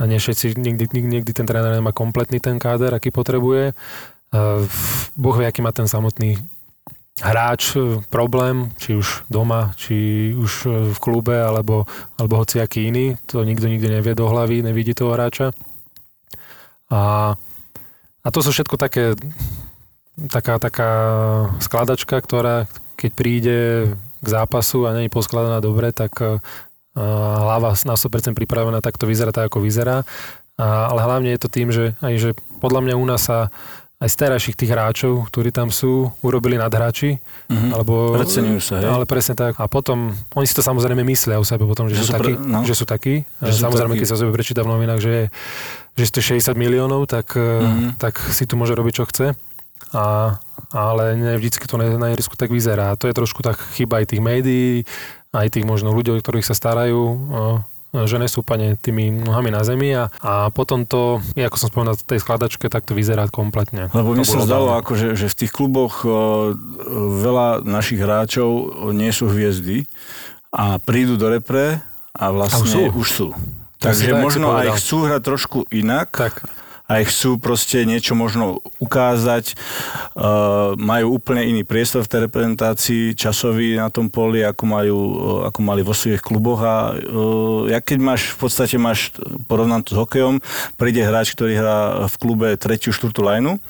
A 0.00 0.08
nie 0.08 0.16
všetci, 0.16 0.56
niekdy, 0.56 0.84
niekdy, 0.88 1.30
ten 1.36 1.44
tréner 1.44 1.76
nemá 1.76 1.92
kompletný 1.92 2.40
ten 2.40 2.56
káder, 2.56 2.96
aký 2.96 3.12
potrebuje. 3.12 3.76
Boh 5.14 5.36
vie, 5.36 5.44
aký 5.44 5.60
má 5.60 5.76
ten 5.76 5.84
samotný 5.84 6.40
hráč 7.20 7.76
e, 7.76 8.00
problém, 8.08 8.72
či 8.80 8.96
už 8.96 9.28
doma, 9.28 9.76
či 9.76 10.30
už 10.32 10.52
e, 10.64 10.68
v 10.96 10.98
klube, 10.98 11.36
alebo, 11.36 11.84
alebo 12.16 12.40
hociaký 12.40 12.88
iný. 12.88 13.20
To 13.28 13.44
nikto 13.44 13.68
nikdy 13.68 14.00
nevie 14.00 14.16
do 14.16 14.24
hlavy, 14.24 14.64
nevidí 14.64 14.96
toho 14.96 15.12
hráča. 15.12 15.52
A, 16.88 17.34
a 18.24 18.28
to 18.32 18.40
sú 18.40 18.50
všetko 18.50 18.76
také, 18.80 19.14
taká, 20.32 20.56
taká 20.56 20.90
skladačka, 21.60 22.16
ktorá 22.24 22.66
keď 22.96 23.10
príde 23.16 23.58
k 24.20 24.26
zápasu 24.28 24.84
a 24.84 24.92
není 24.92 25.08
poskladaná 25.08 25.64
dobre, 25.64 25.92
tak 25.92 26.12
e, 26.20 26.44
hlava 27.00 27.72
na 27.84 27.94
100% 27.94 28.32
pripravená, 28.34 28.80
tak 28.80 28.96
to 28.96 29.04
vyzerá 29.04 29.30
tak, 29.30 29.48
ako 29.48 29.60
vyzerá. 29.60 30.04
A, 30.54 30.66
ale 30.88 31.00
hlavne 31.00 31.28
je 31.32 31.40
to 31.40 31.48
tým, 31.48 31.68
že 31.70 31.96
aj 31.98 32.14
že 32.16 32.30
podľa 32.60 32.80
mňa 32.84 32.94
u 32.94 33.06
nás 33.08 33.24
sa 33.24 33.48
aj 34.00 34.08
z 34.08 34.16
terajších 34.16 34.56
tých 34.56 34.72
hráčov, 34.72 35.28
ktorí 35.28 35.52
tam 35.52 35.68
sú, 35.68 36.08
urobili 36.24 36.56
nadhráči. 36.56 37.20
Mhm. 37.52 37.68
Alebo, 37.68 38.16
Preceňujú 38.16 38.60
sa, 38.60 38.80
hej? 38.80 38.88
Ale 38.88 39.04
presne 39.04 39.36
tak. 39.36 39.60
A 39.60 39.68
potom, 39.68 40.16
oni 40.32 40.46
si 40.48 40.56
to 40.56 40.64
samozrejme 40.64 41.04
myslia 41.04 41.36
o 41.36 41.44
sebe 41.44 41.68
potom, 41.68 41.84
že, 41.84 41.96
Že 41.96 42.00
sú, 42.00 42.06
sú 42.06 42.12
takí, 42.16 42.32
pre- 42.32 42.40
no. 42.40 42.58
že 42.64 42.74
sú 42.74 42.84
takí. 42.88 43.14
Že 43.44 43.52
sú 43.52 43.60
samozrejme, 43.60 43.92
takí. 43.92 44.00
keď 44.00 44.08
sa 44.08 44.16
o 44.16 44.20
sebe 44.24 44.32
prečíta 44.32 44.60
v 44.64 44.72
novinách, 44.72 45.00
že, 45.04 45.14
že 45.92 46.04
ste 46.08 46.20
60 46.40 46.56
miliónov, 46.56 47.04
tak, 47.06 47.36
Mhm. 47.36 48.00
tak 48.00 48.16
si 48.32 48.48
tu 48.48 48.56
môže 48.56 48.72
robiť, 48.72 48.94
čo 48.94 49.04
chce. 49.04 49.36
A, 49.92 50.36
ale 50.72 51.18
ne 51.18 51.36
vždycky 51.36 51.66
to 51.66 51.76
na, 51.76 51.84
na 51.92 52.08
ihrisku 52.08 52.36
tak 52.36 52.48
vyzerá. 52.48 52.96
To 52.96 53.04
je 53.04 53.12
trošku 53.12 53.42
tak 53.42 53.60
chyba 53.76 54.00
aj 54.00 54.16
tých 54.16 54.22
médií, 54.22 54.88
aj 55.30 55.46
tých 55.58 55.66
možno 55.66 55.94
ľudí, 55.94 56.10
o 56.10 56.18
ktorých 56.18 56.46
sa 56.46 56.58
starajú, 56.58 57.02
že 57.90 58.22
nesú 58.22 58.46
úplne 58.46 58.78
tými 58.78 59.10
nohami 59.10 59.50
na 59.50 59.66
zemi 59.66 59.90
a, 59.94 60.14
a 60.22 60.54
potom 60.54 60.86
to, 60.86 61.18
ako 61.34 61.56
som 61.58 61.74
spomínal, 61.74 61.98
v 61.98 62.06
tej 62.06 62.22
skladačke, 62.22 62.70
tak 62.70 62.86
to 62.86 62.94
vyzerá 62.94 63.26
kompletne. 63.26 63.90
Lebo 63.90 64.14
To 64.14 64.22
sa 64.22 64.46
zdalo, 64.46 64.78
ako, 64.78 64.94
že, 64.94 65.08
že 65.18 65.26
v 65.26 65.38
tých 65.42 65.52
kluboch 65.54 66.06
veľa 67.22 67.66
našich 67.66 67.98
hráčov 67.98 68.50
nie 68.94 69.10
sú 69.10 69.26
hviezdy 69.26 69.90
a 70.54 70.78
prídu 70.78 71.18
do 71.18 71.30
repre 71.30 71.82
a 72.14 72.24
vlastne 72.30 72.62
A 72.62 72.66
už 72.66 72.70
sú. 72.70 72.82
už 72.94 73.08
sú. 73.10 73.28
Takže 73.80 74.12
tak, 74.12 74.22
možno 74.22 74.52
aj 74.54 74.76
chcú 74.76 75.08
hrať 75.08 75.22
trošku 75.24 75.58
inak. 75.72 76.12
Tak, 76.12 76.44
aj 76.90 77.06
chcú 77.06 77.38
proste 77.38 77.86
niečo 77.86 78.18
možno 78.18 78.58
ukázať, 78.82 79.54
uh, 79.54 80.74
majú 80.74 81.14
úplne 81.14 81.46
iný 81.46 81.62
priestor 81.62 82.02
v 82.02 82.10
tej 82.10 82.20
reprezentácii, 82.26 83.14
časový 83.14 83.78
na 83.78 83.94
tom 83.94 84.10
poli, 84.10 84.42
ako, 84.42 84.64
majú, 84.66 84.98
uh, 84.98 85.40
ako 85.46 85.60
mali 85.62 85.86
vo 85.86 85.94
svojich 85.94 86.18
kluboch 86.18 86.58
a 86.66 86.98
uh, 86.98 87.70
ja 87.70 87.78
keď 87.78 87.98
máš, 88.02 88.34
v 88.34 88.38
podstate 88.42 88.74
máš, 88.74 89.14
porovnám 89.46 89.86
to 89.86 89.94
s 89.94 90.00
hokejom, 90.02 90.42
príde 90.74 91.06
hráč, 91.06 91.38
ktorý 91.38 91.52
hrá 91.54 91.78
v 92.10 92.14
klube 92.18 92.48
tretiu, 92.58 92.90
štvrtú 92.90 93.22
lajnu 93.22 93.62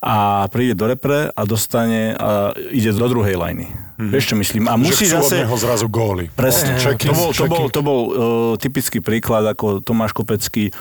a 0.00 0.48
príde 0.48 0.72
do 0.72 0.88
repre 0.88 1.28
a 1.28 1.42
dostane 1.44 2.16
a 2.16 2.56
ide 2.72 2.90
do 2.90 3.06
druhej 3.06 3.36
lajny. 3.36 3.91
Vieš 4.10 4.24
čo 4.32 4.36
myslím? 4.40 4.66
A 4.66 4.74
musí 4.74 5.06
že 5.06 5.20
zase... 5.20 5.38
od 5.38 5.40
neho 5.46 5.56
zrazu 5.60 5.86
góly. 5.86 6.32
Presne. 6.32 6.80
Check-in, 6.80 7.12
to 7.12 7.14
bol, 7.14 7.30
to 7.30 7.44
bol, 7.46 7.64
to 7.68 7.80
bol 7.84 8.00
uh, 8.02 8.12
typický 8.58 8.98
príklad, 8.98 9.46
ako 9.46 9.84
Tomáš 9.84 10.16
Kopecký, 10.16 10.72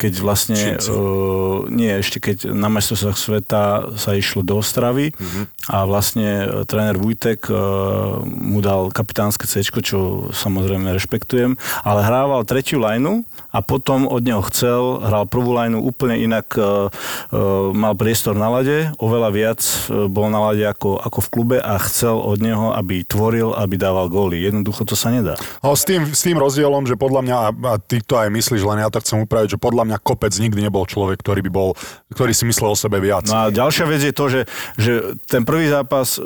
keď 0.00 0.12
vlastne, 0.24 0.78
uh, 0.80 1.68
nie, 1.68 1.92
ešte 2.00 2.22
keď 2.22 2.56
na 2.56 2.72
majstrovstvách 2.72 3.18
sveta 3.18 3.62
sa 4.00 4.10
išlo 4.16 4.40
do 4.40 4.56
Ostravy 4.56 5.12
Mhm. 5.18 5.42
a 5.68 5.84
vlastne 5.84 6.28
uh, 6.46 6.64
tréner 6.64 6.96
Vujtek 6.96 7.50
uh, 7.50 8.22
mu 8.24 8.62
dal 8.64 8.88
kapitánske 8.94 9.44
C, 9.44 9.60
čo 9.60 10.30
samozrejme 10.30 10.92
rešpektujem, 10.94 11.58
ale 11.84 12.00
hrával 12.04 12.46
tretiu 12.46 12.78
lajnu 12.78 13.26
a 13.50 13.58
potom 13.60 14.06
od 14.06 14.22
neho 14.22 14.42
chcel, 14.50 15.02
hral 15.02 15.26
prvú 15.26 15.54
lajnu 15.54 15.82
úplne 15.82 16.18
inak, 16.22 16.54
uh, 16.54 16.88
uh, 16.90 17.74
mal 17.74 17.98
priestor 17.98 18.38
na 18.38 18.46
lade, 18.46 18.90
oveľa 19.02 19.30
viac 19.34 19.60
uh, 19.62 20.06
bol 20.06 20.30
na 20.30 20.38
lade 20.50 20.62
ako, 20.62 21.02
ako 21.02 21.18
v 21.18 21.28
klube 21.30 21.56
a 21.58 21.74
chcel 21.82 22.16
od 22.18 22.38
neho, 22.38 22.70
aby 22.74 23.02
tvoril, 23.02 23.52
aby 23.54 23.74
dával 23.74 24.06
góly. 24.06 24.42
Jednoducho 24.42 24.86
to 24.86 24.94
sa 24.94 25.10
nedá. 25.10 25.34
Ale 25.60 25.74
s 25.74 25.84
tým, 25.84 26.02
s 26.06 26.22
tým 26.22 26.38
rozdielom, 26.38 26.86
že 26.86 26.94
podľa 26.94 27.20
mňa, 27.26 27.36
a 27.66 27.74
ty 27.82 27.98
to 28.02 28.16
aj 28.16 28.30
myslíš, 28.30 28.62
len 28.62 28.82
ja 28.82 28.88
to 28.88 29.02
chcem 29.02 29.22
upraviť, 29.26 29.58
že 29.58 29.62
podľa 29.62 29.86
mňa 29.90 29.98
Kopec 30.00 30.32
nikdy 30.32 30.70
nebol 30.70 30.86
človek, 30.86 31.18
ktorý 31.20 31.42
by 31.46 31.50
bol, 31.50 31.74
ktorý 32.14 32.32
si 32.32 32.46
myslel 32.46 32.72
o 32.72 32.78
sebe 32.78 33.02
viac. 33.02 33.26
No 33.26 33.46
a 33.46 33.54
ďalšia 33.54 33.84
vec 33.90 34.00
je 34.00 34.14
to, 34.14 34.26
že, 34.30 34.40
že 34.78 34.92
ten 35.26 35.42
prvý 35.42 35.66
zápas, 35.68 36.16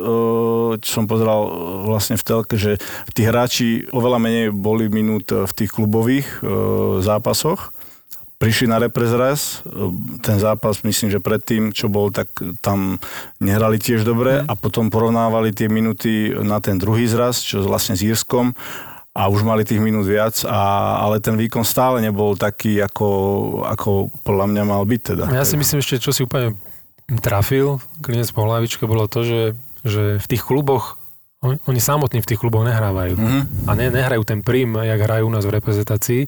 čo 0.79 0.89
som 0.89 1.05
pozeral 1.09 1.45
vlastne 1.89 2.15
v 2.15 2.23
telke, 2.23 2.55
že 2.55 2.77
tí 3.13 3.25
hráči 3.25 3.89
oveľa 3.91 4.17
menej 4.21 4.45
boli 4.53 4.87
minút 4.87 5.29
v 5.31 5.51
tých 5.51 5.71
klubových 5.73 6.27
eh, 6.41 7.03
zápasoch. 7.15 7.71
Prišli 8.35 8.67
na 8.67 8.83
reprezraz, 8.83 9.63
ten 10.19 10.37
zápas 10.43 10.83
myslím, 10.83 11.07
že 11.07 11.23
predtým, 11.23 11.71
čo 11.71 11.87
bol, 11.87 12.11
tak 12.11 12.35
tam 12.59 12.99
nehrali 13.39 13.79
tiež 13.79 14.03
dobre 14.03 14.43
a 14.43 14.53
potom 14.59 14.91
porovnávali 14.91 15.55
tie 15.55 15.71
minúty 15.71 16.35
na 16.43 16.59
ten 16.59 16.75
druhý 16.75 17.07
zraz, 17.07 17.39
čo 17.39 17.63
vlastne 17.63 17.95
s 17.95 18.03
Írskom 18.03 18.51
a 19.15 19.31
už 19.31 19.47
mali 19.47 19.63
tých 19.63 19.79
minút 19.79 20.03
viac, 20.03 20.43
a, 20.43 20.99
ale 20.99 21.23
ten 21.23 21.39
výkon 21.39 21.63
stále 21.63 22.03
nebol 22.03 22.35
taký, 22.35 22.83
ako, 22.83 23.07
ako 23.63 24.11
podľa 24.27 24.51
mňa 24.51 24.63
mal 24.67 24.83
byť 24.83 25.01
teda. 25.15 25.23
Ja 25.31 25.47
si 25.47 25.55
myslím 25.55 25.79
ešte, 25.79 26.03
čo 26.03 26.11
si 26.11 26.27
úplne 26.27 26.59
trafil, 27.23 27.79
klinec 28.03 28.27
po 28.35 28.43
hlavičke, 28.43 28.83
bolo 28.83 29.07
to, 29.07 29.23
že, 29.23 29.41
že 29.87 30.19
v 30.19 30.27
tých 30.27 30.43
kluboch 30.43 30.99
oni, 31.39 31.61
oni 31.69 31.79
samotní 31.79 32.19
v 32.19 32.29
tých 32.33 32.41
kluboch 32.41 32.67
nehrávajú. 32.67 33.15
Mhm. 33.15 33.39
A 33.69 33.71
ne, 33.77 33.87
nehrajú 33.87 34.27
ten 34.27 34.43
prím, 34.43 34.75
jak 34.81 34.99
hrajú 34.99 35.29
u 35.29 35.33
nás 35.33 35.47
v 35.47 35.55
reprezentácii. 35.55 36.27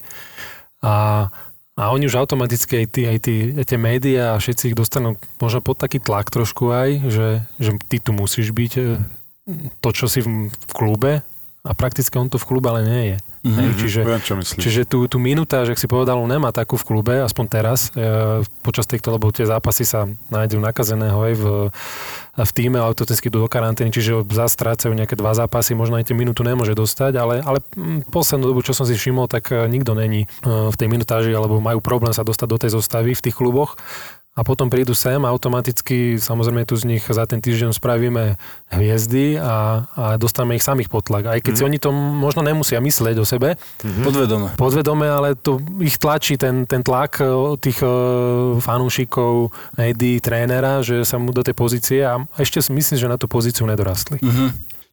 A, 0.82 1.26
a 1.74 1.82
oni 1.90 2.06
už 2.06 2.18
automaticky 2.18 2.84
aj, 2.84 2.86
tí, 2.90 3.02
aj, 3.06 3.18
tí, 3.22 3.34
aj 3.54 3.66
tie 3.66 3.78
médiá 3.78 4.34
a 4.34 4.40
všetci 4.40 4.72
ich 4.72 4.78
dostanú 4.78 5.18
možno 5.42 5.62
pod 5.62 5.78
taký 5.78 5.98
tlak 5.98 6.30
trošku 6.30 6.70
aj, 6.70 6.90
že, 7.10 7.28
že 7.58 7.70
ty 7.86 7.98
tu 7.98 8.14
musíš 8.14 8.54
byť 8.54 8.72
e, 8.78 8.82
to, 9.82 9.88
čo 9.90 10.06
si 10.06 10.22
v, 10.22 10.50
klube 10.70 11.22
a 11.66 11.72
prakticky 11.74 12.14
on 12.18 12.30
to 12.30 12.38
v 12.38 12.46
klube 12.46 12.66
ale 12.70 12.86
nie 12.86 13.02
je. 13.14 13.18
Mhm. 13.46 13.54
Hej, 13.54 13.70
čiže, 13.78 14.00
Viem, 14.02 14.22
čo 14.22 14.34
myslíš. 14.34 14.60
Čiže 14.60 14.82
tú, 14.84 15.06
tú 15.06 15.22
minutáž, 15.22 15.70
ak 15.70 15.78
si 15.78 15.86
povedal, 15.86 16.18
on 16.18 16.26
nemá 16.26 16.50
takú 16.50 16.74
v 16.74 16.84
klube, 16.84 17.14
aspoň 17.22 17.44
teraz, 17.46 17.94
e, 17.94 18.42
počas 18.66 18.90
týchto, 18.90 19.14
lebo 19.14 19.30
tie 19.30 19.46
zápasy 19.46 19.86
sa 19.86 20.10
nájdú 20.28 20.58
nakazeného 20.58 21.18
aj 21.22 21.34
v, 21.38 21.44
v 22.34 22.50
týme, 22.50 22.82
automaticky 22.82 23.30
idú 23.30 23.46
do 23.46 23.48
karantény, 23.48 23.94
čiže 23.94 24.26
zastrácajú 24.26 24.90
nejaké 24.90 25.14
dva 25.14 25.38
zápasy, 25.38 25.78
možno 25.78 26.02
aj 26.02 26.10
tie 26.10 26.18
minútu 26.18 26.42
nemôže 26.42 26.74
dostať, 26.74 27.12
ale, 27.14 27.34
ale 27.46 27.62
poslednú 28.10 28.50
dobu, 28.50 28.66
čo 28.66 28.74
som 28.74 28.82
si 28.82 28.98
všimol, 28.98 29.30
tak 29.30 29.54
e, 29.54 29.70
nikto 29.70 29.94
není 29.94 30.26
e, 30.26 30.28
v 30.44 30.76
tej 30.76 30.88
minutáži, 30.90 31.30
alebo 31.30 31.62
majú 31.62 31.78
problém 31.78 32.10
sa 32.10 32.26
dostať 32.26 32.48
do 32.50 32.58
tej 32.58 32.70
zostavy 32.74 33.14
v 33.14 33.22
tých 33.22 33.38
kluboch 33.38 33.78
a 34.38 34.46
potom 34.46 34.70
prídu 34.70 34.94
sem 34.94 35.18
a 35.18 35.34
automaticky, 35.34 36.14
samozrejme 36.22 36.62
tu 36.62 36.78
z 36.78 36.86
nich 36.86 37.02
za 37.02 37.26
ten 37.26 37.42
týždeň 37.42 37.74
spravíme 37.74 38.38
hviezdy 38.70 39.34
a, 39.34 39.82
a 39.98 40.04
dostaneme 40.14 40.54
ich 40.54 40.62
samých 40.62 40.86
pod 40.86 41.10
tlak. 41.10 41.26
Aj 41.26 41.40
keď 41.42 41.52
mm. 41.52 41.58
si 41.58 41.66
oni 41.66 41.78
to 41.82 41.90
možno 41.90 42.46
nemusia 42.46 42.78
myslieť 42.78 43.18
o 43.18 43.26
sebe, 43.26 43.58
Podvedome. 43.82 44.54
podvedome, 44.54 45.10
ale 45.10 45.34
to 45.34 45.58
ich 45.82 45.98
tlačí 45.98 46.38
ten, 46.38 46.70
ten 46.70 46.86
tlak 46.86 47.18
e, 47.18 47.58
tých 47.58 47.82
e, 47.82 47.90
fanúšikov, 48.62 49.50
médií, 49.74 50.22
trénera, 50.22 50.86
že 50.86 51.02
sa 51.02 51.18
mu 51.18 51.34
do 51.34 51.42
tej 51.42 51.58
pozície 51.58 52.06
a 52.06 52.22
ešte 52.38 52.62
si 52.62 52.70
myslím, 52.70 52.94
že 52.94 53.10
na 53.10 53.18
tú 53.18 53.26
pozíciu 53.26 53.66
nedorastli. 53.66 54.22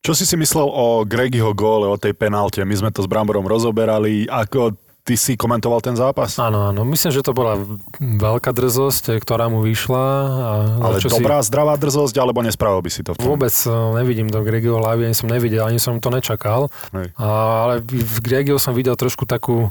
Čo 0.02 0.14
si 0.14 0.26
si 0.26 0.38
myslel 0.38 0.70
o 0.70 1.02
Gregiho 1.02 1.54
góle, 1.58 1.90
o 1.90 1.98
tej 1.98 2.14
penalte? 2.14 2.62
My 2.62 2.78
sme 2.78 2.90
to 2.94 3.02
s 3.02 3.10
Bramborom 3.10 3.46
rozoberali. 3.50 4.30
Ako 4.30 4.78
ty 5.06 5.14
si 5.14 5.38
komentoval 5.38 5.86
ten 5.86 5.94
zápas? 5.94 6.42
Áno, 6.42 6.74
áno, 6.74 6.82
myslím, 6.90 7.14
že 7.14 7.22
to 7.22 7.38
bola 7.38 7.62
veľká 8.02 8.50
drzosť, 8.50 9.22
ktorá 9.22 9.54
mu 9.54 9.62
vyšla. 9.62 10.06
A 10.34 10.52
Ale 10.82 10.98
čo 10.98 11.14
dobrá, 11.14 11.46
zdravá 11.46 11.78
drzosť, 11.78 12.18
alebo 12.18 12.42
nespravil 12.42 12.82
by 12.82 12.90
si 12.90 13.06
to 13.06 13.14
v 13.14 13.22
tom? 13.22 13.30
Vôbec 13.30 13.54
e, 13.54 13.70
nevidím 14.02 14.34
do 14.34 14.42
Gregio 14.42 14.82
hlavy, 14.82 15.06
ani 15.06 15.16
som 15.16 15.30
nevidel, 15.30 15.62
ani 15.62 15.78
som 15.78 16.02
to 16.02 16.10
nečakal. 16.10 16.74
Hej. 16.90 17.14
A, 17.22 17.26
ale 17.70 17.74
v 17.86 18.18
Gregio 18.26 18.58
som 18.58 18.74
videl 18.74 18.98
trošku 18.98 19.30
takú 19.30 19.70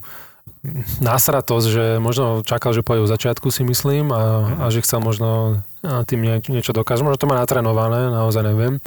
násratosť, 1.03 1.67
že 1.67 1.85
možno 2.01 2.41
čakal, 2.47 2.73
že 2.73 2.87
pôjde 2.87 3.05
v 3.05 3.13
začiatku 3.13 3.53
si 3.53 3.67
myslím 3.67 4.15
a, 4.15 4.23
a 4.65 4.67
že 4.71 4.81
chcel 4.87 5.03
možno 5.03 5.61
a, 5.83 6.07
tým 6.07 6.23
nie, 6.23 6.39
niečo 6.47 6.71
dokázať. 6.71 7.03
Možno 7.05 7.19
to 7.19 7.29
má 7.29 7.37
natrenované, 7.37 8.09
naozaj 8.09 8.55
neviem. 8.55 8.79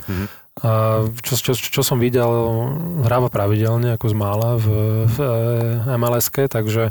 A 0.66 1.06
čo, 1.22 1.38
čo, 1.38 1.54
čo 1.54 1.82
som 1.86 2.02
videl, 2.02 2.28
hráva 3.06 3.30
pravidelne 3.30 3.94
ako 3.94 4.06
z 4.10 4.16
mála 4.18 4.58
v, 4.58 4.66
v 5.06 5.18
MLS-ke, 5.86 6.50
takže 6.50 6.90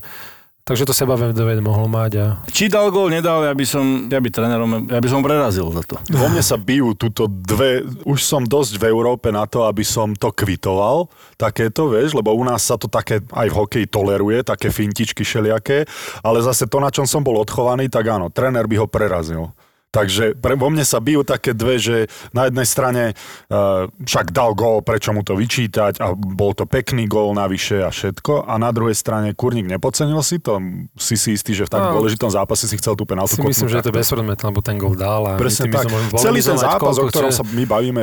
Takže 0.67 0.83
to 0.83 0.91
seba 0.91 1.15
vedovie 1.15 1.63
mohol 1.63 1.87
mať. 1.87 2.13
A... 2.19 2.27
Či 2.51 2.67
dal 2.67 2.91
gól, 2.91 3.07
nedal, 3.07 3.47
ja 3.47 3.55
by 3.55 3.63
som, 3.63 4.11
ja 4.11 4.19
by 4.19 4.27
trénerom, 4.35 4.91
ja 4.91 4.99
by 4.99 5.07
som 5.07 5.23
prerazil 5.23 5.71
za 5.71 5.87
to. 5.87 5.95
Vo 6.11 6.27
mne 6.27 6.43
sa 6.43 6.59
bijú 6.59 6.91
túto 6.99 7.31
dve, 7.31 7.87
už 8.03 8.19
som 8.19 8.43
dosť 8.43 8.83
v 8.83 8.91
Európe 8.91 9.31
na 9.31 9.47
to, 9.47 9.63
aby 9.63 9.87
som 9.87 10.11
to 10.19 10.35
kvitoval, 10.35 11.07
takéto, 11.39 11.87
vieš, 11.95 12.19
lebo 12.19 12.35
u 12.35 12.43
nás 12.43 12.67
sa 12.67 12.75
to 12.75 12.91
také 12.91 13.23
aj 13.31 13.47
v 13.47 13.59
hokeji 13.63 13.87
toleruje, 13.87 14.43
také 14.43 14.75
fintičky 14.75 15.23
šeliaké, 15.23 15.87
ale 16.27 16.43
zase 16.43 16.67
to, 16.67 16.83
na 16.83 16.91
čom 16.91 17.07
som 17.07 17.23
bol 17.23 17.39
odchovaný, 17.39 17.87
tak 17.87 18.11
áno, 18.11 18.27
tréner 18.35 18.67
by 18.67 18.83
ho 18.83 18.91
prerazil. 18.91 19.55
Takže 19.87 20.37
pre, 20.37 20.61
vo 20.61 20.69
mne 20.69 20.85
sa 20.85 21.01
bijú 21.01 21.25
také 21.25 21.57
dve, 21.57 21.81
že 21.81 21.97
na 22.31 22.45
jednej 22.47 22.69
strane 22.69 23.03
uh, 23.49 23.89
však 24.05 24.29
dal 24.29 24.53
gól, 24.53 24.85
prečo 24.85 25.11
mu 25.11 25.25
to 25.25 25.33
vyčítať 25.33 26.05
a 26.05 26.13
bol 26.13 26.53
to 26.53 26.69
pekný 26.69 27.09
gól 27.09 27.33
navyše 27.33 27.81
a 27.81 27.89
všetko 27.89 28.45
a 28.45 28.61
na 28.61 28.69
druhej 28.71 28.93
strane 28.93 29.33
Kurník 29.33 29.65
nepodcenil 29.65 30.21
si 30.21 30.37
to, 30.37 30.61
si 30.95 31.17
si 31.17 31.33
istý, 31.33 31.57
že 31.57 31.65
v 31.65 31.73
tak 31.73 31.81
No. 31.81 31.97
dôležitom 31.97 32.29
zápase 32.29 32.69
si 32.69 32.77
chcel 32.77 32.93
tú 32.93 33.09
penaltu 33.09 33.39
Si 33.39 33.41
myslím, 33.41 33.69
že 33.71 33.79
je 33.79 33.87
to 33.89 33.95
bezpredmetné, 33.95 34.45
lebo 34.45 34.61
ten 34.61 34.77
gol 34.77 34.93
dal. 34.93 35.23
A 35.23 35.41
Presne 35.41 35.71
tak. 35.71 35.89
Celý 36.19 36.45
ten 36.45 36.59
zápas, 36.59 36.99
o 36.99 37.07
ktorom 37.07 37.31
chce. 37.33 37.41
sa 37.41 37.45
my 37.47 37.65
bavíme, 37.65 38.03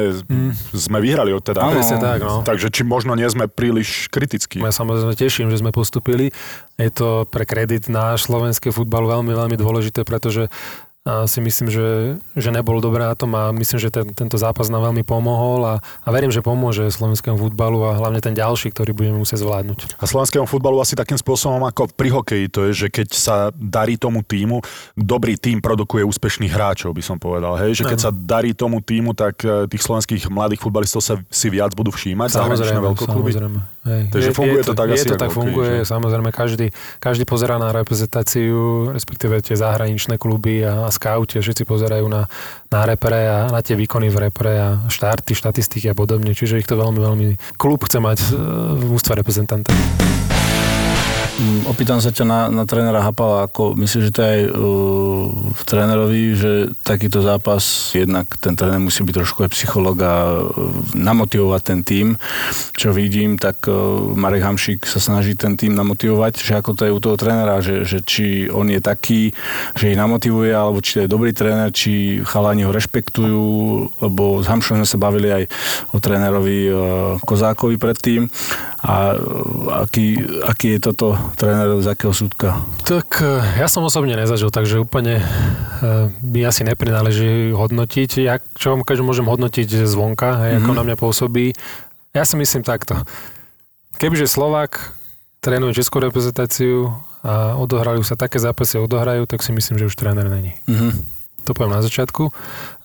sme 0.74 0.98
vyhrali 0.98 1.30
od 1.30 1.46
teda. 1.46 1.62
Áno. 1.62 1.78
Presne 1.78 2.02
tak, 2.02 2.26
no. 2.26 2.42
Takže 2.42 2.74
či 2.74 2.82
možno 2.82 3.14
nie 3.14 3.28
sme 3.28 3.46
príliš 3.46 4.10
kritickí. 4.10 4.64
Ja 4.64 4.74
samozrejme 4.74 5.14
teším, 5.14 5.54
že 5.54 5.62
sme 5.62 5.70
postupili. 5.70 6.34
Je 6.80 6.90
to 6.90 7.30
pre 7.30 7.46
kredit 7.46 7.86
náš 7.86 8.26
slovenský 8.26 8.74
futbal 8.74 9.06
veľmi, 9.06 9.30
veľmi 9.30 9.58
dôležité, 9.60 10.02
pretože 10.02 10.50
a 11.04 11.28
si 11.28 11.44
myslím, 11.44 11.68
že, 11.68 12.16
že 12.32 12.48
nebol 12.48 12.80
dobré 12.80 13.04
na 13.04 13.12
tom 13.12 13.36
a 13.36 13.52
myslím, 13.52 13.76
že 13.76 13.92
ten, 13.92 14.08
tento 14.16 14.40
zápas 14.40 14.72
nám 14.72 14.88
veľmi 14.88 15.04
pomohol 15.04 15.60
a, 15.68 15.76
a 15.84 16.08
verím, 16.16 16.32
že 16.32 16.40
pomôže 16.40 16.88
slovenskému 16.88 17.36
futbalu 17.36 17.84
a 17.84 18.00
hlavne 18.00 18.24
ten 18.24 18.32
ďalší, 18.32 18.72
ktorý 18.72 18.96
budeme 18.96 19.20
musieť 19.20 19.44
zvládnuť. 19.44 20.00
A 20.00 20.08
slovenskému 20.08 20.48
futbalu 20.48 20.80
asi 20.80 20.96
takým 20.96 21.20
spôsobom 21.20 21.60
ako 21.68 21.92
pri 21.92 22.08
hokeji, 22.08 22.46
to 22.48 22.72
je, 22.72 22.88
že 22.88 22.88
keď 22.88 23.08
sa 23.12 23.36
darí 23.52 24.00
tomu 24.00 24.24
týmu, 24.24 24.64
dobrý 24.96 25.36
tým 25.36 25.60
produkuje 25.60 26.08
úspešných 26.08 26.56
hráčov, 26.56 26.96
by 26.96 27.04
som 27.04 27.20
povedal. 27.20 27.60
Hej? 27.60 27.84
Že 27.84 27.92
keď 27.92 28.00
sa 28.00 28.12
darí 28.16 28.56
tomu 28.56 28.80
týmu, 28.80 29.12
tak 29.12 29.44
e, 29.44 29.68
tých 29.68 29.84
slovenských 29.84 30.32
mladých 30.32 30.64
futbalistov 30.64 31.04
sa 31.04 31.20
si 31.28 31.52
viac 31.52 31.76
budú 31.76 31.92
všímať. 31.92 32.32
zahraničné 32.32 32.80
Samozrejme, 32.80 32.80
veľkokluby. 32.80 33.32
samozrejme. 33.36 33.73
Hej. 33.84 34.16
Takže 34.16 34.32
funguje 34.32 34.64
to 34.64 34.72
tak 34.72 34.96
je 34.96 34.96
asi 34.96 35.12
to 35.12 35.20
tak 35.20 35.36
funguje, 35.36 35.84
že? 35.84 35.92
samozrejme 35.92 36.32
každý, 36.32 36.72
každý 37.04 37.28
pozerá 37.28 37.60
na 37.60 37.76
reprezentáciu, 37.76 38.88
respektíve 38.96 39.44
tie 39.44 39.60
zahraničné 39.60 40.16
kluby 40.16 40.64
a, 40.64 40.88
a 40.88 40.90
scouti, 40.90 41.36
a 41.36 41.44
všetci 41.44 41.68
pozerajú 41.68 42.08
na, 42.08 42.32
na 42.72 42.88
repre 42.88 43.28
a 43.28 43.52
na 43.52 43.60
tie 43.60 43.76
výkony 43.76 44.08
v 44.08 44.32
repre 44.32 44.54
a 44.56 44.70
štarty, 44.88 45.36
štatistiky 45.36 45.92
a 45.92 45.96
podobne, 46.00 46.32
čiže 46.32 46.64
ich 46.64 46.70
to 46.70 46.80
veľmi, 46.80 47.00
veľmi 47.04 47.28
klub 47.60 47.84
chce 47.84 48.00
mať 48.00 48.20
e, 48.24 48.28
v 48.88 48.90
ústve 48.96 49.20
reprezentanta. 49.20 49.76
Mm, 51.34 51.66
Opýtam 51.66 51.98
sa 51.98 52.14
ťa 52.14 52.26
na, 52.30 52.40
na 52.54 52.62
trénera 52.70 53.02
Hapala, 53.02 53.50
ako 53.50 53.74
myslíš, 53.74 54.04
že 54.06 54.14
to 54.14 54.22
je 54.22 54.30
aj 54.30 54.42
uh, 54.54 55.26
v 55.50 55.62
trénerovi, 55.66 56.24
že 56.38 56.52
takýto 56.86 57.26
zápas, 57.26 57.90
jednak 57.98 58.38
ten 58.38 58.54
tréner 58.54 58.78
musí 58.78 59.02
byť 59.02 59.16
trošku 59.18 59.42
aj 59.42 59.50
psycholog 59.58 59.98
a 60.06 60.14
uh, 60.30 60.54
namotivovať 60.94 61.62
ten 61.66 61.80
tým. 61.82 62.08
Čo 62.78 62.94
vidím, 62.94 63.42
tak 63.42 63.66
uh, 63.66 63.74
Marek 64.14 64.46
Hamšík 64.46 64.86
sa 64.86 65.02
snaží 65.02 65.34
ten 65.34 65.58
tým 65.58 65.74
namotivovať, 65.74 66.38
že 66.38 66.54
ako 66.54 66.78
to 66.78 66.86
je 66.86 66.94
u 66.94 67.02
toho 67.02 67.18
trénera, 67.18 67.66
že, 67.66 67.82
že 67.82 68.06
či 68.06 68.46
on 68.54 68.70
je 68.70 68.78
taký, 68.78 69.34
že 69.74 69.90
ich 69.90 69.98
namotivuje, 69.98 70.54
alebo 70.54 70.86
či 70.86 71.02
to 71.02 71.10
je 71.10 71.14
dobrý 71.18 71.34
tréner, 71.34 71.74
či 71.74 72.22
chalani 72.30 72.62
ho 72.62 72.70
rešpektujú, 72.70 73.42
lebo 74.06 74.38
s 74.38 74.46
Hamšom 74.46 74.78
sme 74.78 74.86
sa 74.86 75.02
bavili 75.02 75.34
aj 75.34 75.44
o 75.90 75.98
trénerovi 75.98 76.58
uh, 76.70 76.78
Kozákovi 77.26 77.82
predtým 77.82 78.30
a 78.86 79.18
uh, 79.18 79.82
aký, 79.82 80.22
aký 80.46 80.78
je 80.78 80.94
toto 80.94 81.23
tréner 81.34 81.70
z 81.80 81.88
akého 81.88 82.12
súdka? 82.12 82.60
Tak 82.84 83.20
e, 83.20 83.60
ja 83.60 83.68
som 83.68 83.84
osobne 83.84 84.14
nezažil, 84.14 84.50
takže 84.50 84.82
úplne 84.82 85.20
e, 85.20 85.26
mi 86.20 86.44
asi 86.44 86.64
neprináleží 86.64 87.52
hodnotiť. 87.52 88.10
Ja 88.22 88.42
čo 88.56 88.76
každý 88.82 89.04
môžem 89.04 89.28
hodnotiť 89.28 89.86
zvonka, 89.88 90.44
hej, 90.48 90.52
ako 90.60 90.72
Mhm. 90.72 90.78
na 90.78 90.84
mňa 90.84 90.96
pôsobí. 90.98 91.54
Ja 92.12 92.24
si 92.24 92.36
myslím 92.36 92.62
takto. 92.62 93.00
Kebyže 93.98 94.28
Slovák 94.28 94.94
trénuje 95.40 95.76
českú 95.76 96.00
reprezentáciu 96.00 96.94
a 97.24 97.56
odohrajú 97.56 98.04
sa 98.04 98.20
také 98.20 98.38
zápasy, 98.40 98.80
odohrajú, 98.80 99.24
tak 99.28 99.40
si 99.44 99.56
myslím, 99.56 99.80
že 99.80 99.88
už 99.88 99.96
tréner 99.96 100.28
není. 100.28 100.58
Mhm. 100.68 100.92
To 101.44 101.52
poviem 101.52 101.76
na 101.76 101.84
začiatku, 101.84 102.32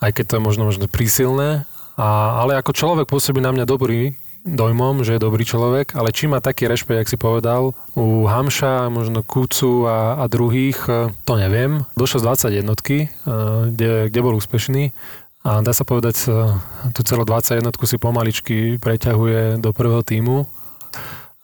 aj 0.02 0.10
keď 0.14 0.24
to 0.24 0.34
je 0.38 0.42
možno, 0.42 0.62
možno 0.66 0.90
prísilné, 0.90 1.62
a, 1.94 2.38
ale 2.42 2.58
ako 2.58 2.74
človek 2.74 3.06
pôsobí 3.06 3.38
na 3.38 3.50
mňa 3.54 3.66
dobrý 3.66 4.18
dojmom, 4.46 5.02
že 5.02 5.16
je 5.16 5.24
dobrý 5.24 5.42
človek, 5.42 5.94
ale 5.98 6.14
či 6.14 6.30
má 6.30 6.38
taký 6.38 6.70
rešpekt, 6.70 6.98
jak 6.98 7.10
si 7.10 7.18
povedal, 7.18 7.74
u 7.98 8.26
Hamša, 8.26 8.90
možno 8.90 9.26
Kucu 9.26 9.86
a, 9.86 10.20
a 10.20 10.24
druhých, 10.30 10.78
e, 10.86 11.12
to 11.26 11.34
neviem. 11.38 11.84
Došiel 11.98 12.22
z 12.22 12.26
21 12.54 12.66
e, 12.66 13.06
kde, 13.72 13.90
kde 14.10 14.20
bol 14.22 14.38
úspešný. 14.38 14.94
A 15.46 15.62
dá 15.62 15.72
sa 15.72 15.82
povedať, 15.86 16.28
e, 16.28 16.54
tú 16.94 17.00
celú 17.02 17.22
21 17.26 17.64
si 17.84 17.96
pomaličky 17.98 18.56
preťahuje 18.78 19.58
do 19.58 19.70
prvého 19.74 20.02
týmu. 20.02 20.46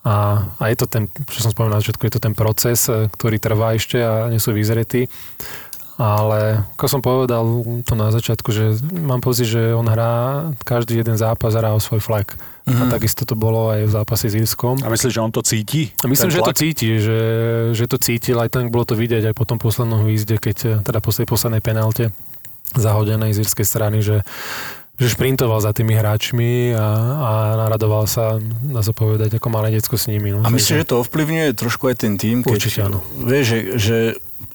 A, 0.05 0.45
a 0.61 0.65
je 0.69 0.77
to 0.77 0.85
ten, 0.85 1.09
čo 1.33 1.41
som 1.41 1.49
spomenul 1.49 1.77
na 1.77 1.81
začiatku, 1.81 2.05
je 2.05 2.15
to 2.21 2.21
ten 2.21 2.37
proces, 2.37 2.93
ktorý 2.93 3.41
trvá 3.41 3.73
ešte 3.73 4.05
a 4.05 4.29
nie 4.29 4.37
sú 4.37 4.53
vyzretí 4.53 5.09
ale 5.95 6.67
ako 6.75 6.87
som 6.87 6.99
povedal 6.99 7.43
to 7.83 7.95
na 7.95 8.11
začiatku, 8.11 8.51
že 8.51 8.65
mám 8.95 9.23
pocit, 9.23 9.47
že 9.47 9.71
on 9.71 9.87
hrá, 9.87 10.13
každý 10.61 10.99
jeden 10.99 11.15
zápas 11.15 11.55
hrá 11.55 11.71
o 11.71 11.79
svoj 11.79 12.03
flak. 12.03 12.35
Mm-hmm. 12.65 12.81
A 12.81 12.85
Mhm. 12.89 12.93
takisto 12.97 13.23
to 13.23 13.37
bolo 13.37 13.69
aj 13.71 13.85
v 13.85 13.93
zápase 13.93 14.27
s 14.27 14.35
Írskom. 14.35 14.81
A 14.81 14.89
myslíš, 14.89 15.13
že 15.13 15.21
on 15.21 15.29
to 15.29 15.45
cíti? 15.45 15.93
A 16.01 16.09
myslím, 16.09 16.33
že 16.33 16.41
to 16.41 16.57
cíti, 16.57 16.89
že, 16.97 17.19
že 17.77 17.85
to 17.85 18.01
cítil, 18.01 18.41
aj 18.41 18.49
tak 18.49 18.73
bolo 18.73 18.89
to 18.89 18.97
vidieť 18.97 19.21
aj 19.31 19.35
po 19.37 19.45
tom 19.45 19.61
poslednom 19.61 20.03
výzde, 20.03 20.41
keď 20.41 20.81
teda 20.81 20.99
po 20.99 21.13
tej 21.13 21.29
poslednej 21.29 21.61
penalte 21.61 22.09
zahodenej 22.73 23.37
z 23.37 23.45
írskej 23.45 23.67
strany, 23.69 24.01
že, 24.01 24.25
že 24.97 25.07
šprintoval 25.07 25.61
za 25.61 25.77
tými 25.77 25.93
hráčmi 25.93 26.73
a, 26.73 26.87
a 27.21 27.31
naradoval 27.61 28.09
sa, 28.09 28.41
dá 28.41 28.81
sa 28.81 28.97
povedať, 28.97 29.37
ako 29.37 29.47
malé 29.53 29.71
decko 29.71 30.01
s 30.01 30.09
nimi. 30.09 30.33
No. 30.33 30.43
A 30.43 30.49
myslím, 30.49 30.81
že 30.83 30.89
to 30.89 31.05
ovplyvňuje 31.05 31.53
trošku 31.55 31.87
aj 31.87 31.97
ten 32.01 32.17
tým, 32.17 32.41
keď, 32.41 32.59
Určite 32.59 32.81
áno. 32.81 33.05
Vieš, 33.21 33.45
že, 33.45 33.59
že 33.77 33.97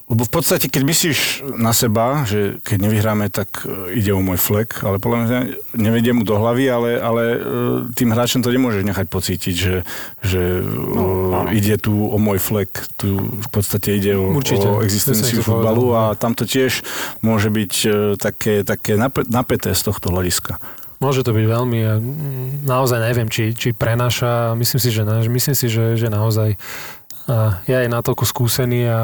lebo 0.09 0.25
v 0.25 0.31
podstate, 0.41 0.73
keď 0.73 0.83
myslíš 0.89 1.19
na 1.61 1.69
seba, 1.69 2.25
že 2.25 2.57
keď 2.65 2.77
nevyhráme, 2.81 3.29
tak 3.29 3.61
e, 3.61 3.93
ide 3.93 4.09
o 4.09 4.25
môj 4.25 4.41
flek, 4.41 4.81
ale 4.81 4.97
podľa 4.97 5.17
mňa 5.21 5.39
nevedie 5.77 6.17
mu 6.17 6.25
do 6.25 6.33
hlavy, 6.33 6.65
ale, 6.65 6.91
ale 6.97 7.23
e, 7.29 7.37
tým 7.93 8.09
hráčom 8.09 8.41
to 8.41 8.49
nemôžeš 8.49 8.89
nechať 8.89 9.05
pocítiť, 9.05 9.53
že, 9.53 9.75
že 10.25 10.65
no, 10.65 11.45
ide 11.53 11.77
tu 11.77 11.93
o 11.93 12.17
môj 12.17 12.41
flek, 12.41 12.89
tu 12.97 13.21
v 13.21 13.49
podstate 13.53 14.01
ide 14.01 14.17
o, 14.17 14.33
Určite. 14.33 14.65
o 14.65 14.81
existenciu 14.81 15.45
futbalu 15.45 15.93
a 15.93 16.17
tam 16.17 16.33
to 16.33 16.49
tiež 16.49 16.81
môže 17.21 17.53
byť 17.53 17.73
e, 17.85 17.89
také, 18.17 18.65
také 18.65 18.97
napäté 19.29 19.77
z 19.77 19.81
tohto 19.85 20.09
hľadiska. 20.09 20.57
Môže 20.99 21.23
to 21.23 21.31
byť 21.31 21.45
veľmi, 21.47 21.79
naozaj 22.67 22.99
neviem, 22.99 23.31
či, 23.31 23.55
či 23.55 23.71
prenáša, 23.71 24.51
myslím 24.59 24.79
si, 24.83 24.89
že 24.91 25.07
myslím 25.07 25.55
si, 25.55 25.71
že, 25.71 25.95
že 25.95 26.11
naozaj 26.11 26.59
a 27.29 27.61
je 27.69 27.85
natoľko 27.85 28.25
skúsený 28.25 28.89
a, 28.89 28.97
a 28.97 29.01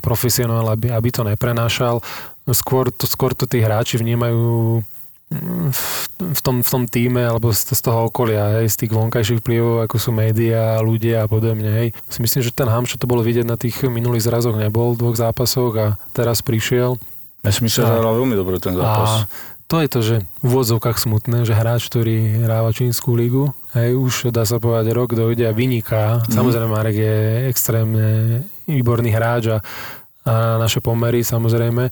profesionál, 0.00 0.64
aby, 0.72 0.88
aby 0.88 1.08
to 1.12 1.22
neprenášal. 1.22 2.00
Skôr 2.48 2.88
to, 2.88 3.04
skôr 3.04 3.36
to 3.36 3.44
tí 3.44 3.60
hráči 3.60 4.00
vnímajú 4.00 4.80
mm, 5.28 5.68
v, 6.16 6.40
tom, 6.40 6.64
v 6.64 6.70
tom 6.70 6.82
týme 6.88 7.20
alebo 7.20 7.52
z, 7.52 7.76
z 7.76 7.80
toho 7.84 8.08
okolia, 8.08 8.62
hej, 8.62 8.72
z 8.72 8.86
tých 8.86 8.92
vonkajších 8.94 9.42
vplyvov, 9.44 9.84
ako 9.84 9.96
sú 10.00 10.10
médiá, 10.16 10.80
ľudia 10.80 11.26
a 11.26 11.30
podobne. 11.30 11.68
Hej. 11.68 11.88
Si 12.08 12.18
myslím, 12.24 12.40
že 12.40 12.54
ten 12.54 12.70
Hamšo 12.70 12.96
to 12.96 13.10
bolo 13.10 13.20
vidieť 13.20 13.44
na 13.44 13.60
tých 13.60 13.84
minulých 13.84 14.24
zrazoch 14.24 14.56
nebol 14.56 14.96
v 14.96 15.00
dvoch 15.04 15.18
zápasoch 15.18 15.72
a 15.76 15.86
teraz 16.16 16.40
prišiel. 16.40 16.96
Ja 17.44 17.50
si 17.54 17.62
myslím, 17.62 17.86
že 17.86 17.92
hral 18.02 18.16
veľmi 18.16 18.34
dobre 18.34 18.58
ten 18.58 18.74
zápas. 18.74 19.28
A 19.28 19.54
to 19.66 19.82
je 19.82 19.88
to, 19.90 20.00
že 20.02 20.16
v 20.22 20.46
úvodzovkách 20.46 20.94
smutné, 20.94 21.42
že 21.42 21.58
hráč, 21.58 21.90
ktorý 21.90 22.46
hráva 22.46 22.70
čínsku 22.70 23.18
ligu, 23.18 23.50
hej, 23.74 23.98
už 23.98 24.30
dá 24.30 24.46
sa 24.46 24.62
povedať 24.62 24.94
rok 24.94 25.18
dojde 25.18 25.42
a 25.42 25.54
vyniká. 25.54 26.22
Mm. 26.22 26.38
Samozrejme, 26.38 26.68
Marek 26.70 26.96
je 26.96 27.16
extrémne 27.50 28.08
výborný 28.70 29.10
hráč 29.10 29.50
a, 29.50 29.58
a 30.22 30.62
naše 30.62 30.78
pomery 30.78 31.26
samozrejme 31.26 31.90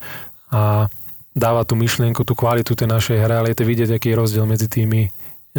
a 0.55 0.87
dáva 1.35 1.67
tú 1.67 1.75
myšlienku, 1.75 2.23
tú 2.23 2.39
kvalitu 2.39 2.79
tej 2.79 2.87
našej 2.87 3.19
hry, 3.19 3.35
ale 3.35 3.51
je 3.51 3.59
to 3.59 3.67
vidieť, 3.67 3.91
aký 3.99 4.15
je 4.15 4.21
rozdiel 4.23 4.47
medzi 4.47 4.71
tými 4.71 5.11
e, 5.11 5.59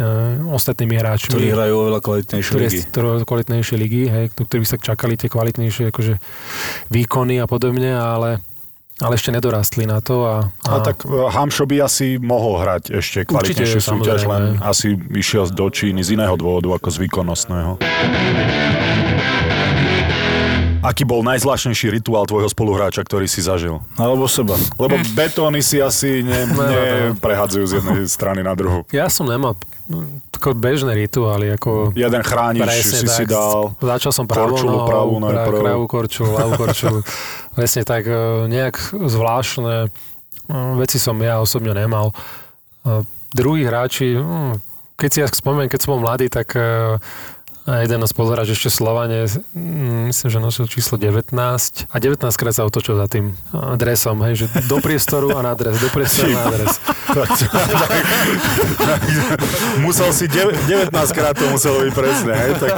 ostatnými 0.56 0.96
hráčmi. 0.96 1.36
ktorí 1.36 1.52
hrajú 1.52 1.74
oveľa 1.84 2.00
kvalitnejšie 2.00 2.52
ktoré, 2.56 2.66
ligy. 2.72 2.80
ktoré 2.88 3.06
kvalitnejšie 3.28 3.76
ligy, 3.76 4.02
hej, 4.08 4.24
do 4.32 4.48
ktorých 4.48 4.68
sa 4.72 4.80
čakali 4.80 5.20
tie 5.20 5.28
kvalitnejšie 5.28 5.92
akože, 5.92 6.16
výkony 6.88 7.44
a 7.44 7.46
podobne, 7.46 7.92
ale, 7.92 8.40
ale 8.96 9.20
ešte 9.20 9.28
nedorastli 9.28 9.84
na 9.84 10.00
to. 10.00 10.24
A, 10.24 10.36
A 10.64 10.80
tak 10.80 11.04
e, 11.04 11.08
Hamšo 11.08 11.68
by 11.68 11.84
asi 11.84 12.16
mohol 12.16 12.64
hrať 12.64 12.96
ešte 12.96 13.28
kvalitnejšiu 13.28 13.80
súťaž, 13.80 14.24
len 14.24 14.56
asi 14.64 14.96
išiel 15.12 15.52
do 15.52 15.68
Číny 15.68 16.00
z 16.00 16.16
iného 16.16 16.32
dôvodu 16.40 16.72
ako 16.80 16.88
z 16.88 16.96
výkonnostného. 17.04 17.70
Aký 20.86 21.02
bol 21.02 21.26
najzvláštnejší 21.26 21.98
rituál 21.98 22.30
tvojho 22.30 22.46
spoluhráča, 22.46 23.02
ktorý 23.02 23.26
si 23.26 23.42
zažil? 23.42 23.82
Alebo 23.98 24.30
seba. 24.30 24.54
Lebo 24.78 24.94
betóny 25.18 25.58
si 25.58 25.82
asi 25.82 26.22
ne, 26.22 26.46
neprehadzujú 27.16 27.64
z 27.66 27.72
jednej 27.82 28.06
strany 28.06 28.46
na 28.46 28.54
druhú. 28.54 28.86
Ja 28.94 29.10
som 29.10 29.26
nemal 29.26 29.58
tako 30.36 30.52
bežné 30.52 30.92
rituály, 30.94 31.56
ako 31.56 31.96
Jeden 31.96 32.22
chránič 32.22 32.62
presne 32.62 32.98
si 33.00 33.06
si 33.08 33.24
tak. 33.24 33.32
dal. 33.32 33.72
Začal 33.80 34.12
som 34.12 34.24
pravou 34.28 34.54
korčulu 34.54 34.76
nohou, 34.76 34.88
pravú 34.88 35.14
pra, 35.16 35.26
najprv. 35.32 35.58
pravú 35.64 35.84
korčulu, 35.88 36.30
ľavú 36.36 36.52
korčulu. 36.60 36.98
presne 37.56 37.82
tak, 37.88 38.04
e, 38.04 38.46
nejak 38.52 38.76
zvláštne 38.92 39.76
e, 39.84 39.88
veci 40.76 41.00
som 41.00 41.16
ja 41.18 41.40
osobne 41.40 41.72
nemal. 41.72 42.12
E, 42.84 43.02
Druhí 43.36 43.68
hráči, 43.68 44.16
mm, 44.16 44.52
keď 44.96 45.08
si 45.12 45.18
ja 45.20 45.26
spomeniem, 45.28 45.68
keď 45.68 45.80
som 45.82 45.98
bol 45.98 46.08
mladý, 46.08 46.32
tak 46.32 46.56
a 47.66 47.82
jeden 47.82 47.98
z 47.98 48.14
pozerač 48.14 48.54
ešte 48.54 48.70
Slovane, 48.70 49.26
mm, 49.26 50.14
myslím, 50.14 50.28
že 50.30 50.38
nosil 50.38 50.70
číslo 50.70 50.94
19 50.94 51.34
a 51.90 51.96
19 51.98 52.22
krát 52.38 52.54
sa 52.54 52.62
otočil 52.62 52.94
za 52.94 53.10
tým 53.10 53.34
dresom, 53.74 54.22
hej, 54.22 54.46
že 54.46 54.70
do 54.70 54.78
priestoru 54.78 55.34
a 55.34 55.42
na 55.42 55.50
dres, 55.58 55.74
do 55.82 55.90
priestoru 55.90 56.30
a 56.30 56.46
na 56.46 56.54
dres. 56.54 56.78
Musel 59.82 60.10
si 60.14 60.26
19 60.30 60.90
krát 61.10 61.34
to 61.34 61.46
muselo 61.50 61.82
byť 61.82 61.92
presne, 61.94 62.32
hej? 62.34 62.50
Tak 62.60 62.72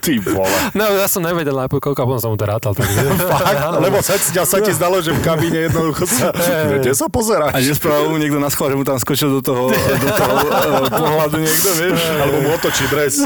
ty 0.00 0.16
vole. 0.18 0.56
No 0.72 0.88
ja 0.94 1.04
som 1.04 1.20
nevedel 1.20 1.54
najprv, 1.54 1.80
koľko 1.80 2.00
a 2.00 2.06
potom 2.06 2.20
som 2.20 2.30
mu 2.32 2.38
to 2.40 2.46
rátal. 2.48 2.72
Takže, 2.72 3.00
Fakt? 3.28 3.76
Lebo 3.76 4.00
sa, 4.00 4.16
ti- 4.16 4.32
sa 4.32 4.58
ti 4.60 4.72
zdalo, 4.72 5.00
že 5.00 5.12
v 5.12 5.20
kabíne 5.20 5.68
jednoducho 5.68 6.04
sa... 6.08 6.32
Kde 6.80 6.92
sa 6.96 7.06
A 7.06 7.12
pozeráš? 7.12 7.60
že 7.60 7.76
spravil 7.76 8.08
mu 8.08 8.16
niekto 8.16 8.40
na 8.40 8.48
schvál, 8.48 8.72
že 8.72 8.76
mu 8.78 8.84
tam 8.86 8.96
skočil 8.96 9.28
do 9.28 9.40
toho, 9.44 9.68
do 9.72 10.08
toho 10.16 10.34
eh, 10.48 10.88
pohľadu 10.88 11.36
niekto, 11.40 11.68
vieš? 11.76 12.00
Alebo 12.20 12.36
mu 12.40 12.48
otočí 12.56 12.84
dres. 12.88 13.20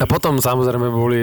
A 0.00 0.08
potom 0.08 0.40
samozrejme 0.40 0.88
boli, 0.88 1.22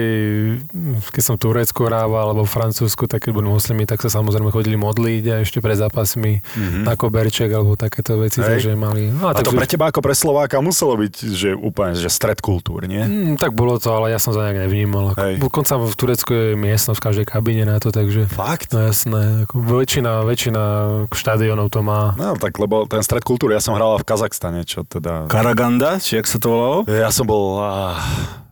keď 1.10 1.22
som 1.22 1.34
v 1.34 1.50
Turecku 1.50 1.90
hrával, 1.90 2.30
alebo 2.30 2.46
v 2.46 2.52
Francúzsku, 2.54 3.10
tak 3.10 3.26
keď 3.26 3.34
boli 3.34 3.50
muslimi, 3.50 3.82
tak 3.90 3.98
sa 3.98 4.06
samozrejme 4.06 4.54
chodili 4.54 4.78
modliť 4.78 5.24
a 5.34 5.34
ešte 5.42 5.58
pred 5.58 5.74
zápasmi 5.74 6.38
mm-hmm. 6.38 6.82
na 6.86 6.94
koberček 6.94 7.50
alebo 7.50 7.74
takéto 7.74 8.14
veci, 8.22 8.38
Hej. 8.38 8.46
takže 8.46 8.70
mali... 8.78 9.10
No, 9.10 9.34
A 9.34 9.34
to 9.34 9.50
takže- 9.50 9.58
pre 9.58 9.66
teba 9.66 9.84
ako 9.90 9.98
pre 9.98 10.14
Slováka 10.14 10.62
muselo 10.62 10.94
byť, 10.94 11.14
že 11.26 11.58
úplne, 11.58 11.98
že 11.98 12.06
stred 12.06 12.38
kultúr, 12.38 12.86
nie? 12.86 13.02
Mm, 13.02 13.34
tak 13.34 13.50
bolo 13.50 13.82
to, 13.82 13.90
ale 13.90 14.14
ja 14.14 14.22
som 14.22 14.30
to 14.30 14.38
nejak 14.38 14.70
nevnímal. 14.70 15.18
Hej. 15.18 15.42
dokonca 15.42 15.74
v 15.74 15.94
Turecku 15.98 16.30
je 16.30 16.46
miestnosť 16.54 16.98
v 17.02 17.04
každej 17.10 17.26
kabíne 17.26 17.66
na 17.66 17.82
to, 17.82 17.90
takže... 17.90 18.30
Fakt? 18.30 18.70
No 18.70 18.86
jasné, 18.86 19.42
ako 19.42 19.58
väčšina, 19.58 20.22
väčšina 20.22 20.62
štadionov 21.10 21.74
to 21.74 21.82
má. 21.82 22.14
No 22.14 22.38
tak, 22.38 22.54
lebo 22.62 22.86
ten 22.86 23.02
stred 23.02 23.26
kultúry, 23.26 23.58
ja 23.58 23.62
som 23.62 23.74
hral 23.74 23.98
v 23.98 24.06
Kazachstane, 24.06 24.62
čo 24.62 24.86
teda... 24.86 25.26
Karaganda, 25.26 25.98
či 25.98 26.14
jak 26.14 26.30
sa 26.30 26.38
to 26.38 26.46
volalo? 26.54 26.78
Ja 26.86 27.10
som 27.10 27.26
bol... 27.26 27.58
Uh, 27.58 28.46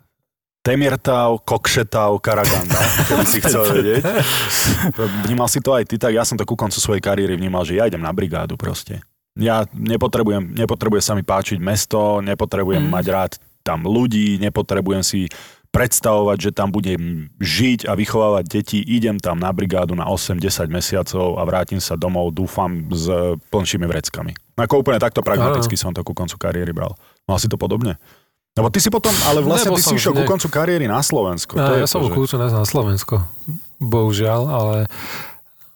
Temirtav, 0.66 1.46
Kokšetav, 1.46 2.18
Karaganda, 2.18 2.74
keby 3.06 3.22
si 3.22 3.38
chcel 3.38 3.62
vedieť. 3.78 4.02
Vnímal 5.22 5.46
si 5.46 5.62
to 5.62 5.70
aj 5.70 5.86
ty, 5.86 5.94
tak 5.94 6.10
ja 6.10 6.26
som 6.26 6.34
to 6.34 6.42
ku 6.42 6.58
koncu 6.58 6.74
svojej 6.82 6.98
kariéry 6.98 7.38
vnímal, 7.38 7.62
že 7.62 7.78
ja 7.78 7.86
idem 7.86 8.02
na 8.02 8.10
brigádu 8.10 8.58
proste. 8.58 8.98
Ja 9.38 9.62
nepotrebujem, 9.70 10.58
nepotrebuje 10.58 11.06
sa 11.06 11.14
mi 11.14 11.22
páčiť 11.22 11.62
mesto, 11.62 12.18
nepotrebujem 12.18 12.82
Mm. 12.82 12.90
mať 12.90 13.06
rád 13.06 13.32
tam 13.62 13.86
ľudí, 13.86 14.42
nepotrebujem 14.42 15.06
si 15.06 15.30
predstavovať, 15.70 16.38
že 16.40 16.50
tam 16.56 16.72
budem 16.72 17.28
žiť 17.36 17.84
a 17.84 17.92
vychovávať 17.92 18.44
deti, 18.48 18.78
idem 18.80 19.20
tam 19.20 19.36
na 19.36 19.52
brigádu 19.52 19.92
na 19.92 20.08
8-10 20.08 20.72
mesiacov 20.72 21.36
a 21.36 21.42
vrátim 21.44 21.78
sa 21.78 22.00
domov, 22.00 22.32
dúfam, 22.32 22.88
s 22.88 23.06
plnšími 23.52 23.84
vreckami. 23.84 24.32
Ako 24.56 24.80
úplne 24.80 24.96
takto 24.96 25.20
pragmaticky 25.20 25.76
som 25.76 25.92
to 25.92 26.00
ku 26.00 26.16
koncu 26.16 26.40
kariéry 26.40 26.72
bral. 26.72 26.96
Mal 27.28 27.36
si 27.36 27.44
to 27.46 27.60
podobne? 27.60 28.00
Lebo 28.56 28.72
ty 28.72 28.80
si 28.80 28.88
potom, 28.88 29.12
ale 29.28 29.44
vlastne 29.44 29.68
Nebol 29.68 29.78
ty 29.78 29.84
si 29.84 29.94
išiel 30.00 30.16
ku 30.16 30.24
koncu 30.24 30.48
kariéry 30.48 30.88
na 30.88 31.04
Slovensko. 31.04 31.60
Ja, 31.60 31.68
to 31.68 31.72
je 31.76 31.80
ja 31.84 31.88
to, 31.88 31.92
som 31.92 32.00
že- 32.08 32.14
kľúčom 32.16 32.40
na 32.40 32.64
Slovensko, 32.64 33.14
bohužiaľ, 33.76 34.42
ale, 34.48 34.78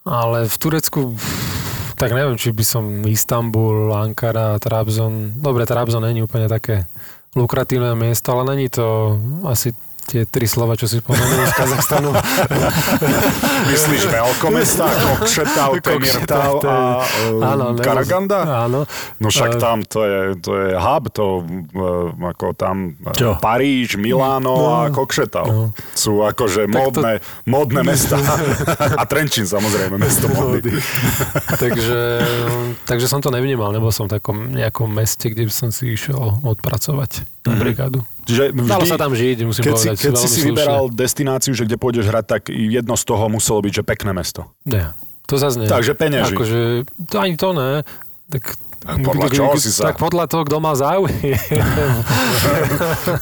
ale 0.08 0.48
v 0.48 0.56
Turecku 0.56 1.12
tak 2.00 2.16
neviem, 2.16 2.40
či 2.40 2.56
by 2.56 2.64
som 2.64 2.84
Istanbul, 3.04 3.92
Ankara, 3.92 4.56
Trabzon, 4.56 5.36
dobre, 5.44 5.68
Trabzon 5.68 6.00
není 6.00 6.24
úplne 6.24 6.48
také 6.48 6.88
lukratívne 7.36 7.92
miesto, 7.92 8.32
ale 8.32 8.56
není 8.56 8.72
to 8.72 9.20
asi 9.44 9.76
tie 10.10 10.26
tri 10.26 10.44
slova, 10.44 10.74
čo 10.74 10.90
si 10.90 10.98
spomenul 10.98 11.46
z 11.46 11.54
Kazachstanu. 11.54 12.10
Myslíš 13.70 14.02
veľkomesta, 14.10 14.84
Kokšetau, 14.90 15.78
Temirtau 15.78 16.58
a 16.66 17.06
Áno, 17.30 17.64
nebo- 17.72 17.84
Karaganda? 17.86 18.66
Áno. 18.66 18.82
No 19.22 19.26
však 19.30 19.56
tam 19.56 19.86
to 19.86 20.02
je, 20.02 20.20
to 20.42 20.52
je 20.58 20.68
hub, 20.74 21.04
to 21.14 21.46
uh, 21.46 22.30
ako 22.34 22.52
tam 22.52 22.98
uh, 23.00 23.14
Čo? 23.14 23.38
Paríž, 23.38 23.94
Miláno 23.94 24.82
a 24.82 24.90
Kokšetau. 24.90 25.46
No. 25.46 25.62
Sú 25.94 26.26
akože 26.26 26.66
Tak 26.66 26.72
to- 26.72 26.74
módne, 26.74 27.12
módne 27.46 27.82
mesta. 27.86 28.18
a 29.00 29.02
Trenčín 29.06 29.46
samozrejme, 29.46 29.94
mesto 29.94 30.26
módy. 30.26 30.74
takže, 31.54 32.00
takže 32.84 33.06
som 33.06 33.22
to 33.22 33.30
nevnímal, 33.30 33.70
nebol 33.70 33.94
som 33.94 34.10
v 34.10 34.18
takom 34.18 34.50
nejakom 34.50 34.90
meste, 34.90 35.30
kde 35.30 35.46
by 35.46 35.52
som 35.52 35.68
si 35.70 35.94
išiel 35.94 36.18
odpracovať 36.42 37.22
na 37.46 37.54
brigádu. 37.54 38.02
Dalo 38.36 38.84
vždy, 38.84 38.90
sa 38.90 38.98
tam 39.00 39.12
žiť, 39.12 39.36
musím 39.42 39.62
keď 39.66 39.72
si, 39.74 39.86
povedať. 39.90 39.98
keď 39.98 40.12
si 40.12 40.16
veľmi 40.16 40.28
si 40.28 40.40
slušne. 40.40 40.48
vyberal 40.52 40.82
destináciu, 40.90 41.52
že 41.56 41.62
kde 41.66 41.76
pôjdeš 41.76 42.06
hrať, 42.06 42.24
tak 42.26 42.42
jedno 42.50 42.94
z 42.94 43.04
toho 43.04 43.24
muselo 43.26 43.58
byť, 43.64 43.72
že 43.78 43.82
pekné 43.82 44.10
mesto. 44.14 44.50
Nie, 44.64 44.94
to 45.26 45.34
zase 45.40 45.62
nie. 45.62 45.68
Takže 45.68 45.92
peňaží. 45.98 46.34
Akože, 46.34 46.60
to 47.10 47.16
ani 47.18 47.34
to 47.34 47.50
ne. 47.54 47.82
Tak, 48.30 48.54
podľa 48.80 49.28
čoho 49.28 49.52
si 49.54 49.68
sa- 49.68 49.86
Tak 49.86 49.98
podľa 49.98 50.24
toho, 50.24 50.42
kto 50.42 50.56
mal 50.56 50.72
záujem. 50.72 51.36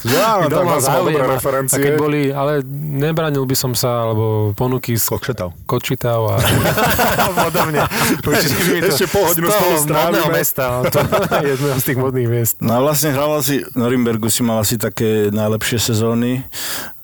Ja, 0.08 0.38
Kto 0.40 0.62
mal 0.62 0.78
som 0.78 1.02
dobré 1.02 1.18
záujem. 1.18 1.18
A, 1.20 1.34
referencie. 1.34 1.78
keď 1.80 1.92
boli, 1.96 2.20
ale 2.30 2.62
nebranil 2.94 3.42
by 3.42 3.56
som 3.56 3.72
sa, 3.72 4.04
alebo 4.04 4.24
ponuky 4.52 4.94
z 4.94 5.04
Kokšetau. 5.04 5.50
Kočitau 5.64 6.30
a 6.30 6.36
podobne. 7.42 7.82
Ešte 8.80 9.06
pol 9.08 9.24
hodinu 9.26 9.48
spolu 9.48 9.74
strávime. 9.78 10.30
mesta, 10.30 10.84
to 10.84 10.98
je 11.42 11.48
jedného 11.50 11.76
z 11.76 11.84
tých 11.84 11.98
modných 11.98 12.28
miest. 12.28 12.54
No 12.60 12.72
a 12.74 12.80
vlastne 12.80 13.10
hrával 13.10 13.40
si, 13.40 13.60
v 13.60 13.76
Norimbergu 13.76 14.28
si 14.28 14.40
mal 14.40 14.60
asi 14.60 14.76
také 14.76 15.28
najlepšie 15.28 15.78
sezóny, 15.80 16.44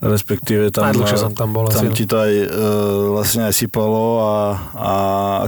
respektíve 0.05 0.68
tam... 0.68 0.92
Najdlhšie 0.92 1.18
som 1.18 1.32
tam 1.32 1.57
bol 1.57 1.66
Tam 1.72 1.88
asi, 1.88 1.88
no. 1.88 1.96
ti 1.96 2.05
to 2.05 2.20
aj 2.20 2.32
e, 2.32 2.46
vlastne 3.16 3.42
aj 3.48 3.55
sypalo 3.57 4.20
a, 4.20 4.34
a 4.76 4.92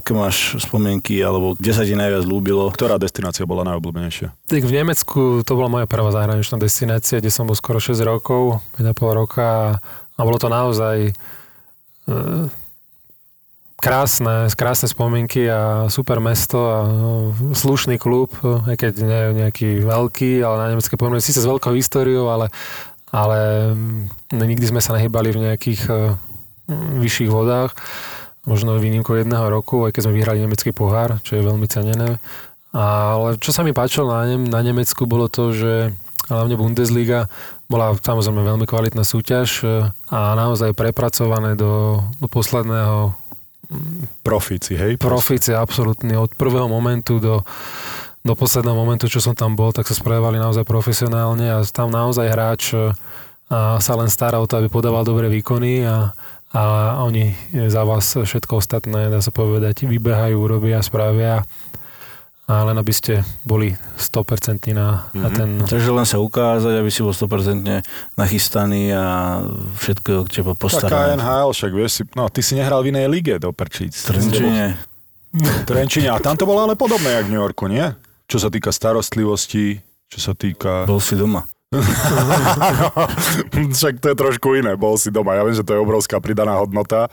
aké 0.00 0.16
máš 0.16 0.56
spomienky, 0.64 1.20
alebo 1.20 1.52
kde 1.52 1.72
sa 1.76 1.84
ti 1.84 1.92
najviac 1.92 2.24
ľúbilo? 2.24 2.72
Ktorá 2.72 2.96
destinácia 2.96 3.44
bola 3.44 3.68
najobľúbenejšia? 3.68 4.32
Tak 4.48 4.62
v 4.64 4.72
Nemecku 4.72 5.44
to 5.44 5.52
bola 5.52 5.68
moja 5.68 5.86
prvá 5.86 6.08
zahraničná 6.08 6.56
destinácia, 6.56 7.20
kde 7.20 7.28
som 7.28 7.44
bol 7.44 7.54
skoro 7.54 7.76
6 7.76 8.00
rokov, 8.00 8.64
5,5 8.80 9.20
roka 9.20 9.78
a, 10.16 10.20
bolo 10.24 10.40
to 10.40 10.48
naozaj 10.48 11.12
e, 12.08 12.12
krásne, 13.76 14.48
krásne 14.56 14.88
spomienky 14.88 15.44
a 15.46 15.86
super 15.92 16.18
mesto 16.18 16.58
a 16.58 16.78
e, 16.82 16.90
slušný 17.52 18.00
klub, 18.00 18.32
e, 18.40 18.72
aj 18.72 18.76
keď 18.80 18.92
nie 19.04 19.20
je 19.20 19.30
nejaký 19.36 19.70
veľký, 19.84 20.32
ale 20.40 20.56
na 20.56 20.66
nemecké 20.72 20.96
pomery 20.96 21.20
síce 21.20 21.44
s 21.44 21.48
veľkou 21.48 21.76
históriou, 21.76 22.32
ale, 22.32 22.48
ale 23.16 23.72
mm, 23.72 24.36
nikdy 24.36 24.66
sme 24.68 24.84
sa 24.84 24.92
nehybali 24.92 25.32
v 25.32 25.42
nejakých 25.48 25.82
e, 25.88 25.94
mm, 26.68 27.00
vyšších 27.00 27.32
vodách. 27.32 27.72
Možno 28.44 28.76
výnimkou 28.76 29.16
jedného 29.16 29.48
roku, 29.48 29.88
aj 29.88 29.96
keď 29.96 30.02
sme 30.06 30.16
vyhrali 30.20 30.38
nemecký 30.44 30.70
pohár, 30.70 31.18
čo 31.24 31.40
je 31.40 31.42
veľmi 31.42 31.64
cenené. 31.66 32.20
Ale 32.76 33.40
čo 33.40 33.50
sa 33.56 33.64
mi 33.64 33.72
páčilo 33.72 34.12
na, 34.12 34.28
Nem- 34.28 34.46
na 34.46 34.60
Nemecku 34.60 35.08
bolo 35.08 35.32
to, 35.32 35.50
že 35.50 35.96
hlavne 36.28 36.54
Bundesliga 36.60 37.32
bola 37.66 37.96
samozrejme 37.96 38.44
veľmi 38.44 38.66
kvalitná 38.68 39.02
súťaž 39.02 39.48
e, 39.64 39.88
a 40.12 40.36
naozaj 40.36 40.76
prepracované 40.76 41.56
do, 41.56 42.04
do 42.20 42.28
posledného 42.28 43.16
Profíci, 44.22 44.78
hej? 44.78 44.94
profíci 44.94 45.50
absolútny 45.50 46.14
od 46.14 46.30
prvého 46.38 46.70
momentu 46.70 47.18
do, 47.18 47.42
do 48.26 48.34
posledného 48.34 48.74
momentu, 48.74 49.06
čo 49.06 49.22
som 49.22 49.32
tam 49.32 49.54
bol, 49.54 49.70
tak 49.70 49.86
sa 49.86 49.94
správali 49.94 50.36
naozaj 50.36 50.66
profesionálne 50.66 51.48
a 51.48 51.62
tam 51.70 51.88
naozaj 51.88 52.26
hráč 52.26 52.62
e, 52.74 52.90
a 53.46 53.78
sa 53.78 53.94
len 53.94 54.10
stará 54.10 54.42
o 54.42 54.46
to, 54.50 54.58
aby 54.58 54.66
podával 54.66 55.06
dobré 55.06 55.30
výkony 55.30 55.86
a, 55.86 56.10
a 56.50 56.62
oni 57.06 57.30
za 57.70 57.86
vás 57.86 58.18
všetko 58.18 58.58
ostatné, 58.58 59.06
dá 59.06 59.22
sa 59.22 59.30
povedať, 59.30 59.86
vybehajú, 59.86 60.38
robia, 60.42 60.82
spravia 60.82 61.46
a 62.46 62.62
len 62.62 62.78
aby 62.78 62.94
ste 62.94 63.26
boli 63.42 63.74
100% 63.98 64.70
na, 64.70 65.10
na 65.10 65.28
ten... 65.34 65.66
Takže 65.66 65.90
len 65.90 66.06
sa 66.06 66.22
ukázať, 66.22 66.78
aby 66.78 66.90
si 66.94 67.02
bol 67.02 67.10
100% 67.10 67.82
nachystaný 68.14 68.94
a 68.94 69.42
všetko 69.82 70.22
k 70.26 70.28
teba 70.30 70.54
Taká 70.54 70.62
postarané. 70.62 71.18
NHL, 71.18 71.50
však 71.50 71.72
vieš 71.74 71.90
si, 71.90 72.02
no 72.14 72.30
ty 72.30 72.46
si 72.46 72.54
nehral 72.54 72.86
v 72.86 72.94
inej 72.94 73.10
lige 73.10 73.34
do 73.42 73.50
prčíc. 73.50 73.98
Trenčine. 74.06 74.78
Trenčine. 75.66 76.14
A 76.14 76.22
tam 76.22 76.38
to 76.38 76.46
bolo 76.46 76.70
ale 76.70 76.78
podobné, 76.78 77.18
jak 77.18 77.26
v 77.26 77.34
New 77.34 77.42
Yorku, 77.42 77.66
nie? 77.66 77.82
Čo 78.26 78.42
sa 78.42 78.48
týka 78.50 78.74
starostlivosti, 78.74 79.78
čo 80.10 80.18
sa 80.18 80.34
týka... 80.34 80.86
Bol 80.86 80.98
si 80.98 81.14
doma. 81.14 81.46
Však 83.74 83.98
to 83.98 84.06
je 84.10 84.16
trošku 84.16 84.54
iné, 84.54 84.74
bol 84.78 84.94
si 84.98 85.10
doma. 85.10 85.34
Ja 85.34 85.42
viem, 85.42 85.54
že 85.54 85.66
to 85.66 85.74
je 85.74 85.80
obrovská 85.82 86.22
pridaná 86.22 86.58
hodnota, 86.58 87.10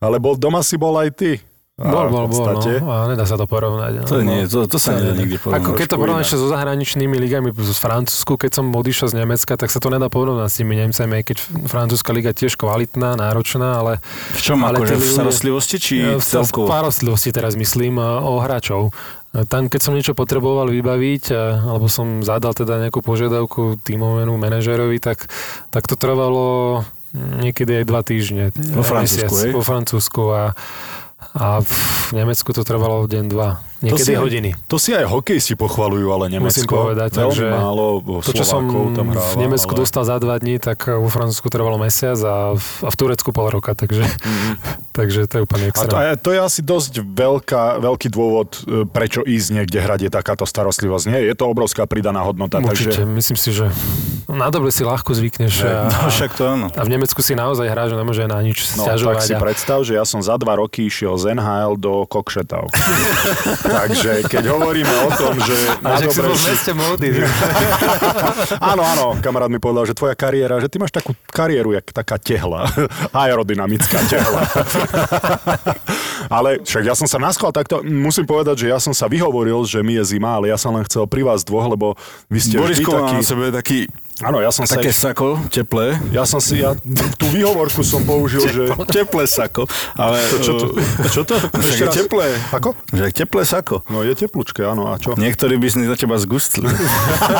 ale 0.00 0.16
bol, 0.20 0.36
doma 0.36 0.64
si 0.64 0.80
bol 0.80 0.96
aj 0.96 1.10
ty. 1.16 1.32
A 1.80 1.88
Bol, 1.88 2.12
v 2.12 2.28
bol, 2.28 2.28
bol, 2.28 2.60
no. 2.60 2.92
A 2.92 3.08
nedá 3.08 3.24
sa 3.24 3.40
to 3.40 3.48
porovnať. 3.48 4.04
No. 4.04 4.08
To 4.12 4.20
nie, 4.20 4.44
to, 4.44 4.68
to 4.68 4.76
sa 4.76 5.00
nedá 5.00 5.16
nikdy 5.16 5.40
porovnať. 5.40 5.64
Ako 5.64 5.70
keď 5.80 5.86
to 5.88 5.96
porovnáš 5.96 6.28
so 6.36 6.52
zahraničnými 6.52 7.16
ligami 7.16 7.56
z 7.56 7.80
Francúzsku, 7.80 8.36
keď 8.36 8.60
som 8.60 8.68
odišiel 8.68 9.08
z 9.08 9.24
Nemecka, 9.24 9.56
tak 9.56 9.72
sa 9.72 9.80
to 9.80 9.88
nedá 9.88 10.12
porovnať 10.12 10.44
s 10.52 10.60
tými 10.60 10.76
Nemcami, 10.76 11.12
aj 11.16 11.24
keď 11.24 11.36
francúzska 11.72 12.12
liga 12.12 12.36
tiež 12.36 12.60
kvalitná, 12.60 13.16
náročná, 13.16 13.80
ale... 13.80 14.04
V 14.36 14.40
čom, 14.44 14.60
ale 14.60 14.76
akože 14.76 15.00
v 15.00 15.04
starostlivosti, 15.08 15.76
či 15.80 15.94
v 16.04 16.20
celkovo? 16.20 16.68
starostlivosti 16.68 17.32
teraz 17.32 17.56
myslím 17.56 17.96
e, 17.96 18.04
o 18.28 18.44
hráčov. 18.44 18.92
Tam, 19.30 19.70
keď 19.70 19.80
som 19.80 19.94
niečo 19.94 20.18
potreboval 20.18 20.66
vybaviť, 20.74 21.30
alebo 21.62 21.86
som 21.86 22.26
zadal 22.26 22.50
teda 22.50 22.82
nejakú 22.82 22.98
požiadavku 22.98 23.78
tímovému 23.78 24.34
manažerovi, 24.34 24.98
tak, 24.98 25.30
tak 25.70 25.86
to 25.86 25.94
trvalo 25.94 26.82
niekedy 27.14 27.82
aj 27.82 27.84
dva 27.86 28.02
týždne. 28.02 28.50
Vo 28.74 28.82
Francúzsku, 28.82 29.30
Mesiac? 29.30 29.54
Vo 29.54 29.62
Francúzsku 29.62 30.22
a, 30.34 30.42
a 31.30 31.62
v 31.62 31.72
Nemecku 32.10 32.50
to 32.50 32.66
trvalo 32.66 33.06
deň, 33.06 33.24
dva. 33.30 33.62
Niekedy 33.80 34.02
si 34.02 34.12
aj- 34.12 34.20
hodiny. 34.20 34.50
To 34.68 34.76
si 34.76 34.92
aj 34.92 35.08
hokejisti 35.08 35.56
pochvalujú, 35.56 36.04
ale 36.12 36.28
Nemecko 36.28 36.68
Musím 36.68 36.68
povedať, 36.68 37.10
veľmi 37.16 37.22
takže 37.32 37.44
málo 37.48 37.86
To, 38.20 38.32
čo 38.36 38.44
som 38.44 38.62
tam 38.92 39.08
hráva. 39.08 39.32
v 39.32 39.38
Nemecku 39.40 39.72
ale... 39.72 39.80
dostal 39.80 40.04
za 40.04 40.20
dva 40.20 40.36
dní, 40.36 40.60
tak 40.60 40.84
vo 40.84 41.08
Francúzsku 41.08 41.48
trvalo 41.48 41.80
mesiac 41.80 42.18
a 42.20 42.60
v, 42.60 42.66
a 42.84 42.88
v 42.92 42.96
Turecku 42.98 43.32
pol 43.32 43.48
roka, 43.48 43.72
takže, 43.72 44.04
takže 44.98 45.24
to 45.30 45.40
je 45.40 45.42
úplne 45.48 45.64
A 45.64 45.72
to, 45.72 45.80
extra. 45.80 45.96
a 46.12 46.16
to 46.18 46.30
je 46.34 46.40
asi 46.44 46.60
dosť 46.60 47.00
veľká, 47.00 47.80
veľký 47.80 48.08
dôvod, 48.12 48.48
e, 48.68 48.84
prečo 48.84 49.24
ísť 49.24 49.48
niekde 49.56 49.80
hrať 49.80 50.00
je 50.06 50.10
takáto 50.12 50.44
starostlivosť. 50.44 51.04
Nie, 51.08 51.24
je 51.24 51.36
to 51.38 51.48
obrovská 51.48 51.88
pridaná 51.88 52.20
hodnota. 52.20 52.60
Určite, 52.60 52.92
Takže 52.92 53.02
myslím 53.08 53.38
si, 53.38 53.48
že 53.54 53.72
na 54.32 54.48
dobre 54.48 54.70
si 54.70 54.82
ľahko 54.82 55.10
zvykneš 55.12 55.54
a, 55.62 55.90
No 55.90 56.08
však 56.08 56.30
to 56.34 56.42
áno. 56.46 56.66
a 56.70 56.82
v 56.82 56.90
Nemecku 56.90 57.18
si 57.20 57.34
naozaj 57.34 57.66
hráš, 57.66 57.92
že 57.92 57.96
nemôže 57.98 58.24
na 58.24 58.38
nič 58.40 58.62
No, 58.74 58.86
tak 58.86 58.96
stiažovať. 58.96 59.22
si 59.22 59.32
a, 59.34 59.38
predstav, 59.38 59.78
že 59.82 59.92
ja 59.94 60.04
som 60.04 60.18
za 60.18 60.34
dva 60.36 60.56
roky 60.56 60.86
išiel 60.86 61.16
z 61.16 61.34
NHL 61.34 61.74
do 61.76 62.06
Kokšetau. 62.06 62.66
Takže 63.78 64.24
keď 64.26 64.44
hovoríme 64.50 64.94
o 65.06 65.10
tom, 65.12 65.34
že 65.38 65.56
na 65.80 65.94
a 65.94 65.98
že 65.98 66.08
si 66.08 66.18
dobre 66.18 66.26
bol 66.30 66.36
v 66.36 66.42
si... 66.42 66.48
meste 66.50 66.72
módy. 66.72 67.08
Áno, 68.70 68.82
áno, 68.82 69.06
kamarát 69.18 69.48
mi 69.48 69.58
povedal, 69.58 69.84
že 69.84 69.94
tvoja 69.94 70.14
kariéra, 70.14 70.60
že 70.60 70.68
ty 70.68 70.76
máš 70.76 70.92
takú 70.92 71.12
kariéru, 71.28 71.72
jak 71.72 71.86
taká 71.90 72.16
tehla. 72.16 72.68
Aerodynamická 73.16 73.98
tehla. 74.06 74.42
ale 76.28 76.60
však 76.62 76.82
ja 76.84 76.94
som 76.94 77.06
sa 77.06 77.18
naschval 77.18 77.50
takto, 77.50 77.80
musím 77.82 78.24
povedať, 78.24 78.62
že 78.62 78.70
ja 78.70 78.78
som 78.78 78.92
sa 78.92 79.06
vyhovoril, 79.06 79.64
že 79.64 79.80
mi 79.82 79.96
je 79.96 80.04
zima, 80.06 80.36
ale 80.36 80.50
ja 80.50 80.58
som 80.58 80.72
len 80.72 80.84
chcel 80.86 81.06
pri 81.06 81.24
vás 81.24 81.42
dvoch, 81.42 81.66
lebo 81.66 81.86
vy 82.28 82.38
ste 82.38 82.56
vždy 82.56 82.84
Borisko 82.84 82.90
má 82.90 83.00
taký... 83.00 83.14
na 83.14 83.22
sebe 83.22 83.44
taký, 83.50 83.78
Áno, 84.20 84.38
ja 84.38 84.52
som 84.52 84.68
sa... 84.68 84.76
také 84.76 84.92
sako, 84.92 85.40
teplé. 85.48 85.96
Ja 86.10 86.22
som 86.22 86.38
si, 86.38 86.60
ja 86.60 86.76
tú 87.16 87.26
výhovorku 87.28 87.80
som 87.80 88.04
použil, 88.04 88.44
že... 88.44 88.68
Teplé 88.86 89.24
sako. 89.24 89.64
Ale, 89.96 90.20
To, 90.20 90.36
čo, 90.38 90.52
to, 90.54 90.66
čo 91.08 91.20
to? 91.24 91.34
Ešte 91.56 91.84
raz. 91.84 91.94
teplé. 91.96 92.28
Ako? 92.52 92.76
Že 92.88 93.04
teplé 93.10 93.42
sako. 93.42 93.80
No 93.88 94.04
je 94.04 94.12
teplúčke, 94.12 94.60
áno, 94.60 94.88
a 94.88 95.00
čo? 95.00 95.16
Niektorí 95.16 95.56
by 95.56 95.66
si 95.66 95.80
na 95.80 95.96
teba 95.96 96.16
zgustli. 96.16 96.68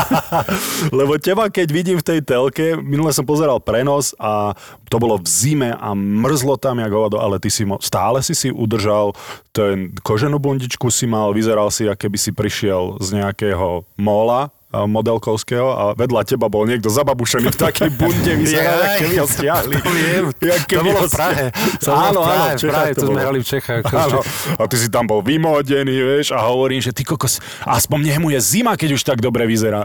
Lebo 0.98 1.16
teba, 1.16 1.46
keď 1.46 1.68
vidím 1.68 1.96
v 1.96 2.06
tej 2.06 2.20
telke, 2.20 2.76
minule 2.76 3.12
som 3.12 3.22
pozeral 3.22 3.60
prenos 3.60 4.16
a 4.16 4.56
to 4.88 4.96
bolo 4.96 5.20
v 5.20 5.28
zime 5.28 5.70
a 5.70 5.92
mrzlo 5.92 6.56
tam, 6.56 6.78
jak 6.78 6.90
hovado, 6.90 7.20
ale 7.20 7.36
ty 7.36 7.48
si 7.48 7.62
mo- 7.62 7.78
stále 7.78 8.20
si 8.20 8.32
si 8.32 8.48
udržal 8.48 9.12
ten 9.50 9.92
koženú 10.00 10.38
bundičku 10.38 10.88
si 10.88 11.04
mal, 11.04 11.30
vyzeral 11.30 11.68
si, 11.68 11.86
aké 11.86 12.06
by 12.06 12.18
si 12.18 12.30
prišiel 12.30 12.98
z 12.98 13.18
nejakého 13.18 13.84
mola 13.94 14.50
modelkovského 14.70 15.66
a 15.66 15.84
vedľa 15.92 16.22
teba 16.22 16.46
bol 16.46 16.62
niekto 16.62 16.86
zababušený 16.86 17.50
v 17.50 17.58
takej 17.58 17.90
bunde, 17.90 18.32
vyzeral, 18.38 18.78
jak 18.78 18.92
keby 19.02 19.16
ho 19.18 19.26
stiahli. 19.26 19.74
To 19.76 19.90
viem. 19.90 20.24
To 20.70 20.82
bolo 20.82 21.00
v 21.02 21.10
Prahe. 21.10 21.46
To 21.84 21.90
Áno, 21.90 22.20
v 22.20 22.30
áno, 22.30 22.54
v 22.54 22.62
Prahe, 22.64 22.90
to 22.92 23.02
sme 23.02 23.10
bolo. 23.10 23.18
hrali 23.20 23.38
v 23.38 23.46
Čechách. 23.46 23.82
Áno, 23.88 24.18
a 24.54 24.62
ty 24.64 24.76
si 24.78 24.86
tam 24.86 25.04
bol 25.04 25.20
vymodený, 25.20 25.90
vieš, 25.92 26.30
a 26.30 26.46
hovorím, 26.46 26.78
že 26.78 26.94
ty 26.94 27.02
kokos, 27.02 27.38
aspoň 27.62 27.98
nech 28.06 28.18
mu 28.18 28.30
je 28.30 28.38
zima, 28.38 28.78
keď 28.78 28.94
už 28.94 29.02
tak 29.02 29.18
dobre 29.18 29.42
vyzerá. 29.44 29.82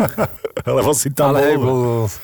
Lebo 0.64 0.96
si 0.96 1.12
tam 1.12 1.36
Ale 1.36 1.54
bol. 1.54 1.60
bol, 1.60 1.80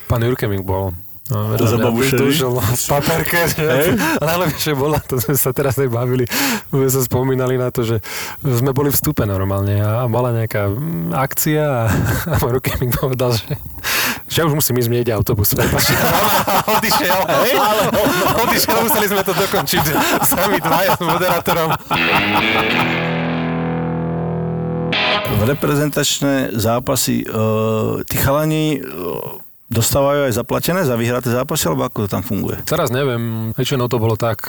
pán 0.09 0.25
Jurkemik 0.25 0.65
bol 0.65 0.97
No, 1.33 1.57
To 1.57 1.65
zababušený? 1.65 2.19
Tušil 2.21 2.53
v 2.53 2.83
paperke, 2.89 3.41
najlepšie 4.31 4.73
bola, 4.77 5.01
to 5.01 5.17
sme 5.17 5.37
sa 5.37 5.57
teraz 5.57 5.81
aj 5.81 5.89
bavili, 5.89 6.29
sme 6.69 6.89
sa 6.93 7.01
spomínali 7.01 7.57
na 7.57 7.73
to, 7.73 7.85
že 7.85 8.05
sme 8.45 8.77
boli 8.77 8.93
v 8.93 8.97
vstupe 9.03 9.27
normálne 9.27 9.83
a 9.83 10.07
bola 10.07 10.31
nejaká 10.31 10.71
mm, 10.71 11.11
akcia 11.11 11.65
a, 11.67 11.83
a 12.31 12.47
ruky 12.47 12.71
mi 12.79 12.87
povedal, 12.87 13.35
že, 13.35 13.59
že 14.31 14.37
ja 14.39 14.47
už 14.47 14.55
musím 14.55 14.79
ísť, 14.79 14.89
mne 14.95 15.03
ide 15.03 15.11
autobus. 15.11 15.51
Prepačte. 15.59 15.99
odišiel, 16.79 17.19
ale 17.59 17.83
odišiel, 18.47 18.79
museli 18.79 19.07
sme 19.11 19.23
to 19.27 19.35
dokončiť 19.35 19.85
sami 20.23 20.63
dvaja 20.63 20.95
s 20.95 21.03
moderátorom. 21.03 21.71
Reprezentačné 25.43 26.55
zápasy, 26.55 27.27
uh, 27.27 28.07
tí 28.07 28.15
chalani 28.23 28.79
uh, 28.79 29.42
dostávajú 29.73 30.29
aj 30.29 30.37
zaplatené 30.37 30.85
za 30.85 30.95
vyhraté 31.01 31.33
zápasy, 31.33 31.73
alebo 31.73 31.89
ako 31.89 32.05
to 32.05 32.09
tam 32.13 32.23
funguje? 32.23 32.61
Teraz 32.69 32.93
neviem, 32.93 33.57
väčšinou 33.57 33.89
to 33.89 33.97
bolo 33.97 34.21
tak, 34.21 34.45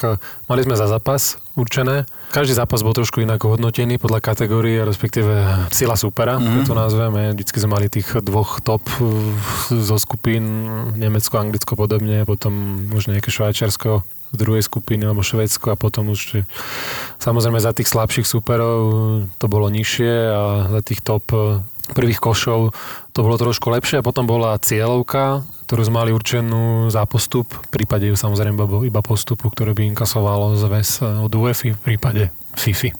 mali 0.46 0.60
sme 0.60 0.76
za 0.76 0.84
zápas 0.84 1.40
určené. 1.56 2.04
Každý 2.36 2.52
zápas 2.52 2.84
bol 2.84 2.92
trošku 2.92 3.24
inak 3.24 3.40
hodnotený 3.42 3.96
podľa 3.96 4.20
kategórie, 4.20 4.84
respektíve 4.84 5.66
sila 5.72 5.96
supera, 5.96 6.36
mm-hmm. 6.36 6.68
to 6.68 6.74
nazveme. 6.76 7.32
Vždycky 7.32 7.56
sme 7.56 7.70
mali 7.80 7.86
tých 7.88 8.20
dvoch 8.20 8.60
top 8.60 8.84
uh, 9.00 9.08
zo 9.72 9.96
skupín, 9.96 10.44
Nemecko, 10.94 11.40
Anglicko 11.40 11.72
podobne, 11.74 12.28
potom 12.28 12.52
možno 12.92 13.16
nejaké 13.16 13.32
Švajčiarsko 13.32 14.04
z 14.34 14.36
druhej 14.36 14.66
skupiny, 14.66 15.06
alebo 15.06 15.22
Švedsko 15.22 15.72
a 15.72 15.78
potom 15.78 16.10
už 16.10 16.42
samozrejme 17.22 17.62
za 17.62 17.70
tých 17.70 17.86
slabších 17.86 18.26
superov 18.26 18.82
to 19.38 19.46
bolo 19.46 19.70
nižšie 19.70 20.12
a 20.26 20.42
za 20.74 20.80
tých 20.82 21.06
top 21.06 21.30
prvých 21.92 22.22
košov 22.22 22.72
to 23.12 23.18
bolo 23.20 23.36
trošku 23.36 23.68
lepšie 23.68 24.00
a 24.00 24.06
potom 24.06 24.24
bola 24.24 24.56
cieľovka, 24.56 25.44
ktorú 25.68 25.82
sme 25.84 26.00
mali 26.00 26.10
určenú 26.16 26.88
za 26.88 27.04
postup, 27.04 27.52
v 27.52 27.68
prípade 27.68 28.08
ju 28.08 28.16
samozrejme 28.16 28.56
iba, 28.56 28.66
iba 28.88 29.00
postupu, 29.04 29.52
ktoré 29.52 29.76
by 29.76 29.92
inkasovalo 29.92 30.56
zväz 30.56 31.04
od 31.04 31.32
UEFI, 31.32 31.76
v 31.76 31.80
prípade 31.84 32.22
FIFI. 32.56 32.96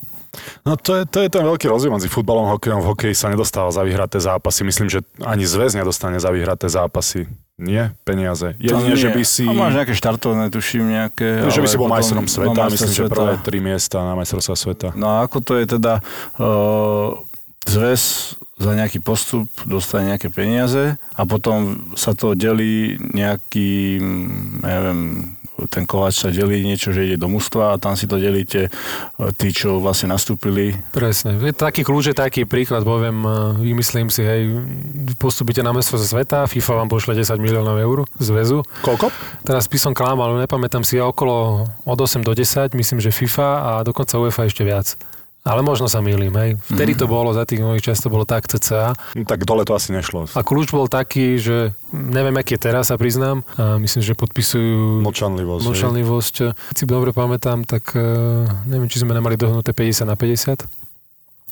No 0.66 0.74
to 0.74 0.98
je, 0.98 1.02
to 1.06 1.22
je 1.22 1.30
ten 1.30 1.46
veľký 1.46 1.70
rozdiel 1.70 1.94
medzi 1.94 2.10
futbalom 2.10 2.50
a 2.50 2.58
hokejom. 2.58 2.82
V 2.82 2.90
hokeji 2.90 3.14
sa 3.14 3.30
nedostáva 3.30 3.70
za 3.70 3.86
vyhraté 3.86 4.18
zápasy. 4.18 4.66
Myslím, 4.66 4.90
že 4.90 5.06
ani 5.22 5.46
zväz 5.46 5.78
nedostane 5.78 6.18
za 6.18 6.34
vyhraté 6.34 6.66
zápasy. 6.66 7.30
Nie, 7.54 7.94
peniaze. 8.02 8.58
Jedine, 8.58 8.98
že 8.98 9.14
by 9.14 9.22
si... 9.22 9.46
A 9.46 9.54
máš 9.54 9.78
nejaké 9.78 9.94
štartovné, 9.94 10.50
tuším, 10.50 10.90
nejaké... 10.90 11.46
Že 11.54 11.60
by 11.62 11.68
si 11.70 11.78
bol 11.78 11.86
potom- 11.86 11.94
majstrom 11.94 12.26
sveta, 12.26 12.66
no, 12.66 12.66
myslím, 12.66 12.90
že 12.90 13.02
sveta. 13.06 13.14
prvé 13.14 13.32
tri 13.46 13.58
miesta 13.62 14.02
na 14.02 14.18
majstrovstvá 14.18 14.54
sveta. 14.58 14.88
No 14.98 15.06
a 15.06 15.16
ako 15.22 15.38
to 15.38 15.52
je 15.62 15.64
teda... 15.78 16.02
Uh, 16.34 17.22
zväz 17.64 18.34
za 18.54 18.70
nejaký 18.70 19.02
postup 19.02 19.50
dostane 19.66 20.14
nejaké 20.14 20.30
peniaze 20.30 20.94
a 21.18 21.22
potom 21.26 21.90
sa 21.98 22.14
to 22.14 22.38
delí 22.38 22.94
nejaký, 23.10 23.98
neviem, 24.62 25.34
ten 25.70 25.86
kováč 25.86 26.26
sa 26.26 26.28
delí 26.34 26.66
niečo, 26.66 26.90
že 26.90 27.06
ide 27.06 27.16
do 27.18 27.30
mužstva 27.30 27.74
a 27.74 27.80
tam 27.80 27.94
si 27.94 28.10
to 28.10 28.18
delíte 28.18 28.66
e, 28.66 28.70
tí, 29.38 29.54
čo 29.54 29.78
vlastne 29.78 30.10
nastúpili. 30.10 30.74
Presne. 30.90 31.38
Je 31.38 31.54
taký 31.54 31.86
kľúč, 31.86 32.10
je 32.10 32.16
taký 32.16 32.42
príklad, 32.42 32.82
poviem, 32.82 33.22
eh, 33.22 33.30
vymyslím 33.62 34.10
si, 34.10 34.26
hej, 34.26 34.50
postupíte 35.16 35.62
na 35.62 35.70
mesto 35.70 35.94
sveta, 35.94 36.50
FIFA 36.50 36.84
vám 36.84 36.88
pošle 36.90 37.14
10 37.14 37.38
miliónov 37.38 37.78
eur 37.78 38.02
z 38.18 38.28
väzu. 38.34 38.58
Koľko? 38.82 39.14
Teraz 39.46 39.70
by 39.70 39.78
som 39.78 39.92
klamal, 39.94 40.34
nepamätám 40.42 40.82
si, 40.82 40.98
okolo 40.98 41.66
od 41.86 41.98
8 41.98 42.26
do 42.26 42.34
10, 42.34 42.74
myslím, 42.74 42.98
že 42.98 43.14
FIFA 43.14 43.48
a 43.62 43.70
dokonca 43.86 44.18
UEFA 44.18 44.50
ešte 44.50 44.66
viac. 44.66 44.98
Ale 45.44 45.60
možno 45.60 45.92
sa 45.92 46.00
mýlim, 46.00 46.32
hej. 46.40 46.56
Vtedy 46.72 46.96
to 46.96 47.04
bolo, 47.04 47.36
za 47.36 47.44
tých 47.44 47.60
mojich 47.60 47.84
čas 47.84 48.00
to 48.00 48.08
bolo 48.08 48.24
tak 48.24 48.48
cca. 48.48 48.96
No, 49.12 49.28
tak 49.28 49.44
dole 49.44 49.68
to 49.68 49.76
asi 49.76 49.92
nešlo. 49.92 50.24
A 50.32 50.40
kľúč 50.40 50.72
bol 50.72 50.88
taký, 50.88 51.36
že 51.36 51.76
neviem, 51.92 52.32
aký 52.40 52.56
je 52.56 52.64
teraz, 52.64 52.88
sa 52.88 52.96
priznám. 52.96 53.44
A 53.60 53.76
myslím, 53.76 54.00
že 54.00 54.16
podpisujú 54.16 55.04
Mlčanlivosť. 55.04 55.60
hej. 55.60 55.68
mlčanlivosť. 55.68 56.34
Keď 56.56 56.76
si 56.80 56.84
dobre 56.88 57.12
pamätám, 57.12 57.68
tak 57.68 57.92
eh, 57.92 58.00
neviem, 58.64 58.88
či 58.88 59.04
sme 59.04 59.12
nemali 59.12 59.36
dohnuté 59.36 59.76
50 59.76 60.08
na 60.08 60.16
50. 60.16 60.64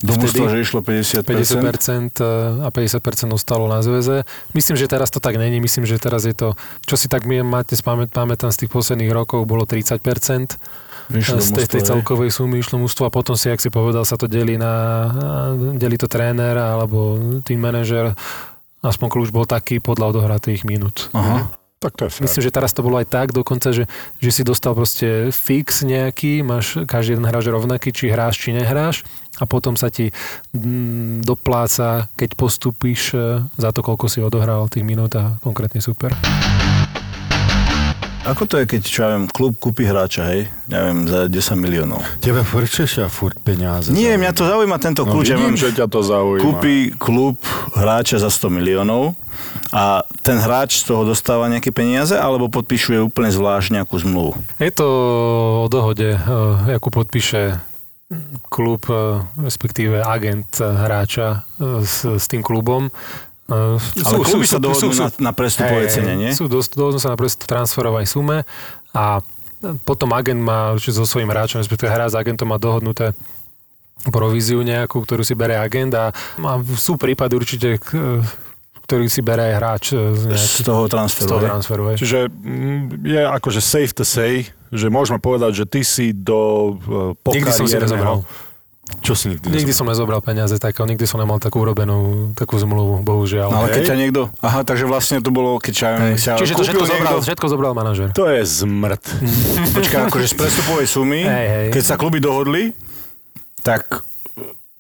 Do 0.09 0.17
mužstva, 0.17 0.49
že 0.49 0.65
išlo 0.65 0.81
50%. 0.81 1.29
50% 1.29 2.65
a 2.65 2.69
50% 2.73 3.37
ostalo 3.37 3.69
na 3.69 3.85
zväze. 3.85 4.25
Myslím, 4.57 4.81
že 4.81 4.89
teraz 4.89 5.13
to 5.13 5.21
tak 5.21 5.37
není. 5.37 5.61
Myslím, 5.61 5.85
že 5.85 6.01
teraz 6.01 6.25
je 6.25 6.33
to, 6.33 6.57
čo 6.89 6.97
si 6.97 7.13
tak 7.13 7.29
my 7.29 7.45
máte, 7.45 7.77
pamätám 7.85 8.51
z 8.57 8.65
tých 8.65 8.71
posledných 8.73 9.13
rokov, 9.13 9.45
bolo 9.45 9.69
30% 9.69 10.01
Išlo 10.01 10.01
do 10.01 10.81
z 11.11 11.51
tej, 11.51 11.67
tej 11.67 11.83
celkovej 11.83 12.31
sumy 12.31 12.63
išlo 12.63 12.79
mústvo 12.79 13.09
a 13.09 13.15
potom 13.15 13.35
si, 13.35 13.51
ak 13.51 13.59
si 13.59 13.73
povedal, 13.73 14.07
sa 14.07 14.15
to 14.15 14.31
delí 14.31 14.55
na, 14.61 14.75
delí 15.75 15.99
to 15.99 16.07
tréner 16.07 16.55
alebo 16.55 17.19
tým 17.43 17.59
manažer. 17.59 18.15
Aspoň 18.83 19.09
kľúč 19.09 19.31
bol 19.31 19.47
taký 19.47 19.79
podľa 19.79 20.15
odohratých 20.15 20.67
minút. 20.67 21.11
Aha. 21.15 21.63
Tak 21.83 21.99
to 21.99 22.03
je 22.07 22.11
fér. 22.15 22.23
Myslím, 22.31 22.43
že 22.47 22.55
teraz 22.55 22.71
to 22.71 22.87
bolo 22.87 23.03
aj 23.03 23.11
tak 23.11 23.35
dokonca, 23.35 23.75
že, 23.75 23.91
že 24.23 24.31
si 24.31 24.47
dostal 24.47 24.71
proste 24.79 25.35
fix 25.35 25.83
nejaký, 25.83 26.47
máš 26.47 26.79
každý 26.87 27.19
jeden 27.19 27.27
hráč 27.27 27.51
rovnaký, 27.51 27.91
či 27.91 28.07
hráš, 28.07 28.39
či 28.39 28.55
nehráš 28.55 29.03
a 29.43 29.45
potom 29.51 29.75
sa 29.75 29.91
ti 29.91 30.15
mm, 30.55 31.27
dopláca, 31.27 32.07
keď 32.15 32.39
postupíš 32.39 33.19
e, 33.19 33.43
za 33.59 33.75
to, 33.75 33.83
koľko 33.83 34.07
si 34.07 34.23
odohral 34.23 34.71
tých 34.71 34.87
minút 34.87 35.11
a 35.19 35.43
konkrétne 35.43 35.83
super. 35.83 36.15
Ako 38.23 38.47
to 38.47 38.63
je, 38.63 38.71
keď, 38.71 38.81
čo 38.87 38.99
ja 39.03 39.09
viem, 39.19 39.27
klub 39.27 39.59
kúpi 39.59 39.83
hráča, 39.83 40.31
hej? 40.31 40.47
Neviem, 40.71 41.11
za 41.11 41.27
10 41.27 41.59
miliónov. 41.59 42.07
Tebe 42.23 42.47
furt 42.47 42.71
češia 42.71 43.11
furt 43.11 43.35
peniaze. 43.37 43.91
Nie, 43.91 44.15
mňa 44.15 44.31
to 44.31 44.47
zaujíma 44.47 44.79
tento 44.79 45.03
No, 45.03 45.11
kľúč. 45.11 45.27
ja 45.27 45.35
vidím, 45.35 45.59
mám- 45.59 45.63
že 45.63 45.75
ťa 45.75 45.87
to 45.91 46.01
zaujíma. 46.01 46.43
Kúpi 46.47 46.75
klub 46.95 47.43
hráča 47.75 48.23
za 48.23 48.31
100 48.31 48.47
miliónov 48.49 49.19
a 49.75 50.07
ten 50.23 50.39
hráč 50.39 50.87
z 50.87 50.95
toho 50.95 51.03
dostáva 51.03 51.51
nejaké 51.51 51.75
peniaze 51.75 52.15
alebo 52.15 52.47
podpíšuje 52.47 53.03
úplne 53.03 53.35
zvlášť 53.35 53.83
nejakú 53.83 53.99
zmluvu. 53.99 54.39
Je 54.63 54.71
to 54.71 54.87
o 55.59 55.69
dohode, 55.69 56.15
e, 56.15 56.19
akú 56.71 56.95
podpíše 56.95 57.59
klub, 58.47 58.87
e, 58.87 59.19
respektíve 59.43 59.99
agent 59.99 60.47
e, 60.57 60.71
hráča 60.71 61.43
s, 61.83 62.07
s 62.07 62.31
tým 62.31 62.47
klubom. 62.47 62.87
E, 63.53 64.03
Ale 64.03 64.17
kluby 64.25 64.49
sa 64.49 64.57
dohodnú 64.57 64.97
na, 64.97 65.09
na 65.21 65.33
prestupovej 65.37 65.87
Hej, 65.87 65.95
cene, 65.95 66.13
nie? 66.17 66.31
Sú, 66.33 66.49
dohodnú 66.49 66.97
sa 66.97 67.13
na 67.13 67.19
prestup 67.21 67.45
transferovej 67.45 68.09
sume 68.09 68.49
a 68.91 69.21
potom 69.85 70.11
agent 70.11 70.43
má 70.43 70.75
so 70.81 71.07
svojím 71.07 71.31
hráčom, 71.31 71.63
respektíve 71.63 71.87
hráč 71.87 72.13
s 72.13 72.19
agentom 72.19 72.51
má 72.51 72.59
dohodnuté 72.59 73.15
províziu 74.11 74.59
nejakú, 74.59 75.07
ktorú 75.07 75.23
si 75.23 75.39
bere 75.39 75.55
agent 75.55 75.95
a, 75.95 76.11
a 76.43 76.51
sú 76.75 76.99
prípady 76.99 77.39
určite, 77.39 77.69
k- 77.79 78.19
ktorý 78.83 79.07
si 79.07 79.23
bere 79.23 79.53
aj 79.53 79.55
hráč 79.55 79.85
e, 79.95 80.03
z, 80.11 80.23
nejaký, 80.35 80.59
Z 80.59 80.67
toho 80.67 80.83
z 80.85 80.91
transferu. 80.91 81.29
toho 81.31 81.41
hej? 81.41 81.49
transferu. 81.49 81.83
Hej. 81.87 81.97
Čiže 82.03 82.19
mm, 82.27 82.83
je 83.07 83.21
akože 83.23 83.61
safe 83.63 83.95
to 83.95 84.03
say, 84.03 84.51
že 84.75 84.91
môžeme 84.91 85.23
povedať, 85.23 85.63
že 85.63 85.65
ty 85.71 85.81
si 85.87 86.11
do 86.11 86.75
uh, 86.75 87.15
Nikdy 89.01 89.09
som 89.09 89.09
si 89.09 89.09
nezobral. 89.09 89.09
Čo 89.09 89.13
si 89.17 89.25
nikdy, 89.33 89.47
Nikdy 89.49 89.73
som 89.73 89.87
nezobral 89.89 90.21
peniaze 90.21 90.55
takého, 90.61 90.85
nikdy 90.85 91.05
som 91.09 91.19
nemal 91.19 91.41
takú 91.41 91.65
urobenú 91.65 92.31
takú 92.37 92.61
zmluvu, 92.61 93.01
bohužiaľ. 93.01 93.49
No 93.49 93.65
ale 93.65 93.69
Hej. 93.73 93.75
keď 93.81 93.83
ťa 93.89 93.97
niekto... 93.97 94.21
Aha, 94.45 94.61
takže 94.63 94.85
vlastne 94.85 95.19
to 95.25 95.33
bolo, 95.33 95.57
keď 95.57 95.73
ťa, 95.73 95.89
ťa 96.21 96.33
Čiže 96.39 96.53
to 96.55 96.65
všetko 96.69 96.85
zobral, 96.85 97.15
všetko 97.25 97.47
zobral 97.49 97.73
manažer. 97.73 98.13
To 98.13 98.29
je 98.29 98.43
zmrt. 98.45 99.05
Počkaj, 99.73 100.13
akože 100.13 100.27
z 100.29 100.35
prestupovej 100.37 100.87
sumy, 100.87 101.25
Hej, 101.25 101.47
hej. 101.49 101.67
keď 101.73 101.83
sa 101.83 101.95
kluby 101.97 102.21
dohodli, 102.21 102.77
tak 103.65 104.05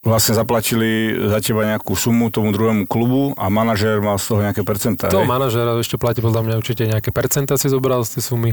vlastne 0.03 0.35
zaplatili 0.35 1.15
za 1.31 1.39
teba 1.39 1.63
nejakú 1.63 1.95
sumu 1.95 2.27
tomu 2.27 2.51
druhému 2.51 2.91
klubu 2.91 3.39
a 3.39 3.47
manažér 3.47 4.03
mal 4.03 4.19
z 4.19 4.35
toho 4.35 4.43
nejaké 4.43 4.67
percentá. 4.67 5.07
To 5.07 5.23
hej? 5.23 5.31
manažera 5.31 5.79
ešte 5.79 5.95
platí 5.95 6.19
podľa 6.19 6.43
mňa 6.43 6.55
určite 6.59 6.83
nejaké 6.91 7.15
percenta 7.15 7.55
si 7.55 7.71
zobral 7.71 8.03
z 8.03 8.19
tej 8.19 8.23
sumy 8.27 8.51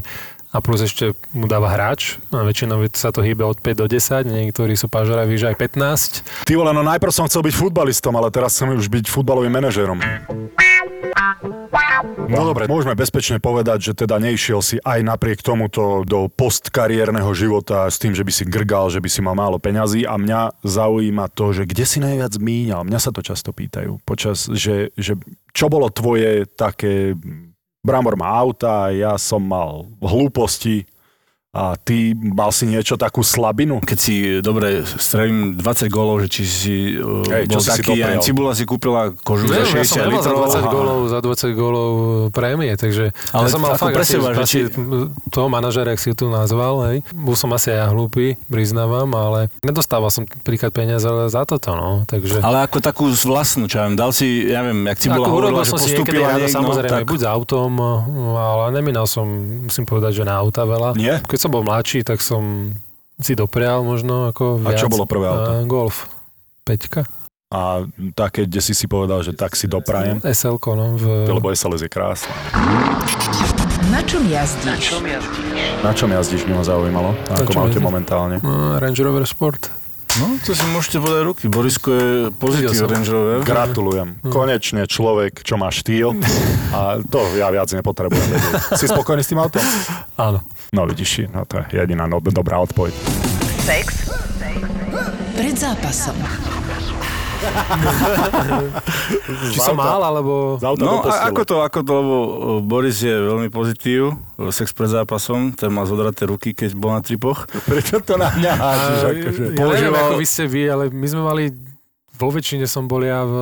a 0.54 0.62
plus 0.62 0.86
ešte 0.86 1.18
mu 1.34 1.50
dáva 1.50 1.74
hráč. 1.74 2.22
A 2.30 2.46
väčšinou 2.46 2.86
sa 2.94 3.10
to 3.10 3.26
hýbe 3.26 3.42
od 3.42 3.58
5 3.66 3.82
do 3.82 3.90
10, 3.90 4.30
niektorí 4.30 4.78
sú 4.78 4.94
pažeraví, 4.94 5.42
že 5.42 5.50
aj 5.50 5.58
15. 5.58 6.46
Ty 6.46 6.54
vole, 6.54 6.70
no 6.70 6.86
najprv 6.86 7.10
som 7.10 7.26
chcel 7.26 7.42
byť 7.42 7.54
futbalistom, 7.58 8.14
ale 8.14 8.30
teraz 8.30 8.54
chcem 8.54 8.70
už 8.70 8.86
byť 8.86 9.10
futbalovým 9.10 9.50
manažérom. 9.50 9.98
No 12.30 12.48
dobre, 12.48 12.70
môžeme 12.72 12.96
bezpečne 12.96 13.44
povedať, 13.44 13.92
že 13.92 13.94
teda 14.06 14.22
neišiel 14.24 14.64
si 14.64 14.78
aj 14.80 15.04
napriek 15.04 15.44
tomuto 15.44 16.08
do 16.08 16.32
postkariérneho 16.32 17.28
života 17.36 17.90
s 17.92 18.00
tým, 18.00 18.16
že 18.16 18.24
by 18.24 18.32
si 18.32 18.44
grgal, 18.48 18.88
že 18.88 19.04
by 19.04 19.10
si 19.12 19.20
mal 19.20 19.36
málo 19.36 19.60
peňazí 19.60 20.08
a 20.08 20.16
mňa 20.16 20.64
zaujíma 20.64 21.28
to, 21.36 21.52
že 21.52 21.68
kde 21.68 21.84
si 21.84 22.00
najviac 22.00 22.34
míňal. 22.40 22.88
Mňa 22.88 23.00
sa 23.02 23.12
to 23.12 23.20
často 23.20 23.52
pýtajú. 23.52 24.00
Počas, 24.08 24.48
že, 24.54 24.96
že 24.96 25.20
čo 25.52 25.68
bolo 25.68 25.92
tvoje 25.92 26.48
také... 26.48 27.18
Brambor 27.80 28.20
má 28.20 28.36
auta, 28.36 28.92
ja 28.92 29.16
som 29.16 29.40
mal 29.40 29.88
hlúposti 30.04 30.84
A 31.50 31.74
ty 31.82 32.14
mal 32.14 32.54
si 32.54 32.70
niečo 32.70 32.94
takú 32.94 33.26
slabinu? 33.26 33.82
Keď 33.82 33.98
si, 33.98 34.38
dobre, 34.38 34.86
strelím 34.86 35.58
20 35.58 35.90
gólov, 35.90 36.22
že 36.22 36.28
či 36.30 36.44
si 36.46 36.76
uh, 36.94 37.26
Hej, 37.26 37.50
bol 37.50 37.58
čo 37.58 37.66
si 37.66 37.70
si 37.74 37.74
taký, 37.74 37.98
doprial? 37.98 38.10
aj 38.14 38.18
Cibula 38.22 38.52
si 38.54 38.64
kúpila 38.70 39.02
kožu 39.26 39.50
Neviem, 39.50 39.66
za 39.66 39.82
ja 39.82 39.86
som 39.90 39.98
60 39.98 40.14
nemal 40.14 40.22
za 40.22 40.30
litrov. 40.30 40.46
20 40.46 40.54
Aha. 40.54 40.70
gólov, 40.70 41.00
za 41.10 41.20
20 41.26 41.58
gólov 41.58 41.90
prémie, 42.38 42.70
takže 42.78 43.18
Ale 43.34 43.50
ja 43.50 43.54
som 43.58 43.66
mal 43.66 43.74
fakt 43.82 43.98
asi, 43.98 44.22
seba, 44.22 44.30
asi 44.38 44.46
či- 44.46 44.70
toho 45.34 45.48
manažera, 45.50 45.90
jak 45.98 46.02
si 46.06 46.14
tu 46.14 46.30
nazval, 46.30 46.86
hej. 46.94 46.98
Bol 47.18 47.34
som 47.34 47.50
asi 47.50 47.74
aj 47.74 47.82
ja 47.82 47.86
hlúpy, 47.90 48.38
priznávam, 48.46 49.10
ale 49.18 49.50
nedostával 49.66 50.14
som 50.14 50.30
príklad 50.46 50.70
peniaze 50.70 51.10
ale 51.10 51.34
za 51.34 51.50
toto, 51.50 51.74
no, 51.74 52.06
takže... 52.06 52.46
Ale 52.46 52.70
ako 52.70 52.78
takú 52.78 53.10
vlastnú, 53.26 53.66
čo 53.66 53.82
ja 53.82 53.90
viem, 53.90 53.98
dal 53.98 54.14
si, 54.14 54.46
ja 54.46 54.62
viem, 54.62 54.86
jak 54.86 55.02
Cibula 55.02 55.26
Ako 55.26 55.34
hovorila, 55.34 55.66
že 55.66 55.74
si 55.74 55.98
postúpila 55.98 56.38
niekto, 56.38 56.54
samozrejme, 56.54 57.02
tak... 57.02 57.10
buď 57.10 57.20
s 57.26 57.26
autom, 57.26 57.74
ale 58.38 58.70
neminal 58.70 59.10
som, 59.10 59.26
musím 59.66 59.90
povedať, 59.90 60.22
že 60.22 60.24
na 60.30 60.38
auta 60.38 60.62
veľa. 60.62 60.94
Nie? 60.94 61.18
Keď 61.40 61.48
som 61.48 61.56
bol 61.56 61.64
mladší, 61.64 62.04
tak 62.04 62.20
som 62.20 62.76
si 63.16 63.32
doprial 63.32 63.80
možno 63.80 64.28
ako 64.28 64.60
A 64.60 64.76
viac. 64.76 64.84
čo 64.84 64.92
bolo 64.92 65.08
prvé 65.08 65.32
auto? 65.32 65.52
A, 65.56 65.64
golf. 65.64 66.12
Peťka. 66.68 67.08
A 67.48 67.88
také, 68.12 68.44
kde 68.44 68.60
si 68.60 68.76
si 68.76 68.92
povedal, 68.92 69.24
že 69.24 69.32
tak 69.32 69.56
si 69.56 69.64
doprajem? 69.64 70.20
SL-ko, 70.20 70.76
no. 70.76 71.00
V... 71.00 71.32
Lebo 71.32 71.48
SLS 71.48 71.88
je 71.88 71.88
krásne. 71.88 72.28
Na 73.88 74.04
čom 74.04 74.20
jazdíš? 74.28 75.00
Na 75.80 75.96
čom 75.96 76.12
jazdíš, 76.12 76.44
by 76.44 76.60
ma 76.60 76.64
zaujímalo? 76.68 77.16
A 77.32 77.40
Ako 77.40 77.56
čom 77.56 77.72
máte 77.72 77.80
momentálne? 77.80 78.44
No, 78.44 78.76
Range 78.76 79.00
Rover 79.00 79.24
Sport. 79.24 79.72
No, 80.18 80.42
to 80.42 80.58
si 80.58 80.66
môžete 80.74 80.98
podať 80.98 81.22
ruky. 81.22 81.46
Borisko 81.46 81.90
je 81.94 82.10
pozitív. 82.34 82.90
Range 82.90 83.12
Rover. 83.14 83.40
Gratulujem. 83.46 84.18
Konečne 84.26 84.90
človek, 84.90 85.46
čo 85.46 85.62
má 85.62 85.70
štýl. 85.70 86.18
A 86.74 86.98
to 87.06 87.22
ja 87.38 87.54
viac 87.54 87.70
nepotrebujem 87.70 88.26
vedieť. 88.26 88.54
Si 88.74 88.90
spokojný 88.90 89.22
s 89.22 89.30
tým 89.30 89.38
autom? 89.38 89.62
Áno. 90.18 90.42
No 90.74 90.90
vidíš, 90.90 91.30
no 91.30 91.46
to 91.46 91.62
je 91.62 91.78
jediná 91.78 92.10
no, 92.10 92.18
dobrá 92.22 92.58
odpoveď. 92.58 92.94
Sex? 93.62 94.10
Pred 95.38 95.56
zápasom. 95.56 96.18
Či 99.54 99.60
som 99.60 99.76
mal, 99.76 100.02
alebo... 100.02 100.60
No 100.80 101.04
a 101.04 101.32
ako 101.32 101.42
to, 101.46 101.56
ako 101.64 101.80
to, 101.82 101.92
lebo 101.96 102.16
uh, 102.16 102.30
Boris 102.60 103.00
je 103.00 103.12
veľmi 103.12 103.50
pozitív, 103.50 104.16
sex 104.52 104.72
pred 104.72 104.90
zápasom, 104.90 105.52
ten 105.56 105.72
má 105.72 105.84
zodraté 105.84 106.28
ruky, 106.28 106.52
keď 106.52 106.76
bol 106.76 106.92
na 106.92 107.02
tripoch. 107.02 107.48
Prečo 107.68 108.00
to 108.04 108.16
na 108.16 108.32
mňa 108.32 108.52
háčiš? 108.54 109.00
Akože? 109.00 109.16
ja 109.16 109.30
neviem, 109.30 109.58
používal- 109.58 110.08
ako 110.08 110.16
vy 110.18 110.26
ste 110.28 110.44
vy, 110.48 110.62
ale 110.68 110.84
my 110.90 111.08
sme 111.08 111.22
mali 111.24 111.44
vo 112.20 112.28
väčšine 112.28 112.68
som 112.68 112.84
bol 112.86 113.00
ja 113.00 113.24
v, 113.24 113.36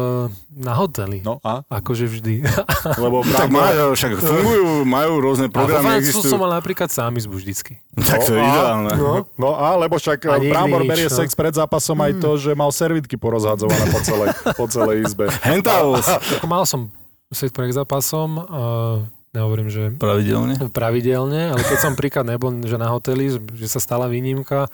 na 0.53 0.78
hoteli. 0.78 1.25
No 1.25 1.41
a? 1.41 1.65
Akože 1.65 2.05
vždy. 2.05 2.45
Lebo 3.03 3.25
Tak 3.25 3.49
majú, 3.49 3.97
však 3.97 4.21
fungujú, 4.21 4.86
majú 4.86 5.11
rôzne 5.17 5.49
A 5.49 5.51
vo 5.51 5.55
programy, 5.57 5.97
existujú. 5.97 6.30
som 6.30 6.39
mal 6.39 6.53
napríklad 6.53 6.93
sám 6.93 7.17
izbu 7.17 7.34
vždycky. 7.34 7.82
Tak 7.97 8.21
to 8.23 8.38
je 8.38 8.39
No 8.39 8.45
ideálne. 8.45 8.91
No, 8.93 9.11
no 9.34 9.49
a, 9.57 9.73
lebo 9.82 9.97
však 9.97 10.30
A 10.30 10.38
nikdy 10.38 10.53
Brambor 10.53 10.86
nič, 10.86 10.89
berie 10.93 11.07
no. 11.09 11.17
sex 11.17 11.34
pred 11.34 11.57
zápasom 11.57 11.97
aj 11.97 12.11
to, 12.21 12.30
že 12.38 12.53
mal 12.53 12.69
servitky 12.69 13.17
porozhadzované 13.17 13.89
po 13.89 13.99
celej, 14.05 14.28
po 14.53 14.65
celej 14.69 14.97
izbe. 15.09 15.25
Hentavos. 15.49 16.05
Ako 16.38 16.45
mal 16.45 16.61
som 16.69 16.93
set 17.34 17.49
pred 17.51 17.73
zápasom, 17.73 18.38
uh, 18.39 19.01
nehovorím, 19.34 19.67
že 19.67 19.91
Pravidelne. 19.97 20.55
pravidelne, 20.71 21.51
ale 21.51 21.59
keď 21.59 21.78
som 21.82 21.93
príklad 21.97 22.23
nebol, 22.23 22.53
že 22.63 22.78
na 22.78 22.88
hoteli, 22.88 23.28
že 23.57 23.67
sa 23.67 23.82
stala 23.82 24.07
výnimka, 24.07 24.69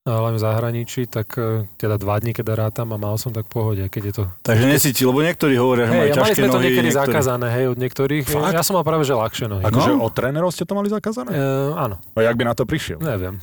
ale 0.00 0.32
v 0.32 0.38
zahraničí, 0.38 1.04
tak 1.04 1.36
eh, 1.36 1.68
teda 1.76 1.96
dva 1.96 2.16
dní, 2.16 2.32
keď 2.32 2.56
rátam 2.56 2.88
a 2.90 2.96
mal 2.96 3.14
som 3.14 3.30
tak 3.30 3.44
v 3.46 3.52
pohode, 3.52 3.84
keď 3.84 4.02
je 4.02 4.14
to... 4.16 4.24
Takže 4.40 4.64
necíti, 4.64 5.04
lebo 5.04 5.20
niektorí 5.20 5.54
hovoria, 5.54 5.84
že 5.84 5.92
majú 5.92 6.00
Hej, 6.00 6.08
ja 6.08 6.16
ťažké 6.16 6.32
sme 6.34 6.40
to 6.42 6.50
nohy. 6.50 6.64
niekedy 6.64 6.88
niektorí... 6.88 7.08
zakázané, 7.12 7.46
hej, 7.50 7.64
od 7.66 7.78
niektorých. 7.78 8.24
Fakt? 8.24 8.50
Ja 8.50 8.62
som 8.62 8.74
mal 8.74 8.84
práve, 8.84 9.04
že 9.04 9.12
ľahšie 9.12 9.46
nohy. 9.46 9.62
Akože 9.62 9.90
No. 9.90 10.00
od 10.02 10.12
trénerov 10.12 10.50
ste 10.50 10.64
to 10.64 10.72
mali 10.72 10.88
zakázané? 10.88 11.30
Uh, 11.30 11.76
áno, 11.76 11.96
A 12.14 12.20
jak 12.22 12.34
by 12.34 12.44
na 12.44 12.54
to 12.56 12.64
prišiel? 12.64 12.96
neviem. 12.96 13.36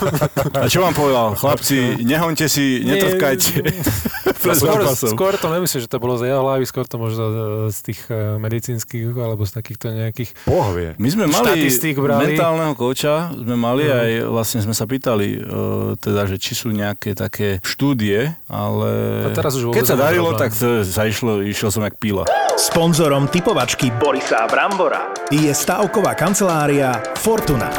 A 0.58 0.66
čo 0.66 0.82
vám 0.82 0.92
povedal? 0.92 1.34
Chlapci, 1.34 2.02
nehoňte 2.02 2.46
si, 2.46 2.82
netrkajte. 2.82 3.52
Skôr, 4.40 4.80
skôr 5.12 5.32
to 5.36 5.52
nemyslím, 5.52 5.80
že 5.84 5.88
to 5.88 6.00
bolo 6.00 6.16
z 6.16 6.32
jeho 6.32 6.40
hlavy, 6.40 6.64
skôr 6.64 6.88
to 6.88 6.96
možno 6.96 7.24
eh, 7.28 7.36
z 7.68 7.78
tých 7.92 8.00
eh, 8.08 8.40
medicínskych 8.40 9.12
alebo 9.12 9.44
z 9.44 9.52
takýchto 9.52 9.92
nejakých... 9.92 10.32
Boh 10.48 10.72
vie. 10.72 10.96
My 10.96 11.08
sme 11.12 11.24
mali 11.28 11.68
brali. 12.00 12.32
mentálneho 12.32 12.72
kouča, 12.72 13.30
sme 13.36 13.56
mali 13.56 13.84
Mhm. 13.84 13.94
aj, 13.94 14.10
vlastne 14.32 14.60
sme 14.64 14.74
sa 14.74 14.84
pýtali, 14.88 15.28
uh, 15.40 15.94
teda, 16.00 16.24
že 16.26 16.36
či 16.40 16.52
sú 16.56 16.72
nejaké 16.72 17.12
také 17.12 17.60
štúdie, 17.60 18.32
ale 18.48 18.90
A 19.26 19.30
teraz 19.34 19.58
už 19.60 19.70
keď 19.74 19.84
sa 19.84 19.96
darilo, 19.98 20.32
tak 20.34 20.54
sa 20.56 21.02
išlo, 21.04 21.44
išiel 21.44 21.68
som 21.68 21.84
jak 21.84 21.96
píla. 22.00 22.24
Sponzorom 22.56 23.28
typovačky 23.28 23.92
Borisa 23.94 24.44
Brambora 24.48 25.12
je 25.32 25.50
stavková 25.50 26.12
kancelária 26.16 27.00
Fortuna. 27.16 27.72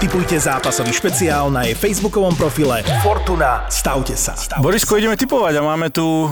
Typujte 0.00 0.40
zápasový 0.40 0.96
špeciál 0.96 1.52
na 1.52 1.68
jej 1.68 1.76
facebookovom 1.76 2.32
profile 2.32 2.80
Fortuna. 3.04 3.68
Stavte 3.68 4.16
sa. 4.16 4.32
Borisko, 4.56 4.96
ideme 4.96 5.12
typovať 5.12 5.60
a 5.60 5.62
máme 5.62 5.92
tu 5.92 6.24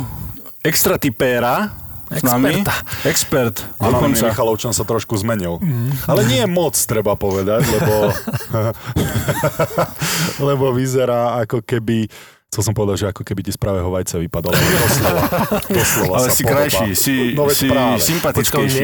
extra 0.64 0.96
typéra 0.96 1.76
s 2.08 2.24
nami. 2.24 2.64
Experta. 2.64 2.74
Expert. 3.04 3.56
Dokonca. 3.76 4.32
Michalovčan 4.32 4.72
sa 4.72 4.88
trošku 4.88 5.20
zmenil. 5.20 5.60
Mhm. 5.60 6.08
Ale 6.08 6.24
nie 6.24 6.40
moc, 6.48 6.80
treba 6.80 7.12
povedať, 7.12 7.68
lebo, 7.68 7.94
lebo 10.48 10.72
vyzerá 10.72 11.36
ako 11.44 11.60
keby 11.60 12.08
Chcel 12.48 12.64
som 12.64 12.72
povedať, 12.72 12.96
že 13.04 13.06
ako 13.12 13.28
keby 13.28 13.44
ti 13.44 13.52
z 13.52 13.60
pravého 13.60 13.92
vajca 13.92 14.16
vypadalo. 14.24 14.56
ale 14.56 14.72
Doslova, 14.80 15.22
doslova 15.84 16.14
Ale 16.16 16.26
sa 16.26 16.32
si 16.32 16.42
podobá. 16.42 16.52
krajší, 16.56 16.88
si, 16.96 17.14
no, 17.36 17.44
si 17.52 17.66
práve. 17.68 18.00
Sympatickejší. 18.00 18.80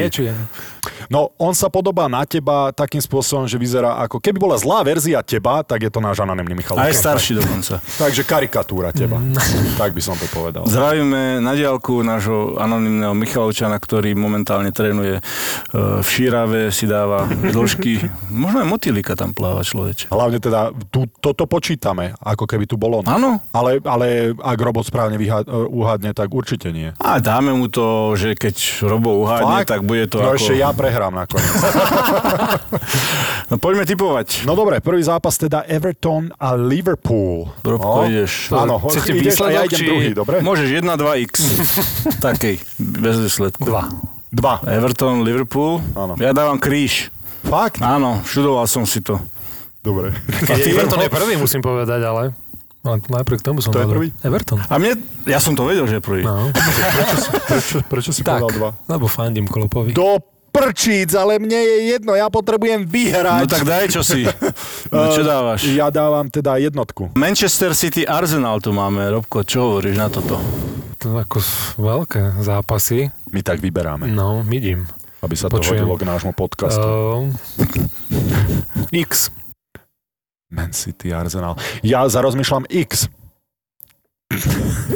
No, 1.07 1.31
on 1.37 1.53
sa 1.53 1.69
podobá 1.69 2.05
na 2.05 2.25
teba 2.25 2.69
takým 2.71 2.99
spôsobom, 2.99 3.45
že 3.45 3.55
vyzerá 3.55 3.97
ako... 4.05 4.19
Keby 4.19 4.37
bola 4.37 4.57
zlá 4.57 4.81
verzia 4.81 5.21
teba, 5.21 5.61
tak 5.61 5.85
je 5.85 5.91
to 5.91 5.99
náš 5.99 6.21
anonimný 6.21 6.57
Michal. 6.57 6.77
Aj 6.77 6.91
starší 6.93 7.39
dokonca. 7.39 7.81
Takže 8.01 8.21
karikatúra 8.25 8.91
teba. 8.91 9.17
Mm. 9.17 9.35
Tak 9.79 9.91
by 9.95 10.01
som 10.01 10.15
to 10.17 10.27
povedal. 10.29 10.67
Zdravíme 10.67 11.39
na 11.39 11.53
diálku 11.55 12.01
nášho 12.01 12.57
anonimného 12.59 13.13
Michalovčana, 13.15 13.77
ktorý 13.79 14.13
momentálne 14.13 14.69
trénuje 14.69 15.19
e, 15.19 15.21
v 16.01 16.07
Šírave, 16.07 16.69
si 16.69 16.85
dáva 16.85 17.25
dĺžky. 17.27 18.05
Možno 18.33 18.61
aj 18.61 18.67
motýlika 18.67 19.13
tam 19.15 19.31
pláva 19.31 19.63
človeče. 19.63 20.11
Hlavne 20.11 20.37
teda, 20.43 20.75
tu, 20.91 21.07
toto 21.21 21.47
počítame, 21.47 22.13
ako 22.19 22.45
keby 22.45 22.67
tu 22.67 22.75
bolo. 22.75 22.99
Áno, 23.05 23.39
Ale, 23.55 23.79
ale 23.85 24.35
ak 24.35 24.57
robot 24.59 24.85
správne 24.85 25.15
vyha- 25.15 25.47
uhádne, 25.47 26.11
tak 26.11 26.27
určite 26.31 26.69
nie. 26.75 26.91
a 26.99 27.17
dáme 27.23 27.55
mu 27.55 27.71
to, 27.71 28.13
že 28.19 28.35
keď 28.35 28.83
Robo 28.83 29.23
uhádne, 29.23 29.63
Fakt? 29.63 29.69
tak 29.71 29.81
bude 29.87 30.05
to 30.11 30.19
no 30.19 30.35
ako... 30.35 30.35
ešte 30.35 30.53
ja 30.59 30.74
prehrám 30.75 31.15
nakoniec. 31.15 31.47
No 33.45 33.61
poďme 33.61 33.85
typovať. 33.85 34.49
No 34.49 34.57
dobre, 34.57 34.81
prvý 34.81 35.05
zápas 35.05 35.37
teda 35.37 35.61
Everton 35.69 36.33
a 36.33 36.57
Liverpool. 36.57 37.45
Robko, 37.61 38.01
no. 38.01 38.09
ideš. 38.09 38.49
Áno, 38.49 38.81
Chcete 38.81 39.13
ideš 39.13 39.37
a 39.37 39.53
ja 39.53 39.61
výsledok, 39.61 39.69
idem 39.69 39.77
či- 39.77 39.85
druhý, 39.85 40.09
dobre? 40.17 40.35
Môžeš 40.41 40.67
1, 40.73 40.81
2, 40.81 41.25
x. 41.29 41.33
Takej, 42.25 42.55
bez 42.81 43.15
výsledku. 43.21 43.61
Dva. 43.61 43.85
Dva. 44.33 44.65
Everton, 44.65 45.21
Liverpool. 45.21 45.77
Áno. 45.93 46.17
Ja 46.17 46.33
dávam 46.33 46.57
kríž. 46.57 47.13
Fakt? 47.45 47.77
Áno, 47.85 48.25
študoval 48.25 48.65
som 48.65 48.81
si 48.81 49.05
to. 49.05 49.21
Dobre. 49.85 50.09
Je 50.49 50.65
Everton 50.73 51.05
je 51.05 51.09
prvý, 51.13 51.37
musím 51.37 51.61
povedať, 51.61 52.01
ale... 52.01 52.33
ale 52.81 52.97
najprv 53.05 53.37
k 53.37 53.43
tomu 53.45 53.61
som 53.61 53.69
To 53.69 53.77
je 53.77 53.85
prvý? 53.85 54.07
Everton. 54.25 54.57
A 54.65 54.81
mne, 54.81 54.97
ja 55.29 55.37
som 55.37 55.53
to 55.53 55.69
vedel, 55.69 55.85
že 55.85 56.01
je 56.01 56.03
prvý. 56.03 56.25
No, 56.25 56.49
Prečo, 57.45 57.85
prečo 57.85 58.09
si 58.09 58.25
tak, 58.25 58.41
povedal 58.41 58.51
dva? 58.57 58.69
lebo 58.89 59.05
fandím 59.05 59.45
Klopovi. 59.45 59.93
Do 59.93 60.17
prčíc, 60.55 61.11
ale 61.11 61.35
mne 61.35 61.55
je 61.55 61.75
jedno, 61.91 62.13
ja 62.13 62.27
potrebujem 62.27 62.83
vyhrať. 62.83 63.43
No 63.43 63.51
tak 63.51 63.63
daj, 63.63 63.85
čo 63.89 64.01
si. 64.01 64.23
No, 64.85 65.11
čo 65.11 65.21
dávaš? 65.21 65.67
Ja 65.67 65.89
dávam 65.89 66.25
teda 66.25 66.55
jednotku. 66.55 67.11
Manchester 67.13 67.73
City 67.73 68.07
Arsenal 68.07 68.57
tu 68.57 68.71
máme. 68.71 69.03
Robko, 69.11 69.43
čo 69.43 69.67
hovoríš 69.67 69.97
na 69.97 70.07
toto? 70.07 70.39
To 70.97 71.19
ako 71.19 71.43
veľké 71.75 72.39
zápasy. 72.39 73.11
My 73.27 73.41
tak 73.41 73.59
vyberáme, 73.59 74.07
No, 74.07 74.39
vidím. 74.41 74.87
aby 75.19 75.33
sa 75.33 75.49
to 75.49 75.57
Počujem. 75.57 75.83
hodilo 75.83 75.97
k 75.97 76.07
nášmu 76.07 76.31
podcastu. 76.31 76.85
Uh, 76.85 77.27
X. 78.93 79.33
Man 80.47 80.71
City, 80.71 81.11
Arsenal. 81.11 81.57
Ja 81.81 82.05
zarozmýšľam 82.05 82.63
X. 82.69 83.09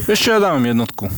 Ešte 0.05 0.29
ja 0.29 0.39
dávam 0.39 0.61
jednotku. 0.61 1.09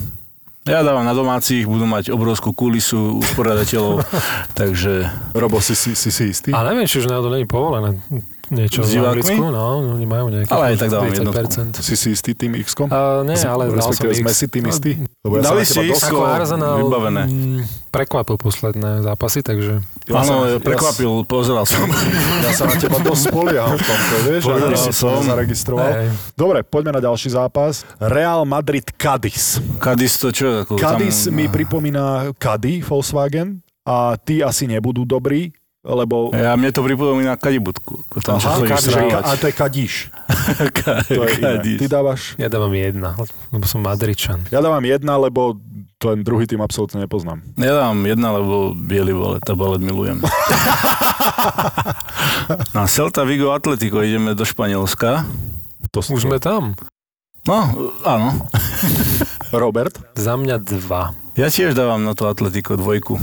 Ja 0.62 0.86
dávam 0.86 1.02
na 1.02 1.18
domácich, 1.18 1.66
budú 1.66 1.90
mať 1.90 2.14
obrovskú 2.14 2.54
kulisu 2.54 3.18
usporiadateľov, 3.18 4.06
takže 4.60 5.10
Robo, 5.34 5.58
si, 5.58 5.74
si, 5.74 5.98
si, 5.98 6.14
si 6.14 6.30
istý? 6.30 6.54
A 6.54 6.62
neviem, 6.62 6.86
či 6.86 7.02
už 7.02 7.10
náhodou 7.10 7.34
není 7.34 7.50
povolené 7.50 7.98
niečo 8.52 8.84
S 8.84 8.92
divákmi? 8.92 9.40
No, 9.40 9.96
oni 9.96 10.04
majú 10.04 10.28
nejaké 10.28 10.52
Ale 10.52 10.64
aj 10.70 10.78
tak 10.78 10.90
dávam 10.92 11.08
30%. 11.08 11.80
Si 11.80 11.96
si 11.96 12.12
istý 12.12 12.32
tým 12.32 12.60
X-kom? 12.60 12.86
Uh, 12.86 13.24
nie, 13.24 13.40
ale 13.40 13.72
dal 13.72 13.90
som 13.90 14.04
sme 14.04 14.12
X. 14.28 14.36
si 14.36 14.46
tým 14.46 14.68
istí? 14.68 14.92
Lebo 15.20 15.40
ja 15.40 15.42
Dali 15.42 15.64
si 15.64 15.80
X? 15.88 16.04
Ako 16.04 16.22
Arsenal 16.22 16.78
vybavené. 16.78 17.24
mm, 17.26 17.60
prekvapil 17.90 18.36
posledné 18.36 19.02
zápasy, 19.02 19.40
takže 19.40 19.80
Ja 20.06 20.20
áno, 20.20 20.46
ja- 20.46 20.60
prekvapil, 20.60 21.24
pozeral 21.24 21.64
som. 21.64 21.88
Ja 22.44 22.52
sa 22.52 22.66
na 22.66 22.76
teba 22.76 23.00
dosť 23.00 23.24
spolieham 23.26 23.72
v 23.72 23.82
tomto, 23.82 24.16
vieš? 24.26 24.42
Pozeral 24.50 24.76
si 24.76 24.92
som. 24.92 25.08
to 25.08 25.24
nezaregistroval. 25.24 25.90
Hej. 25.90 26.08
Dobre, 26.34 26.60
poďme 26.62 26.92
na 26.92 27.02
ďalší 27.02 27.32
zápas. 27.32 27.88
Real 27.98 28.44
Madrid 28.44 28.84
Cadiz. 28.92 29.64
Kadis 29.78 30.18
to 30.18 30.30
čo? 30.30 30.66
Ako 30.66 30.76
Cadiz 30.76 31.26
tam, 31.26 31.34
mi 31.34 31.48
pripomína 31.48 32.36
Cady 32.36 32.82
Volkswagen 32.82 33.64
a 33.82 34.14
tí 34.16 34.42
asi 34.42 34.66
nebudú 34.66 35.02
dobrí. 35.02 35.54
Lebo... 35.82 36.30
Ja, 36.30 36.54
mne 36.54 36.70
to 36.70 36.86
pripomína 36.86 37.42
kadibudku. 37.42 38.06
ako 38.06 38.18
Tam, 38.22 38.38
Aha, 38.38 38.62
kadíš, 38.70 38.94
a 39.18 39.34
to 39.34 39.50
je 39.50 39.54
kadíš. 39.54 39.94
To 41.10 41.26
je. 41.26 41.42
Kadíš. 41.42 41.80
Ty 41.82 41.86
dávaš... 41.90 42.22
Ja 42.38 42.50
dávam 42.50 42.74
jedna, 42.74 43.18
lebo 43.50 43.66
som 43.66 43.82
Madričan. 43.82 44.46
Ja 44.54 44.62
dávam 44.62 44.82
jedna, 44.86 45.18
lebo 45.18 45.58
ten 45.98 46.22
druhý 46.22 46.46
tým 46.46 46.62
absolútne 46.62 47.02
nepoznám. 47.02 47.42
Ja 47.58 47.74
dám 47.78 47.98
jedna, 48.06 48.38
lebo 48.38 48.78
biely 48.78 49.14
balet 49.14 49.46
a 49.46 49.54
balet 49.58 49.82
milujem. 49.82 50.22
Na 52.78 52.86
Celta 52.90 53.26
Vigo 53.26 53.54
Atletico 53.54 54.02
ideme 54.02 54.34
do 54.38 54.46
Španielska. 54.46 55.26
To 55.94 56.00
Už 56.02 56.26
sme 56.30 56.38
tam. 56.42 56.74
No, 57.46 57.58
áno. 58.06 58.38
Robert? 59.50 59.98
Za 60.14 60.38
mňa 60.38 60.62
dva. 60.62 61.18
Ja 61.34 61.50
tiež 61.50 61.74
dávam 61.74 62.06
na 62.06 62.14
to 62.14 62.30
Atletico 62.30 62.78
dvojku. 62.78 63.18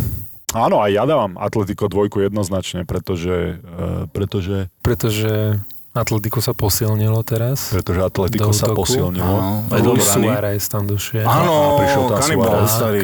Áno, 0.57 0.81
aj 0.81 0.91
ja 0.97 1.05
dávam 1.05 1.37
Atletico 1.37 1.93
dvojku 1.93 2.25
jednoznačne, 2.25 2.89
pretože, 2.89 3.61
uh, 3.61 4.09
pretože, 4.09 4.73
Pretože 4.81 5.61
Atletico 5.93 6.39
sa 6.39 6.55
posilnilo 6.55 7.21
teraz. 7.27 7.75
pretože 7.75 8.01
Atletico 8.01 8.55
sa 8.55 8.71
posilnilo. 8.73 9.29
Áno, 9.29 9.69
aj 9.69 9.81
do 9.83 9.93
Luis. 9.93 10.07
Suárez 10.09 10.65
tam 10.71 10.87
došiel. 10.87 11.27
Áno, 11.27 11.77
prišiel 11.77 12.03
tam 12.07 12.19
kanibal 12.23 12.65
Suárez. 12.65 12.71
starý, 12.73 13.01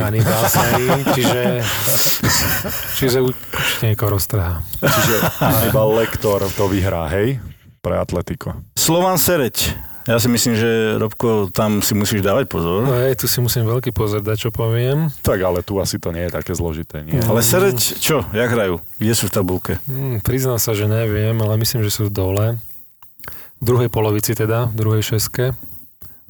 čiže, 1.13 1.43
čiže 3.03 3.19
určite 3.21 3.85
niekoho 3.93 4.15
roztrhá. 4.17 4.63
Čiže 4.81 5.17
iba 5.69 5.83
lektor 5.91 6.41
to 6.55 6.65
vyhrá, 6.71 7.11
hej? 7.13 7.43
Pre 7.85 7.99
Atletico. 7.99 8.57
Slovan 8.73 9.21
Sereď. 9.21 9.75
Ja 10.05 10.21
si 10.21 10.29
myslím, 10.29 10.53
že 10.53 10.69
Robko, 11.01 11.49
tam 11.49 11.81
si 11.81 11.97
musíš 11.97 12.21
dávať 12.21 12.45
No 12.45 12.53
pozor. 12.53 12.81
hej, 12.93 13.17
tu 13.17 13.25
si 13.25 13.41
musím 13.41 13.65
veľký 13.65 13.89
pozor 13.91 14.21
dať, 14.21 14.37
čo 14.37 14.51
poviem. 14.53 15.09
Tak 15.25 15.41
ale 15.41 15.65
tu 15.65 15.81
asi 15.81 15.97
to 15.97 16.13
nie 16.13 16.29
je 16.29 16.33
také 16.33 16.53
zložité, 16.53 17.01
nie? 17.01 17.17
Ale 17.19 17.41
Sereď, 17.41 17.81
čo? 17.97 18.21
Jak 18.31 18.53
hrajú? 18.53 18.85
Kde 19.01 19.15
sú 19.17 19.27
v 19.27 19.33
tabulke? 19.33 19.73
Hmm, 19.89 20.21
priznám 20.21 20.61
sa, 20.61 20.77
že 20.77 20.85
neviem, 20.85 21.33
ale 21.35 21.57
myslím, 21.57 21.81
že 21.81 21.89
sú 21.91 22.13
dole. 22.13 22.61
V 23.59 23.65
druhej 23.65 23.89
polovici 23.89 24.37
teda, 24.37 24.69
v 24.69 24.77
druhej 24.77 25.01
šeske. 25.03 25.57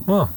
No, 0.07 0.31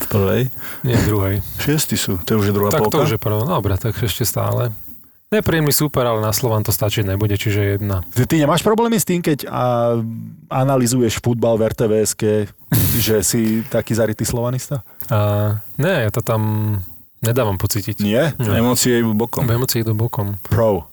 V 0.00 0.06
prvej? 0.08 0.42
nie 0.80 0.96
v 0.96 1.04
druhej. 1.04 1.34
Šiesti 1.60 1.96
sú. 1.96 2.16
To 2.24 2.36
je 2.36 2.40
už 2.40 2.56
druhá 2.56 2.72
tak 2.72 2.80
polka? 2.80 3.00
to 3.00 3.04
už 3.04 3.12
je 3.16 3.20
prvé. 3.20 3.40
Dobre, 3.44 3.76
tak 3.76 4.00
ešte 4.00 4.24
stále. 4.24 4.72
Nepríjemný 5.28 5.76
super, 5.76 6.08
ale 6.08 6.24
na 6.24 6.32
Slovan 6.32 6.64
to 6.64 6.72
stačiť 6.72 7.04
nebude, 7.04 7.36
čiže 7.36 7.76
jedna. 7.76 8.00
Ty, 8.16 8.24
ty 8.24 8.40
nemáš 8.40 8.64
problémy 8.64 8.96
s 8.96 9.04
tým, 9.04 9.20
keď 9.20 9.44
a, 9.44 10.00
analizuješ 10.48 11.20
futbal 11.20 11.60
v 11.60 11.68
rtvs 11.68 12.16
že 13.04 13.20
si 13.20 13.60
taký 13.68 13.92
zarytý 13.92 14.24
slovanista? 14.24 14.80
A 15.12 15.60
ne, 15.76 16.08
ja 16.08 16.10
to 16.10 16.24
tam 16.24 16.40
nedávam 17.20 17.60
pocítiť. 17.60 18.00
Nie? 18.00 18.32
Emócie 18.40 19.04
idú 19.04 19.12
bokom. 19.12 19.44
Emócie 19.44 19.84
idú 19.84 19.92
bokom. 19.92 20.40
Pro. 20.48 20.88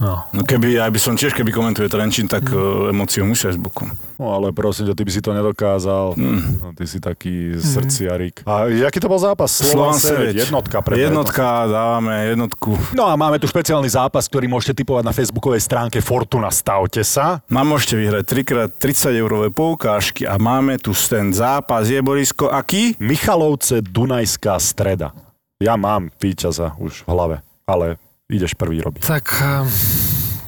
No. 0.00 0.24
No 0.32 0.40
keby, 0.48 0.80
ja 0.80 0.88
by 0.88 0.96
som 0.96 1.12
tiež, 1.12 1.36
keby 1.36 1.52
komentuje 1.52 1.84
Trenčín, 1.92 2.24
tak 2.24 2.48
mm. 2.48 2.88
emócie 2.96 3.20
musia 3.20 3.52
ísť 3.52 3.60
bokom. 3.60 3.92
No 4.16 4.32
ale 4.32 4.48
prosím 4.56 4.88
ťa, 4.88 4.96
ty 4.96 5.02
by 5.04 5.12
si 5.12 5.20
to 5.20 5.36
nedokázal. 5.36 6.16
Mm. 6.16 6.40
No, 6.56 6.68
ty 6.72 6.88
si 6.88 7.04
taký 7.04 7.60
srdciarik. 7.60 8.40
A 8.48 8.72
jaký 8.72 8.96
to 8.96 9.12
bol 9.12 9.20
zápas? 9.20 9.52
Slovan 9.52 10.00
Sereď. 10.00 10.48
Jednotka 10.48 10.80
pre 10.80 10.96
Jednotka, 10.96 11.68
dávame 11.68 12.32
jednotku. 12.32 12.80
No 12.96 13.12
a 13.12 13.14
máme 13.20 13.36
tu 13.36 13.44
špeciálny 13.44 13.92
zápas, 13.92 14.24
ktorý 14.24 14.48
môžete 14.48 14.80
typovať 14.80 15.04
na 15.04 15.12
facebookovej 15.12 15.60
stránke 15.60 16.00
Fortuna. 16.00 16.48
Stavte 16.48 17.04
sa. 17.04 17.44
Mám 17.52 17.76
môžete 17.76 18.00
vyhrať 18.00 18.24
3x30 18.24 19.20
eurové 19.20 19.52
poukážky 19.52 20.24
a 20.24 20.40
máme 20.40 20.80
tu 20.80 20.96
ten 20.96 21.28
zápas. 21.36 21.92
Je 21.92 22.00
Borisko 22.00 22.48
aký? 22.48 22.96
Michalovce 22.96 23.84
Dunajská 23.84 24.56
streda. 24.56 25.12
Ja 25.60 25.76
mám 25.76 26.08
víťaza 26.16 26.72
už 26.80 27.04
v 27.04 27.08
hlave, 27.12 27.36
ale 27.68 28.00
ideš 28.30 28.54
prvý 28.54 28.78
robiť. 28.80 29.02
Tak 29.02 29.24
um, 29.42 29.66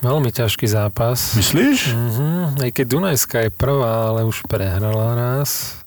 veľmi 0.01 0.31
ťažký 0.31 0.67
zápas. 0.67 1.35
Myslíš? 1.35 1.93
Mhm, 1.93 2.63
aj 2.63 2.71
keď 2.71 2.87
Dunajská 2.87 3.39
je 3.47 3.51
prvá, 3.51 4.09
ale 4.09 4.23
už 4.23 4.47
prehrala 4.47 5.13
raz. 5.13 5.83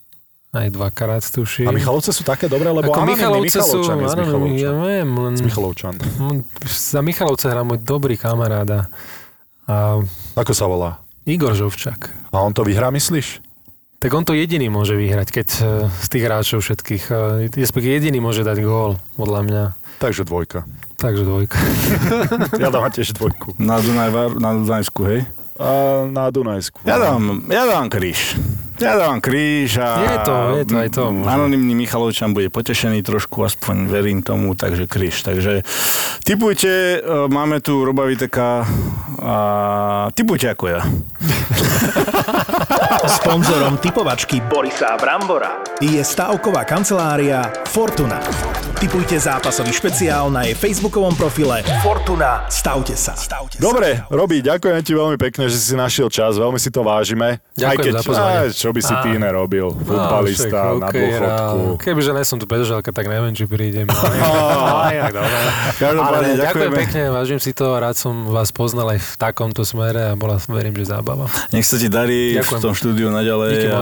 Aj 0.56 0.72
dvakrát 0.72 1.20
tuším. 1.20 1.68
A 1.68 1.76
Michalovce 1.76 2.16
sú 2.16 2.24
také 2.24 2.48
dobré, 2.48 2.72
lebo 2.72 2.88
Ako 2.88 3.04
Michalovce 3.04 3.60
sú, 3.60 3.84
áno, 3.92 4.48
ja 4.56 4.72
viem, 4.72 5.10
len 5.12 5.36
Z 5.36 5.44
Michalovčan. 5.44 6.00
m, 6.00 6.48
za 6.64 7.04
Michalovce 7.04 7.52
hrá 7.52 7.68
môj 7.68 7.84
dobrý 7.84 8.16
kamaráda. 8.16 8.88
A 9.68 10.00
Ako 10.40 10.56
sa 10.56 10.64
volá? 10.72 11.04
Igor 11.28 11.52
Žovčak. 11.52 12.08
A 12.32 12.40
on 12.40 12.56
to 12.56 12.64
vyhrá, 12.64 12.88
myslíš? 12.88 13.44
Tak 14.00 14.14
on 14.14 14.24
to 14.24 14.32
jediný 14.32 14.70
môže 14.70 14.94
vyhrať, 14.94 15.28
keď 15.34 15.48
e, 15.50 15.60
z 15.90 16.08
tých 16.08 16.24
hráčov 16.24 16.62
všetkých, 16.62 17.04
e, 17.10 17.50
respektíve 17.50 17.98
jediný 17.98 18.22
môže 18.22 18.46
dať 18.46 18.62
gól, 18.62 19.02
podľa 19.18 19.42
mňa. 19.42 19.64
Takže 19.98 20.24
dvojka. 20.24 20.64
Takže 20.96 21.24
dvojka. 21.28 21.60
Ja 22.64 22.72
dávam 22.72 22.92
tiež 22.92 23.12
dvojku. 23.16 23.56
Na, 23.60 23.84
Dunaj, 23.84 24.10
na 24.40 24.50
Dunajsku, 24.56 25.02
hej? 25.06 25.20
A 25.60 26.04
na 26.08 26.32
Dunajsku. 26.32 26.84
Ja 26.84 27.00
dávam, 27.00 27.48
ja 27.48 27.64
dávam 27.64 27.88
kríž. 27.88 28.36
Ja 28.76 29.00
dávam 29.00 29.24
kríž 29.24 29.80
a... 29.80 30.04
Je 30.04 30.18
to, 30.28 30.36
je 30.60 30.64
to 30.68 30.76
aj 30.76 30.90
to, 30.92 31.04
môže. 31.16 31.32
Anonymný 31.32 31.72
Michalovčan 31.80 32.36
bude 32.36 32.52
potešený 32.52 33.08
trošku, 33.08 33.40
aspoň 33.48 33.88
verím 33.88 34.20
tomu, 34.20 34.52
takže 34.52 34.84
kríž. 34.84 35.24
Takže 35.24 35.64
typujte, 36.28 37.00
e, 37.00 37.02
máme 37.32 37.64
tu 37.64 37.88
Roba 37.88 38.04
Viteka 38.04 38.68
a 39.24 39.36
typujte 40.12 40.52
ako 40.52 40.76
ja. 40.76 40.84
Sponzorom 43.24 43.80
typovačky 43.80 44.44
Borisa 44.44 45.00
Brambora 45.00 45.64
je 45.80 46.04
stavková 46.04 46.68
kancelária 46.68 47.48
Fortuna. 47.72 48.20
Typujte 48.86 49.18
zápasový 49.18 49.74
špeciál 49.74 50.30
na 50.30 50.46
jej 50.46 50.54
facebookovom 50.54 51.18
profile 51.18 51.66
Fortuna. 51.82 52.46
Stavte 52.54 52.94
sa. 52.94 53.18
Stavte 53.18 53.58
sa. 53.58 53.62
Dobre, 53.66 54.06
Robi, 54.14 54.46
ďakujem 54.46 54.78
ti 54.86 54.94
veľmi 54.94 55.18
pekne, 55.18 55.50
že 55.50 55.58
si 55.58 55.74
našiel 55.74 56.06
čas, 56.06 56.38
veľmi 56.38 56.62
si 56.62 56.70
to 56.70 56.86
vážime. 56.86 57.42
Ďakujem 57.58 57.66
Aj 57.66 57.78
keď, 57.82 57.94
za 57.98 58.04
pozvanie. 58.06 58.38
Á, 58.46 58.54
čo 58.54 58.70
by 58.70 58.82
si 58.86 58.94
ty 59.02 59.10
nerobil, 59.18 59.74
futbalista 59.74 60.78
však, 60.78 60.78
na 60.86 60.90
dôchodku. 60.94 61.82
Kebyže 61.82 62.12
nie 62.14 62.26
som 62.30 62.38
tu 62.38 62.46
Petržalka, 62.46 62.94
tak 62.94 63.10
neviem, 63.10 63.34
či 63.34 63.50
prídem. 63.50 63.90
Ale, 63.96 65.02
ale, 65.02 65.10
dobre. 65.10 65.38
Každopádne 65.82 66.34
ďakujem 66.46 66.72
pekne, 66.86 67.02
vážim 67.10 67.40
si 67.42 67.58
to, 67.58 67.66
rád 67.82 67.98
som 67.98 68.30
vás 68.30 68.54
poznal 68.54 68.94
aj 68.94 69.02
v 69.02 69.12
takomto 69.18 69.66
smere 69.66 70.14
a 70.14 70.20
bola, 70.20 70.38
verím, 70.46 70.78
že 70.78 70.94
zábava. 70.94 71.26
Nech 71.50 71.66
sa 71.66 71.82
ti 71.82 71.90
darí 71.90 72.38
Ďakujem. 72.38 72.62
v 72.62 72.62
tom 72.62 72.74
štúdiu 72.78 73.10
naďalej 73.10 73.66
a 73.74 73.82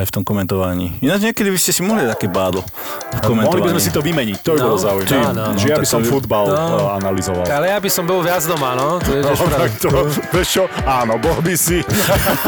aj 0.00 0.04
v 0.08 0.12
tom 0.16 0.24
komentovaní. 0.24 0.96
Ináč 1.04 1.28
niekedy 1.28 1.52
by 1.52 1.60
ste 1.60 1.76
si 1.76 1.84
mohli 1.84 2.08
také 2.08 2.24
bádlo 2.24 2.64
v 2.64 3.20
komentovaní. 3.20 3.52
Mohli 3.52 3.60
by 3.68 3.72
sme 3.76 3.82
si 3.84 3.92
to 3.92 4.00
vymeniť, 4.14 4.38
to 4.38 4.54
by 4.54 4.56
No, 4.56 4.64
bolo 4.64 4.78
zaujímavé. 4.78 5.26
áno, 5.26 5.40
áno. 5.44 5.58
Či 5.58 5.66
ja 5.66 5.76
by 5.76 5.84
som 5.84 5.98
to 5.98 6.06
by- 6.06 6.12
futbal 6.14 6.44
No. 6.46 6.54
no. 6.54 6.78
analyzoval. 6.94 7.44
Ale 7.44 7.66
ja 7.66 7.78
by 7.78 7.90
som 7.90 8.04
bol 8.04 8.22
viac 8.22 8.46
doma, 8.46 8.70
no. 8.72 8.88
To 8.96 9.10
je 9.10 9.20
No, 9.20 9.34
tak 9.34 9.70
to, 9.76 9.88
vieš 10.30 10.48
čo? 10.48 10.64
Áno, 10.84 11.18
bol 11.18 11.42
by 11.42 11.54
si. 11.54 11.82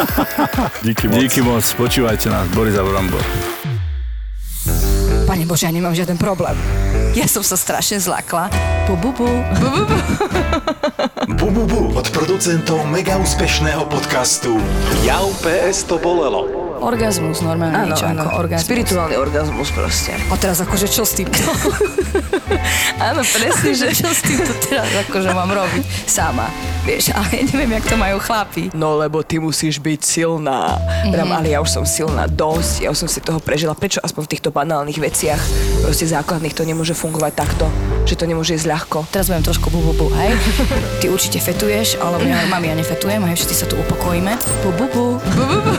Díky 0.87 1.11
moc. 1.11 1.19
Díky 1.19 1.41
moc, 1.43 1.67
počúvajte 1.75 2.31
nás, 2.31 2.47
Boris 2.49 2.73
a 2.73 2.83
Brambor. 2.83 3.19
Pane 5.27 5.43
Bože, 5.43 5.67
ja 5.67 5.75
nemám 5.75 5.91
žiaden 5.93 6.15
problém. 6.17 6.55
Ja 7.13 7.27
som 7.27 7.43
sa 7.43 7.57
strašne 7.57 7.99
zlakla. 7.99 8.47
Bu, 8.87 8.95
bu, 8.95 9.11
bu. 9.11 9.27
Bu, 9.27 9.67
bu, 9.67 9.83
bu. 9.85 9.97
Bu, 11.37 11.51
bu, 11.51 11.63
bu 11.67 11.81
od 11.93 12.07
producentov 12.09 12.87
mega 12.87 13.19
úspešného 13.19 13.85
podcastu 13.85 14.57
Jau 15.03 15.35
PS 15.37 15.83
to 15.85 15.99
bolelo. 15.99 16.66
Orgazmus, 16.81 17.41
normálne 17.41 17.77
Áno, 17.77 17.89
niečo 17.93 18.07
áno. 18.07 18.29
ako 18.29 18.47
orgazmus. 18.47 18.69
Spirituálny 18.69 19.17
orgazmus 19.17 19.69
proste. 19.73 20.13
A 20.29 20.35
teraz 20.37 20.61
akože 20.61 20.87
čo 20.89 21.03
s 21.03 21.17
týmto? 21.17 21.41
Áno, 23.11 23.21
presne, 23.25 23.71
že... 23.73 23.93
čo 23.93 24.09
s 24.09 24.21
týmto 24.25 24.53
teraz 24.69 24.89
akože 25.09 25.31
mám 25.33 25.51
robiť 25.53 25.85
sama? 26.09 26.49
Vieš, 26.87 27.11
ale 27.19 27.43
ja 27.43 27.43
neviem, 27.51 27.83
jak 27.83 27.87
to 27.91 27.97
majú 27.99 28.17
chlapi. 28.23 28.71
No 28.71 28.95
lebo 28.95 29.27
ty 29.27 29.43
musíš 29.43 29.83
byť 29.83 30.01
silná. 30.07 30.79
Mm-hmm. 31.11 31.35
ale 31.35 31.51
ja 31.51 31.59
už 31.59 31.71
som 31.71 31.85
silná 31.85 32.31
dosť, 32.31 32.87
ja 32.87 32.89
už 32.95 32.99
som 33.03 33.11
si 33.11 33.19
toho 33.19 33.43
prežila. 33.43 33.75
Prečo 33.75 33.99
aspoň 33.99 34.23
v 34.23 34.31
týchto 34.39 34.55
banálnych 34.55 35.03
veciach, 35.03 35.43
proste 35.83 36.07
základných, 36.07 36.55
to 36.55 36.63
nemôže 36.63 36.95
fungovať 36.95 37.33
takto? 37.35 37.67
Že 38.07 38.15
to 38.23 38.25
nemôže 38.31 38.55
ísť 38.55 38.71
ľahko? 38.71 39.03
Teraz 39.11 39.27
budem 39.27 39.43
trošku 39.43 39.67
bu, 39.67 39.83
bu, 39.83 39.93
bu, 39.99 40.07
hej? 40.15 40.31
Ty 41.03 41.11
určite 41.11 41.43
fetuješ, 41.43 41.99
ale 41.99 42.23
ja, 42.23 42.47
mami, 42.47 42.71
ja 42.71 42.79
nefetujem, 42.79 43.19
hej, 43.27 43.35
všetci 43.35 43.55
sa 43.55 43.67
tu 43.67 43.75
upokojíme. 43.83 44.39
Bu, 44.63 44.71
bu, 44.71 44.87
bu. 44.87 45.05
bu, 45.19 45.43
bu, 45.43 45.59
bu. 45.67 45.73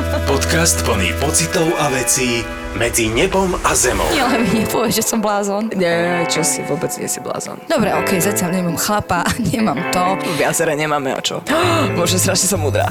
Podcast 0.50 0.82
plný 0.82 1.14
pocitov 1.22 1.62
a 1.78 1.86
vecí 1.94 2.42
medzi 2.74 3.06
nebom 3.06 3.54
a 3.62 3.70
zemou. 3.70 4.10
Ale 4.18 4.42
mi 4.42 4.66
nepovieš, 4.66 4.98
že 4.98 5.04
som 5.06 5.22
blázon. 5.22 5.70
Nie, 5.78 6.26
čo 6.26 6.42
si, 6.42 6.58
vôbec 6.66 6.90
nie 6.98 7.06
si 7.06 7.22
blázon. 7.22 7.54
Dobre, 7.70 7.94
okej, 7.94 8.18
zatiaľ 8.18 8.58
nemám 8.58 8.74
chlapa, 8.74 9.30
nemám 9.54 9.78
to. 9.94 10.18
Viacere 10.42 10.74
nemáme 10.74 11.14
o 11.14 11.22
čo. 11.22 11.38
Bože, 11.94 12.18
strašne 12.18 12.50
som 12.50 12.58
múdra. 12.66 12.90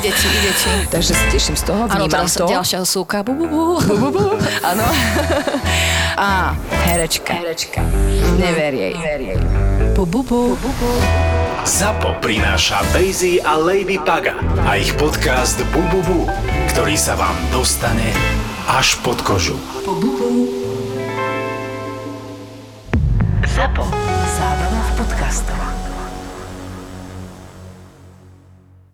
Ide 0.00 0.08
ti, 0.08 0.26
ide 0.32 0.52
ti. 0.56 0.72
Takže 0.88 1.12
sa 1.12 1.24
teším 1.28 1.52
z 1.52 1.68
toho, 1.68 1.84
Áno, 1.84 2.08
vnímam 2.08 2.24
to. 2.24 2.48
ďalšia 2.48 2.80
súka. 2.88 3.20
Bu, 3.20 3.36
bu, 3.36 3.44
bu. 3.52 3.62
Bu, 3.84 3.94
bu, 4.00 4.08
bu. 4.16 4.24
Áno. 4.64 4.88
Á, 6.16 6.56
herečka. 6.88 7.44
Herečka. 7.44 7.84
Never 8.40 8.72
jej. 8.72 8.96
Ver 8.96 9.20
jej. 9.20 9.36
Bu, 9.92 10.08
bu, 10.08 10.24
bu. 10.24 10.56
ZAPO 11.62 12.18
prináša 12.18 12.82
Bejzy 12.90 13.38
a 13.38 13.54
Lady 13.54 13.94
Paga 13.94 14.34
a 14.66 14.82
ich 14.82 14.98
podcast 14.98 15.62
Bububu, 15.70 16.26
ktorý 16.74 16.98
sa 16.98 17.14
vám 17.14 17.38
dostane 17.54 18.10
až 18.66 18.98
pod 19.06 19.22
kožu. 19.22 19.54
Zapo. 23.46 23.86
Zábrná 24.34 24.82
v 24.82 24.92
podcastovách. 25.06 25.81